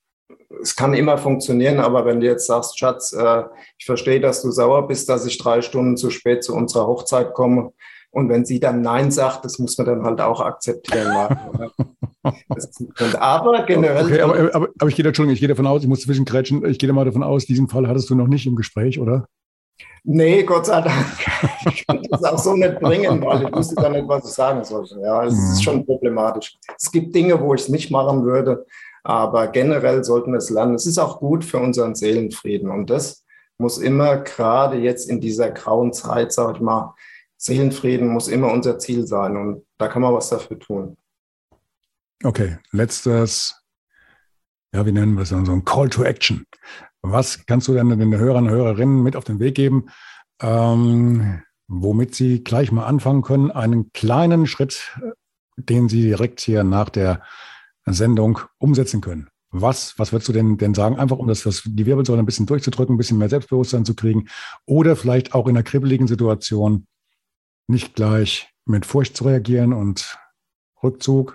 es 0.60 0.76
kann 0.76 0.94
immer 0.94 1.16
funktionieren, 1.18 1.80
aber 1.80 2.04
wenn 2.04 2.20
du 2.20 2.26
jetzt 2.26 2.46
sagst, 2.46 2.78
Schatz, 2.78 3.12
äh, 3.12 3.44
ich 3.78 3.86
verstehe, 3.86 4.20
dass 4.20 4.42
du 4.42 4.50
sauer 4.50 4.86
bist, 4.86 5.08
dass 5.08 5.24
ich 5.24 5.38
drei 5.38 5.62
Stunden 5.62 5.96
zu 5.96 6.10
spät 6.10 6.44
zu 6.44 6.54
unserer 6.54 6.86
Hochzeit 6.86 7.32
komme. 7.32 7.72
Und 8.12 8.28
wenn 8.28 8.44
sie 8.44 8.60
dann 8.60 8.82
Nein 8.82 9.10
sagt, 9.10 9.44
das 9.44 9.58
muss 9.58 9.76
man 9.78 9.86
dann 9.86 10.04
halt 10.04 10.20
auch 10.20 10.40
akzeptieren. 10.40 11.10
aber 13.18 13.64
generell. 13.64 14.04
Okay, 14.04 14.20
aber, 14.20 14.54
aber, 14.54 14.68
aber 14.78 14.88
ich 14.88 14.94
gehe, 14.94 15.06
Entschuldigung, 15.06 15.32
ich 15.34 15.40
gehe 15.40 15.48
davon 15.48 15.66
aus, 15.66 15.82
ich 15.82 15.88
muss 15.88 16.02
zwischengrätschen, 16.02 16.64
ich 16.66 16.78
gehe 16.78 16.92
mal 16.92 17.06
davon 17.06 17.22
aus, 17.22 17.46
diesen 17.46 17.68
Fall 17.68 17.88
hattest 17.88 18.10
du 18.10 18.14
noch 18.14 18.28
nicht 18.28 18.46
im 18.46 18.54
Gespräch, 18.54 19.00
oder? 19.00 19.26
Nee, 20.04 20.42
Gott 20.42 20.66
sei 20.66 20.82
Dank. 20.82 21.06
Ich 21.72 21.86
kann 21.86 22.02
das 22.10 22.24
auch 22.24 22.38
so 22.38 22.54
nicht 22.54 22.80
bringen, 22.80 23.24
weil 23.24 23.44
ich 23.44 23.52
wusste 23.52 23.76
dann 23.76 23.92
nicht, 23.92 24.06
was 24.06 24.26
ich 24.26 24.32
sagen 24.32 24.62
sollte. 24.62 25.00
Ja, 25.00 25.24
es 25.24 25.32
ist 25.32 25.58
mhm. 25.58 25.62
schon 25.62 25.86
problematisch. 25.86 26.58
Es 26.76 26.92
gibt 26.92 27.14
Dinge, 27.14 27.40
wo 27.40 27.54
ich 27.54 27.62
es 27.62 27.68
nicht 27.68 27.90
machen 27.90 28.24
würde, 28.24 28.66
aber 29.04 29.46
generell 29.46 30.04
sollten 30.04 30.32
wir 30.32 30.38
es 30.38 30.50
lernen. 30.50 30.74
Es 30.74 30.86
ist 30.86 30.98
auch 30.98 31.18
gut 31.18 31.44
für 31.44 31.58
unseren 31.58 31.94
Seelenfrieden 31.94 32.70
und 32.70 32.90
das 32.90 33.24
muss 33.58 33.78
immer 33.78 34.18
gerade 34.18 34.76
jetzt 34.76 35.08
in 35.08 35.20
dieser 35.20 35.50
grauen 35.50 35.92
Zeit, 35.92 36.32
sage 36.32 36.54
ich 36.56 36.60
mal, 36.60 36.94
Seelenfrieden 37.42 38.08
muss 38.08 38.28
immer 38.28 38.52
unser 38.52 38.78
Ziel 38.78 39.04
sein 39.04 39.36
und 39.36 39.64
da 39.76 39.88
kann 39.88 40.00
man 40.00 40.14
was 40.14 40.28
dafür 40.28 40.60
tun. 40.60 40.96
Okay, 42.22 42.58
letztes, 42.70 43.60
ja, 44.72 44.86
wie 44.86 44.92
nennen 44.92 45.14
wir 45.14 45.22
es, 45.22 45.30
so 45.30 45.36
ein 45.36 45.64
Call 45.64 45.90
to 45.90 46.04
Action. 46.04 46.46
Was 47.02 47.44
kannst 47.46 47.66
du 47.66 47.74
denn 47.74 47.88
den 47.88 48.16
Hörern 48.16 48.44
und 48.44 48.50
Hörerinnen 48.50 49.02
mit 49.02 49.16
auf 49.16 49.24
den 49.24 49.40
Weg 49.40 49.56
geben, 49.56 49.86
ähm, 50.40 51.42
womit 51.66 52.14
sie 52.14 52.44
gleich 52.44 52.70
mal 52.70 52.86
anfangen 52.86 53.22
können, 53.22 53.50
einen 53.50 53.92
kleinen 53.92 54.46
Schritt, 54.46 54.96
den 55.56 55.88
sie 55.88 56.02
direkt 56.02 56.40
hier 56.40 56.62
nach 56.62 56.90
der 56.90 57.22
Sendung 57.86 58.38
umsetzen 58.58 59.00
können? 59.00 59.28
Was, 59.50 59.98
was 59.98 60.12
würdest 60.12 60.28
du 60.28 60.32
denn, 60.32 60.58
denn 60.58 60.74
sagen? 60.74 60.96
Einfach 60.96 61.18
um 61.18 61.26
das, 61.26 61.42
das, 61.42 61.62
die 61.66 61.86
Wirbelsäule 61.86 62.22
ein 62.22 62.26
bisschen 62.26 62.46
durchzudrücken, 62.46 62.94
ein 62.94 62.98
bisschen 62.98 63.18
mehr 63.18 63.28
Selbstbewusstsein 63.28 63.84
zu 63.84 63.96
kriegen 63.96 64.28
oder 64.64 64.94
vielleicht 64.94 65.34
auch 65.34 65.48
in 65.48 65.56
einer 65.56 65.64
kribbeligen 65.64 66.06
Situation 66.06 66.86
nicht 67.66 67.94
gleich 67.94 68.52
mit 68.64 68.86
Furcht 68.86 69.16
zu 69.16 69.24
reagieren 69.24 69.72
und 69.72 70.18
Rückzug? 70.82 71.34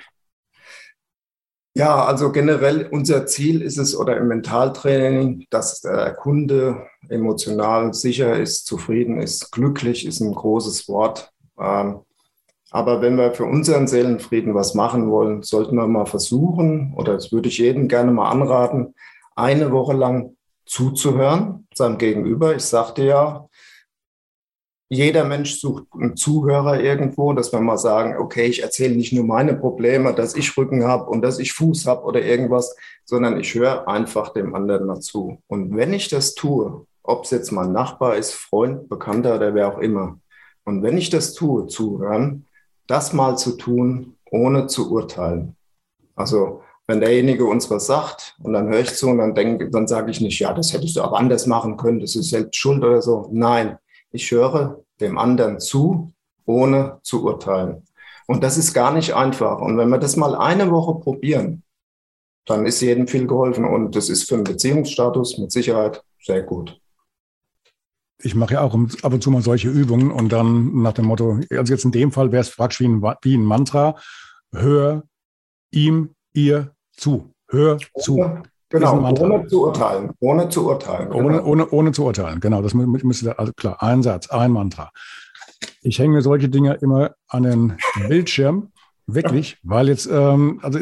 Ja, 1.76 2.06
also 2.06 2.32
generell 2.32 2.88
unser 2.92 3.28
Ziel 3.28 3.62
ist 3.62 3.78
es 3.78 3.96
oder 3.96 4.18
im 4.18 4.28
Mentaltraining, 4.28 5.46
dass 5.52 5.82
der 5.82 6.16
Kunde 6.16 6.88
emotional 7.08 7.94
sicher 7.94 8.36
ist, 8.40 8.66
zufrieden 8.66 9.22
ist, 9.22 9.52
glücklich 9.52 10.06
ist 10.06 10.20
ein 10.20 10.34
großes 10.34 10.88
Wort. 10.88 11.32
Ähm, 11.60 12.00
aber 12.72 13.02
wenn 13.02 13.16
wir 13.16 13.34
für 13.34 13.46
unseren 13.46 13.88
Seelenfrieden 13.88 14.56
was 14.56 14.74
machen 14.74 15.10
wollen, 15.12 15.44
sollten 15.44 15.76
wir 15.76 15.88
mal 15.88 16.06
versuchen, 16.06 16.94
oder 16.96 17.14
das 17.14 17.32
würde 17.32 17.50
ich 17.50 17.60
jedem 17.60 17.88
gerne 17.88 18.12
mal 18.12 18.30
anraten, 18.30 18.96
eine 19.36 19.72
Woche 19.72 19.94
lang 19.94 20.36
zuzuhören, 20.66 21.68
seinem 21.74 21.98
Gegenüber. 21.98 22.56
Ich 22.56 22.64
sagte 22.64 23.04
ja, 23.04 23.47
jeder 24.90 25.26
Mensch 25.26 25.60
sucht 25.60 25.86
einen 25.94 26.16
Zuhörer 26.16 26.80
irgendwo, 26.80 27.34
dass 27.34 27.52
wir 27.52 27.60
mal 27.60 27.78
sagen, 27.78 28.18
okay, 28.18 28.46
ich 28.46 28.64
erzähle 28.64 28.96
nicht 28.96 29.12
nur 29.12 29.26
meine 29.26 29.54
Probleme, 29.54 30.14
dass 30.14 30.36
ich 30.36 30.56
Rücken 30.58 30.86
habe 30.86 31.10
und 31.10 31.22
dass 31.22 31.40
ich 31.40 31.54
Fuß 31.54 31.86
habe 31.88 32.04
oder 32.04 32.22
irgendwas, 32.22 32.76
sondern 33.04 33.40
ich 33.40 33.54
höre 33.54 33.88
einfach 33.88 34.30
dem 34.30 34.56
anderen 34.56 34.88
mal 34.88 35.02
zu. 35.02 35.42
Und 35.48 35.76
wenn 35.76 35.92
ich 35.92 36.08
das 36.08 36.36
tue, 36.36 36.86
ob 37.04 37.26
es 37.26 37.32
jetzt 37.32 37.52
mein 37.52 37.74
Nachbar 37.74 38.16
ist, 38.16 38.34
Freund, 38.34 38.88
Bekannter 38.88 39.36
oder 39.36 39.54
wer 39.54 39.68
auch 39.68 39.80
immer, 39.80 40.20
und 40.64 40.84
wenn 40.84 40.98
ich 40.98 41.10
das 41.10 41.34
tue, 41.34 41.68
zuhören, 41.68 42.46
das 42.88 43.14
mal 43.14 43.38
zu 43.38 43.58
tun, 43.58 44.16
ohne 44.32 44.68
zu 44.68 44.92
urteilen. 44.92 45.56
Also 46.16 46.62
wenn 46.88 47.02
derjenige 47.02 47.46
uns 47.46 47.70
was 47.70 47.86
sagt 47.86 48.36
und 48.42 48.54
dann 48.54 48.68
höre 48.70 48.80
ich 48.80 48.94
zu 48.96 49.10
und 49.10 49.18
dann 49.18 49.36
denke, 49.36 49.70
dann 49.70 49.88
sage 49.88 50.12
ich 50.12 50.22
nicht, 50.22 50.40
ja, 50.40 50.54
das 50.54 50.74
hättest 50.74 50.96
du 50.96 51.02
auch 51.02 51.14
anders 51.14 51.46
machen 51.46 51.78
können, 51.78 52.00
das 52.00 52.16
ist 52.16 52.30
selbst 52.30 52.56
schuld 52.56 52.84
oder 52.84 53.02
so. 53.02 53.30
Nein, 53.32 53.78
ich 54.12 54.32
höre 54.32 54.84
dem 55.00 55.18
anderen 55.18 55.60
zu, 55.60 56.12
ohne 56.46 57.00
zu 57.04 57.24
urteilen. 57.24 57.84
Und 58.28 58.44
das 58.44 58.58
ist 58.58 58.74
gar 58.74 58.94
nicht 58.94 59.14
einfach. 59.16 59.60
Und 59.60 59.78
wenn 59.78 59.90
wir 59.90 60.00
das 60.00 60.18
mal 60.18 60.36
eine 60.36 60.70
Woche 60.72 61.00
probieren, 61.00 61.64
dann 62.46 62.66
ist 62.66 62.82
jedem 62.82 63.08
viel 63.08 63.28
geholfen. 63.28 63.66
Und 63.66 63.96
das 63.96 64.10
ist 64.10 64.28
für 64.28 64.36
einen 64.36 64.44
Beziehungsstatus 64.44 65.38
mit 65.38 65.52
Sicherheit 65.52 66.04
sehr 66.22 66.44
gut. 66.44 66.80
Ich 68.20 68.34
mache 68.34 68.56
ja 68.56 68.62
auch 68.62 68.74
ab 69.04 69.14
und 69.14 69.22
zu 69.22 69.30
mal 69.30 69.42
solche 69.42 69.70
Übungen 69.70 70.12
und 70.12 70.30
dann 70.32 70.82
nach 70.82 70.94
dem 70.94 71.06
Motto, 71.06 71.40
also 71.52 71.74
jetzt 71.74 71.86
in 71.86 71.92
dem 71.92 72.12
Fall 72.12 72.32
wäre 72.32 72.42
es 72.42 72.56
praktisch 72.56 72.80
wie 72.80 72.88
ein, 72.88 73.02
wie 73.22 73.38
ein 73.38 73.44
Mantra, 73.44 73.96
hör 74.52 75.04
ihm, 75.72 76.16
ihr 76.34 76.74
zu. 76.94 77.32
Hör 77.48 77.78
zu. 78.00 78.42
Genau, 78.70 79.00
ohne 79.00 79.48
zu 79.48 79.64
urteilen. 79.64 80.12
Ohne 80.20 80.50
zu 80.50 80.68
urteilen. 80.68 81.10
Genau. 81.10 81.26
Ohne, 81.26 81.44
ohne, 81.44 81.70
ohne 81.70 81.92
zu 81.94 82.04
urteilen, 82.04 82.40
genau. 82.40 82.62
Das 82.62 82.74
müsste, 82.74 83.40
also 83.40 83.54
klar, 83.54 83.82
ein 83.82 84.04
Satz, 84.04 84.30
ein 84.30 84.52
Mantra. 84.52 84.92
Ich 85.82 86.00
hänge 86.00 86.16
mir 86.16 86.22
solche 86.22 86.50
Dinge 86.50 86.74
immer 86.82 87.16
an 87.28 87.44
den 87.44 87.78
Bildschirm, 88.08 88.72
wirklich, 89.06 89.58
weil 89.64 89.88
jetzt, 89.88 90.08
ähm, 90.12 90.60
also 90.62 90.80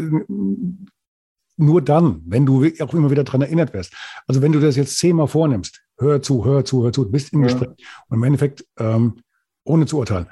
nur 1.58 1.82
dann, 1.82 2.21
wenn 2.26 2.45
du 2.45 2.65
auch 2.80 2.93
immer 2.93 3.12
wieder 3.12 3.24
daran 3.24 3.43
erinnert 3.43 3.74
wirst. 3.74 3.93
Also 4.28 4.41
wenn 4.41 4.52
du 4.52 4.60
das 4.60 4.76
jetzt 4.76 4.98
zehnmal 4.98 5.28
vornimmst, 5.28 5.84
hör 5.98 6.21
zu, 6.21 6.43
hör 6.43 6.65
zu, 6.65 6.84
hör 6.84 6.91
zu, 6.91 7.10
bist 7.10 7.34
im 7.34 7.41
ja. 7.41 7.48
Gespräch 7.48 7.69
und 8.10 8.17
im 8.17 8.24
Endeffekt, 8.24 8.65
ähm, 8.78 9.21
ohne 9.63 9.86
zu 9.86 10.00
urteilen, 10.00 10.28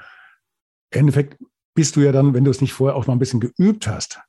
im 0.90 1.00
Endeffekt 1.00 1.38
bist 1.74 1.96
du 1.96 2.00
ja 2.00 2.12
dann, 2.12 2.34
wenn 2.34 2.44
du 2.44 2.50
es 2.50 2.60
nicht 2.60 2.72
vorher 2.72 2.96
auch 2.96 3.06
mal 3.06 3.14
ein 3.14 3.18
bisschen 3.18 3.40
geübt 3.40 3.86
hast, 3.86 4.20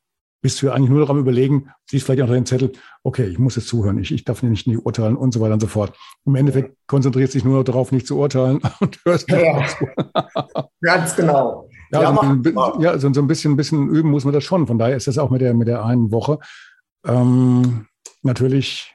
bist 0.46 0.62
du 0.62 0.68
ja 0.68 0.74
eigentlich 0.74 0.92
nur 0.92 1.00
daran 1.00 1.18
überlegen, 1.18 1.72
siehst 1.90 2.06
vielleicht 2.06 2.22
unter 2.22 2.36
den 2.36 2.46
Zettel, 2.46 2.72
okay, 3.02 3.26
ich 3.26 3.40
muss 3.40 3.56
jetzt 3.56 3.68
zuhören, 3.68 3.98
ich, 3.98 4.12
ich 4.12 4.26
darf 4.26 4.44
nicht, 4.44 4.68
nicht 4.68 4.86
urteilen 4.86 5.18
und 5.18 5.34
so 5.34 5.42
weiter 5.42 5.56
und 5.56 5.60
so 5.60 5.66
fort. 5.66 5.98
Im 6.24 6.36
Endeffekt 6.36 6.78
konzentriert 6.86 7.32
sich 7.32 7.44
nur 7.44 7.64
darauf, 7.64 7.92
nicht 7.92 8.06
zu 8.06 8.20
urteilen 8.20 8.60
und 8.80 9.00
hörst 9.06 9.28
nicht 9.28 9.42
ja, 9.42 9.66
zu. 9.66 9.88
Ganz 10.82 11.16
genau. 11.16 11.68
Ja, 11.92 12.04
ja, 12.04 12.14
so, 12.14 12.22
ein, 12.22 12.44
ja 12.80 13.00
so, 13.00 13.12
so, 13.12 13.22
ein 13.22 13.26
bisschen, 13.26 13.56
bisschen 13.56 13.90
üben 13.90 14.12
muss 14.12 14.24
man 14.24 14.36
das 14.36 14.44
schon. 14.44 14.68
Von 14.68 14.78
daher 14.78 14.96
ist 14.96 15.08
das 15.08 15.18
auch 15.18 15.32
mit 15.32 15.42
der, 15.42 15.56
mit 15.56 15.68
der 15.68 15.84
einen 15.84 16.12
Woche 16.12 16.38
ähm, 17.08 17.88
natürlich 18.22 18.94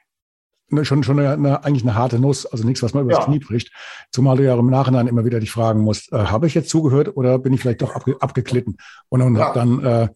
schon, 0.83 1.03
schon 1.03 1.19
eine, 1.19 1.33
eine, 1.33 1.65
eigentlich 1.65 1.83
eine 1.83 1.97
harte 1.97 2.21
Nuss, 2.21 2.47
also 2.47 2.65
nichts, 2.65 2.81
was 2.85 2.95
man 2.95 3.07
übers 3.07 3.19
ja. 3.19 3.25
Knie 3.25 3.41
bricht. 3.41 3.73
Zumal 4.13 4.37
du 4.37 4.45
ja 4.45 4.57
im 4.57 4.71
Nachhinein 4.71 5.09
immer 5.09 5.25
wieder 5.25 5.41
dich 5.41 5.51
fragen 5.51 5.81
musst, 5.81 6.13
äh, 6.13 6.27
habe 6.27 6.47
ich 6.47 6.55
jetzt 6.55 6.71
zugehört 6.71 7.17
oder 7.17 7.41
bin 7.41 7.53
ich 7.53 7.61
vielleicht 7.61 7.83
doch 7.83 7.97
abge, 7.97 8.15
abgeklitten? 8.21 8.77
Und, 9.09 9.23
und 9.23 9.35
ja. 9.35 9.47
habe 9.47 9.59
dann 9.59 9.85
äh, 9.85 10.09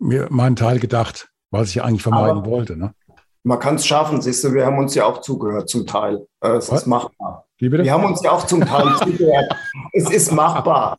mir 0.00 0.28
meinen 0.30 0.56
Teil 0.56 0.80
gedacht, 0.80 1.30
was 1.50 1.70
ich 1.70 1.82
eigentlich 1.82 2.02
vermeiden 2.02 2.38
Aber 2.38 2.50
wollte. 2.50 2.76
Ne? 2.76 2.94
Man 3.42 3.58
kann 3.58 3.76
es 3.76 3.86
schaffen, 3.86 4.20
siehst 4.20 4.44
du, 4.44 4.52
wir 4.52 4.66
haben 4.66 4.78
uns 4.78 4.94
ja 4.94 5.04
auch 5.06 5.20
zugehört 5.20 5.68
zum 5.68 5.86
Teil. 5.86 6.26
Äh, 6.40 6.56
es 6.56 6.70
was? 6.70 6.82
ist 6.82 6.86
machbar. 6.86 7.46
Wir 7.58 7.92
haben 7.92 8.04
uns 8.04 8.22
ja 8.22 8.32
auch 8.32 8.46
zum 8.46 8.64
Teil 8.64 8.96
zugehört. 8.98 9.54
Es 9.92 10.10
ist 10.10 10.32
machbar. 10.32 10.98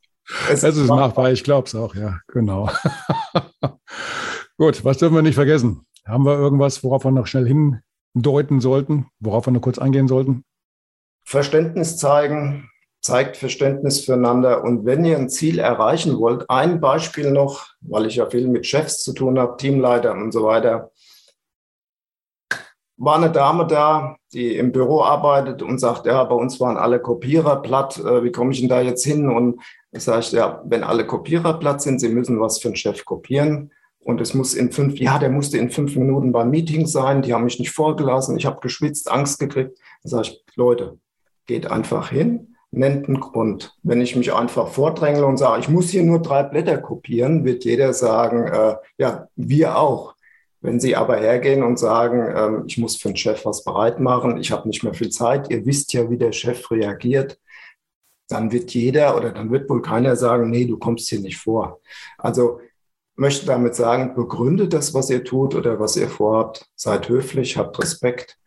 Es, 0.49 0.63
es 0.63 0.77
ist 0.77 0.87
machbar. 0.87 1.07
machbar, 1.07 1.31
ich 1.31 1.43
glaube 1.43 1.67
es 1.67 1.75
auch, 1.75 1.95
ja, 1.95 2.19
genau. 2.27 2.69
Gut, 4.57 4.85
was 4.85 4.97
dürfen 4.97 5.15
wir 5.15 5.21
nicht 5.21 5.35
vergessen? 5.35 5.85
Haben 6.05 6.25
wir 6.25 6.37
irgendwas, 6.37 6.83
worauf 6.83 7.03
wir 7.03 7.11
noch 7.11 7.27
schnell 7.27 7.47
hin 7.47 7.81
deuten 8.13 8.59
sollten, 8.59 9.07
worauf 9.19 9.47
wir 9.47 9.51
nur 9.51 9.61
kurz 9.61 9.79
eingehen 9.79 10.07
sollten? 10.07 10.43
Verständnis 11.23 11.97
zeigen, 11.97 12.69
zeigt 13.01 13.35
Verständnis 13.35 14.05
füreinander. 14.05 14.63
Und 14.63 14.85
wenn 14.85 15.03
ihr 15.03 15.17
ein 15.17 15.29
Ziel 15.29 15.59
erreichen 15.59 16.19
wollt, 16.19 16.49
ein 16.49 16.79
Beispiel 16.79 17.31
noch, 17.31 17.67
weil 17.81 18.05
ich 18.05 18.15
ja 18.15 18.29
viel 18.29 18.47
mit 18.47 18.65
Chefs 18.65 19.03
zu 19.03 19.13
tun 19.13 19.39
habe, 19.39 19.57
Teamleitern 19.57 20.21
und 20.21 20.31
so 20.31 20.43
weiter. 20.43 20.91
War 22.97 23.15
eine 23.15 23.31
Dame 23.31 23.65
da, 23.65 24.15
die 24.31 24.55
im 24.55 24.71
Büro 24.71 25.01
arbeitet 25.01 25.63
und 25.63 25.79
sagt, 25.79 26.05
ja, 26.05 26.23
bei 26.23 26.35
uns 26.35 26.59
waren 26.59 26.77
alle 26.77 26.99
Kopierer 26.99 27.63
platt, 27.63 27.97
äh, 27.97 28.23
wie 28.23 28.31
komme 28.31 28.51
ich 28.51 28.59
denn 28.59 28.69
da 28.69 28.79
jetzt 28.79 29.03
hin? 29.03 29.27
Und 29.27 29.59
ich 29.91 30.03
sage, 30.03 30.27
ja, 30.31 30.61
wenn 30.65 30.83
alle 30.83 31.07
Kopierer 31.07 31.55
platt 31.55 31.81
sind, 31.81 31.99
sie 31.99 32.09
müssen 32.09 32.39
was 32.39 32.59
für 32.59 32.67
einen 32.67 32.75
Chef 32.75 33.03
kopieren. 33.03 33.71
Und 34.03 34.21
es 34.21 34.35
muss 34.35 34.53
in 34.53 34.71
fünf, 34.71 34.99
ja, 34.99 35.17
der 35.17 35.29
musste 35.29 35.57
in 35.57 35.71
fünf 35.71 35.95
Minuten 35.95 36.31
beim 36.31 36.51
Meeting 36.51 36.85
sein, 36.85 37.23
die 37.23 37.33
haben 37.33 37.43
mich 37.43 37.59
nicht 37.59 37.71
vorgelassen, 37.71 38.37
ich 38.37 38.45
habe 38.45 38.59
geschwitzt, 38.59 39.11
Angst 39.11 39.39
gekriegt. 39.39 39.77
Dann 40.03 40.09
sage 40.09 40.27
ich, 40.29 40.43
Leute, 40.55 40.99
geht 41.47 41.69
einfach 41.69 42.09
hin, 42.09 42.50
nennt 42.71 43.07
einen 43.07 43.19
Grund. 43.19 43.75
Wenn 43.83 44.01
ich 44.01 44.15
mich 44.15 44.33
einfach 44.33 44.69
vordrängle 44.69 45.25
und 45.25 45.37
sage, 45.37 45.61
ich 45.61 45.69
muss 45.69 45.89
hier 45.89 46.03
nur 46.03 46.21
drei 46.21 46.43
Blätter 46.43 46.77
kopieren, 46.77 47.43
wird 47.43 47.65
jeder 47.65 47.93
sagen, 47.93 48.47
äh, 48.47 48.75
ja, 48.97 49.27
wir 49.35 49.77
auch. 49.77 50.15
Wenn 50.61 50.79
Sie 50.79 50.95
aber 50.95 51.17
hergehen 51.17 51.63
und 51.63 51.77
sagen, 51.77 52.33
ähm, 52.35 52.63
ich 52.67 52.77
muss 52.77 52.95
für 52.95 53.09
den 53.09 53.17
Chef 53.17 53.45
was 53.45 53.63
bereit 53.63 53.99
machen, 53.99 54.37
ich 54.37 54.51
habe 54.51 54.67
nicht 54.67 54.83
mehr 54.83 54.93
viel 54.93 55.09
Zeit, 55.09 55.49
ihr 55.49 55.65
wisst 55.65 55.91
ja, 55.93 56.09
wie 56.09 56.17
der 56.17 56.31
Chef 56.31 56.69
reagiert, 56.71 57.39
dann 58.29 58.51
wird 58.51 58.73
jeder 58.73 59.17
oder 59.17 59.31
dann 59.31 59.51
wird 59.51 59.69
wohl 59.69 59.81
keiner 59.81 60.15
sagen, 60.15 60.49
nee, 60.49 60.65
du 60.65 60.77
kommst 60.77 61.09
hier 61.09 61.19
nicht 61.19 61.37
vor. 61.37 61.81
Also 62.17 62.61
möchte 63.15 63.45
damit 63.45 63.75
sagen, 63.75 64.15
begründet 64.15 64.73
das, 64.73 64.93
was 64.93 65.09
ihr 65.09 65.23
tut 65.23 65.55
oder 65.55 65.79
was 65.79 65.97
ihr 65.97 66.07
vorhabt, 66.07 66.65
seid 66.75 67.09
höflich, 67.09 67.57
habt 67.57 67.77
Respekt. 67.79 68.37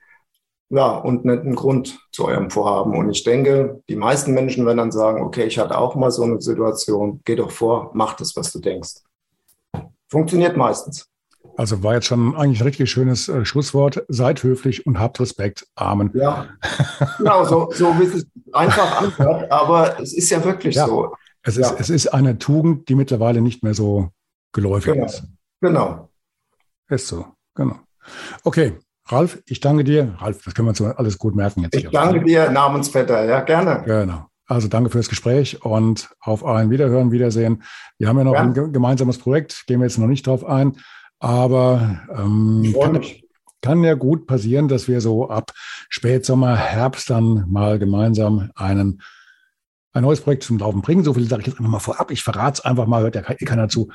Ja, 0.74 0.96
und 0.96 1.24
nennt 1.24 1.42
einen 1.42 1.54
Grund 1.54 2.00
zu 2.10 2.24
eurem 2.24 2.50
Vorhaben. 2.50 2.96
Und 2.96 3.08
ich 3.08 3.22
denke, 3.22 3.80
die 3.88 3.94
meisten 3.94 4.34
Menschen 4.34 4.66
werden 4.66 4.78
dann 4.78 4.90
sagen, 4.90 5.22
okay, 5.22 5.44
ich 5.44 5.56
hatte 5.56 5.78
auch 5.78 5.94
mal 5.94 6.10
so 6.10 6.24
eine 6.24 6.40
Situation, 6.40 7.20
geh 7.24 7.36
doch 7.36 7.52
vor, 7.52 7.92
mach 7.94 8.14
das, 8.14 8.34
was 8.34 8.50
du 8.50 8.58
denkst. 8.58 8.94
Funktioniert 10.08 10.56
meistens. 10.56 11.06
Also 11.56 11.84
war 11.84 11.94
jetzt 11.94 12.06
schon 12.06 12.34
eigentlich 12.34 12.60
ein 12.60 12.66
richtig 12.66 12.90
schönes 12.90 13.28
äh, 13.28 13.44
Schlusswort. 13.44 14.04
Seid 14.08 14.42
höflich 14.42 14.84
und 14.84 14.98
habt 14.98 15.20
Respekt. 15.20 15.64
Amen. 15.76 16.10
Ja, 16.12 16.48
genau, 17.18 17.44
so, 17.44 17.70
so 17.72 17.96
wie 18.00 18.06
es 18.06 18.26
einfach 18.52 19.00
anhört, 19.00 19.52
aber 19.52 20.00
es 20.00 20.12
ist 20.12 20.28
ja 20.30 20.42
wirklich 20.44 20.74
ja. 20.74 20.88
so. 20.88 21.14
Es 21.42 21.56
ist, 21.56 21.70
ja. 21.70 21.76
es 21.78 21.88
ist 21.88 22.08
eine 22.08 22.38
Tugend, 22.38 22.88
die 22.88 22.96
mittlerweile 22.96 23.40
nicht 23.42 23.62
mehr 23.62 23.74
so 23.74 24.08
geläufig 24.52 24.94
genau. 24.94 25.06
ist. 25.06 25.22
Genau. 25.60 26.08
Ist 26.88 27.06
so, 27.06 27.26
genau. 27.54 27.78
Okay, 28.42 28.78
Ralf, 29.06 29.42
ich 29.46 29.60
danke 29.60 29.84
dir. 29.84 30.14
Ralf, 30.18 30.42
das 30.44 30.54
können 30.54 30.66
wir 30.66 30.70
uns 30.70 30.80
alles 30.80 31.18
gut 31.18 31.34
merken 31.34 31.62
jetzt. 31.62 31.74
Ich 31.74 31.90
danke 31.90 32.24
dir, 32.24 32.50
Namensvetter, 32.50 33.24
ja, 33.24 33.40
gerne. 33.40 33.82
Genau. 33.84 34.26
Also 34.46 34.68
danke 34.68 34.90
fürs 34.90 35.08
Gespräch 35.08 35.64
und 35.64 36.10
auf 36.20 36.44
ein 36.44 36.70
Wiederhören, 36.70 37.12
Wiedersehen. 37.12 37.62
Wir 37.98 38.08
haben 38.08 38.18
ja 38.18 38.24
noch 38.24 38.34
ja. 38.34 38.42
ein 38.42 38.72
gemeinsames 38.72 39.18
Projekt, 39.18 39.64
gehen 39.66 39.80
wir 39.80 39.86
jetzt 39.86 39.98
noch 39.98 40.06
nicht 40.06 40.26
drauf 40.26 40.44
ein, 40.44 40.76
aber 41.18 42.00
ähm, 42.14 42.74
kann, 42.78 43.00
kann, 43.62 43.84
ja 43.84 43.94
gut 43.94 44.26
passieren, 44.26 44.68
dass 44.68 44.86
wir 44.86 45.00
so 45.00 45.30
ab 45.30 45.52
Spätsommer, 45.88 46.56
Herbst 46.56 47.08
dann 47.08 47.46
mal 47.48 47.78
gemeinsam 47.78 48.50
einen, 48.54 49.00
ein 49.92 50.02
neues 50.02 50.20
Projekt 50.20 50.42
zum 50.42 50.58
Laufen 50.58 50.82
bringen. 50.82 51.04
So 51.04 51.14
viel 51.14 51.26
sage 51.26 51.40
ich 51.40 51.46
jetzt 51.46 51.58
einfach 51.58 51.70
mal 51.70 51.78
vorab. 51.78 52.10
Ich 52.10 52.22
verrate 52.22 52.58
es 52.58 52.64
einfach 52.66 52.86
mal, 52.86 53.02
hört 53.02 53.14
ja 53.14 53.22
keiner 53.22 53.68
zu. 53.68 53.90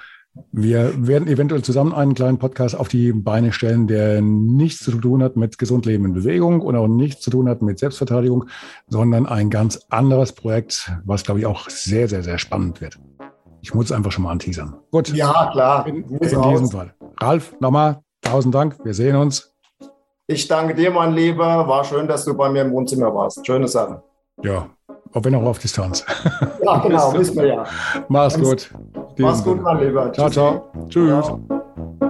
Wir 0.51 1.07
werden 1.07 1.27
eventuell 1.27 1.63
zusammen 1.63 1.93
einen 1.93 2.13
kleinen 2.13 2.37
Podcast 2.37 2.75
auf 2.75 2.87
die 2.87 3.11
Beine 3.11 3.51
stellen, 3.51 3.87
der 3.87 4.21
nichts 4.21 4.83
zu 4.83 4.91
tun 4.91 5.23
hat 5.23 5.35
mit 5.35 5.57
Gesundleben 5.57 6.05
in 6.05 6.13
Bewegung 6.13 6.61
und 6.61 6.75
auch 6.75 6.87
nichts 6.87 7.21
zu 7.21 7.31
tun 7.31 7.49
hat 7.49 7.61
mit 7.61 7.79
Selbstverteidigung, 7.79 8.45
sondern 8.87 9.25
ein 9.25 9.49
ganz 9.49 9.85
anderes 9.89 10.33
Projekt, 10.33 10.91
was, 11.03 11.23
glaube 11.23 11.39
ich, 11.39 11.45
auch 11.45 11.69
sehr, 11.69 12.07
sehr, 12.07 12.23
sehr 12.23 12.37
spannend 12.37 12.81
wird. 12.81 12.99
Ich 13.61 13.73
muss 13.73 13.85
es 13.85 13.91
einfach 13.91 14.11
schon 14.11 14.23
mal 14.23 14.31
anteasern. 14.31 14.75
Gut. 14.91 15.09
Ja, 15.09 15.49
klar. 15.51 15.85
In, 15.87 16.03
in 16.03 16.19
diesem 16.19 16.69
Fall. 16.69 16.93
Ralf, 17.19 17.55
nochmal 17.59 17.99
tausend 18.21 18.55
Dank. 18.55 18.77
Wir 18.83 18.93
sehen 18.93 19.15
uns. 19.15 19.53
Ich 20.27 20.47
danke 20.47 20.75
dir, 20.75 20.91
mein 20.91 21.13
Lieber. 21.13 21.67
War 21.67 21.83
schön, 21.83 22.07
dass 22.07 22.23
du 22.23 22.35
bei 22.35 22.49
mir 22.49 22.61
im 22.61 22.71
Wohnzimmer 22.71 23.13
warst. 23.13 23.45
Schöne 23.45 23.67
Sache. 23.67 24.01
Ja, 24.43 24.69
auch 25.11 25.23
wenn 25.23 25.35
auch 25.35 25.43
auf 25.43 25.59
Distanz. 25.59 26.05
Ja, 26.63 26.77
genau, 26.77 27.13
wissen 27.17 27.35
wir 27.35 27.47
ja. 27.47 27.65
Mach's 28.07 28.39
gut. 28.39 28.71
Mach's 29.19 29.43
gut, 29.43 29.61
mein 29.61 29.79
Lieber. 29.79 30.11
Ciao, 30.13 30.29
ciao. 30.29 30.71
Tschüss. 30.87 31.25
Ciao. 31.25 32.09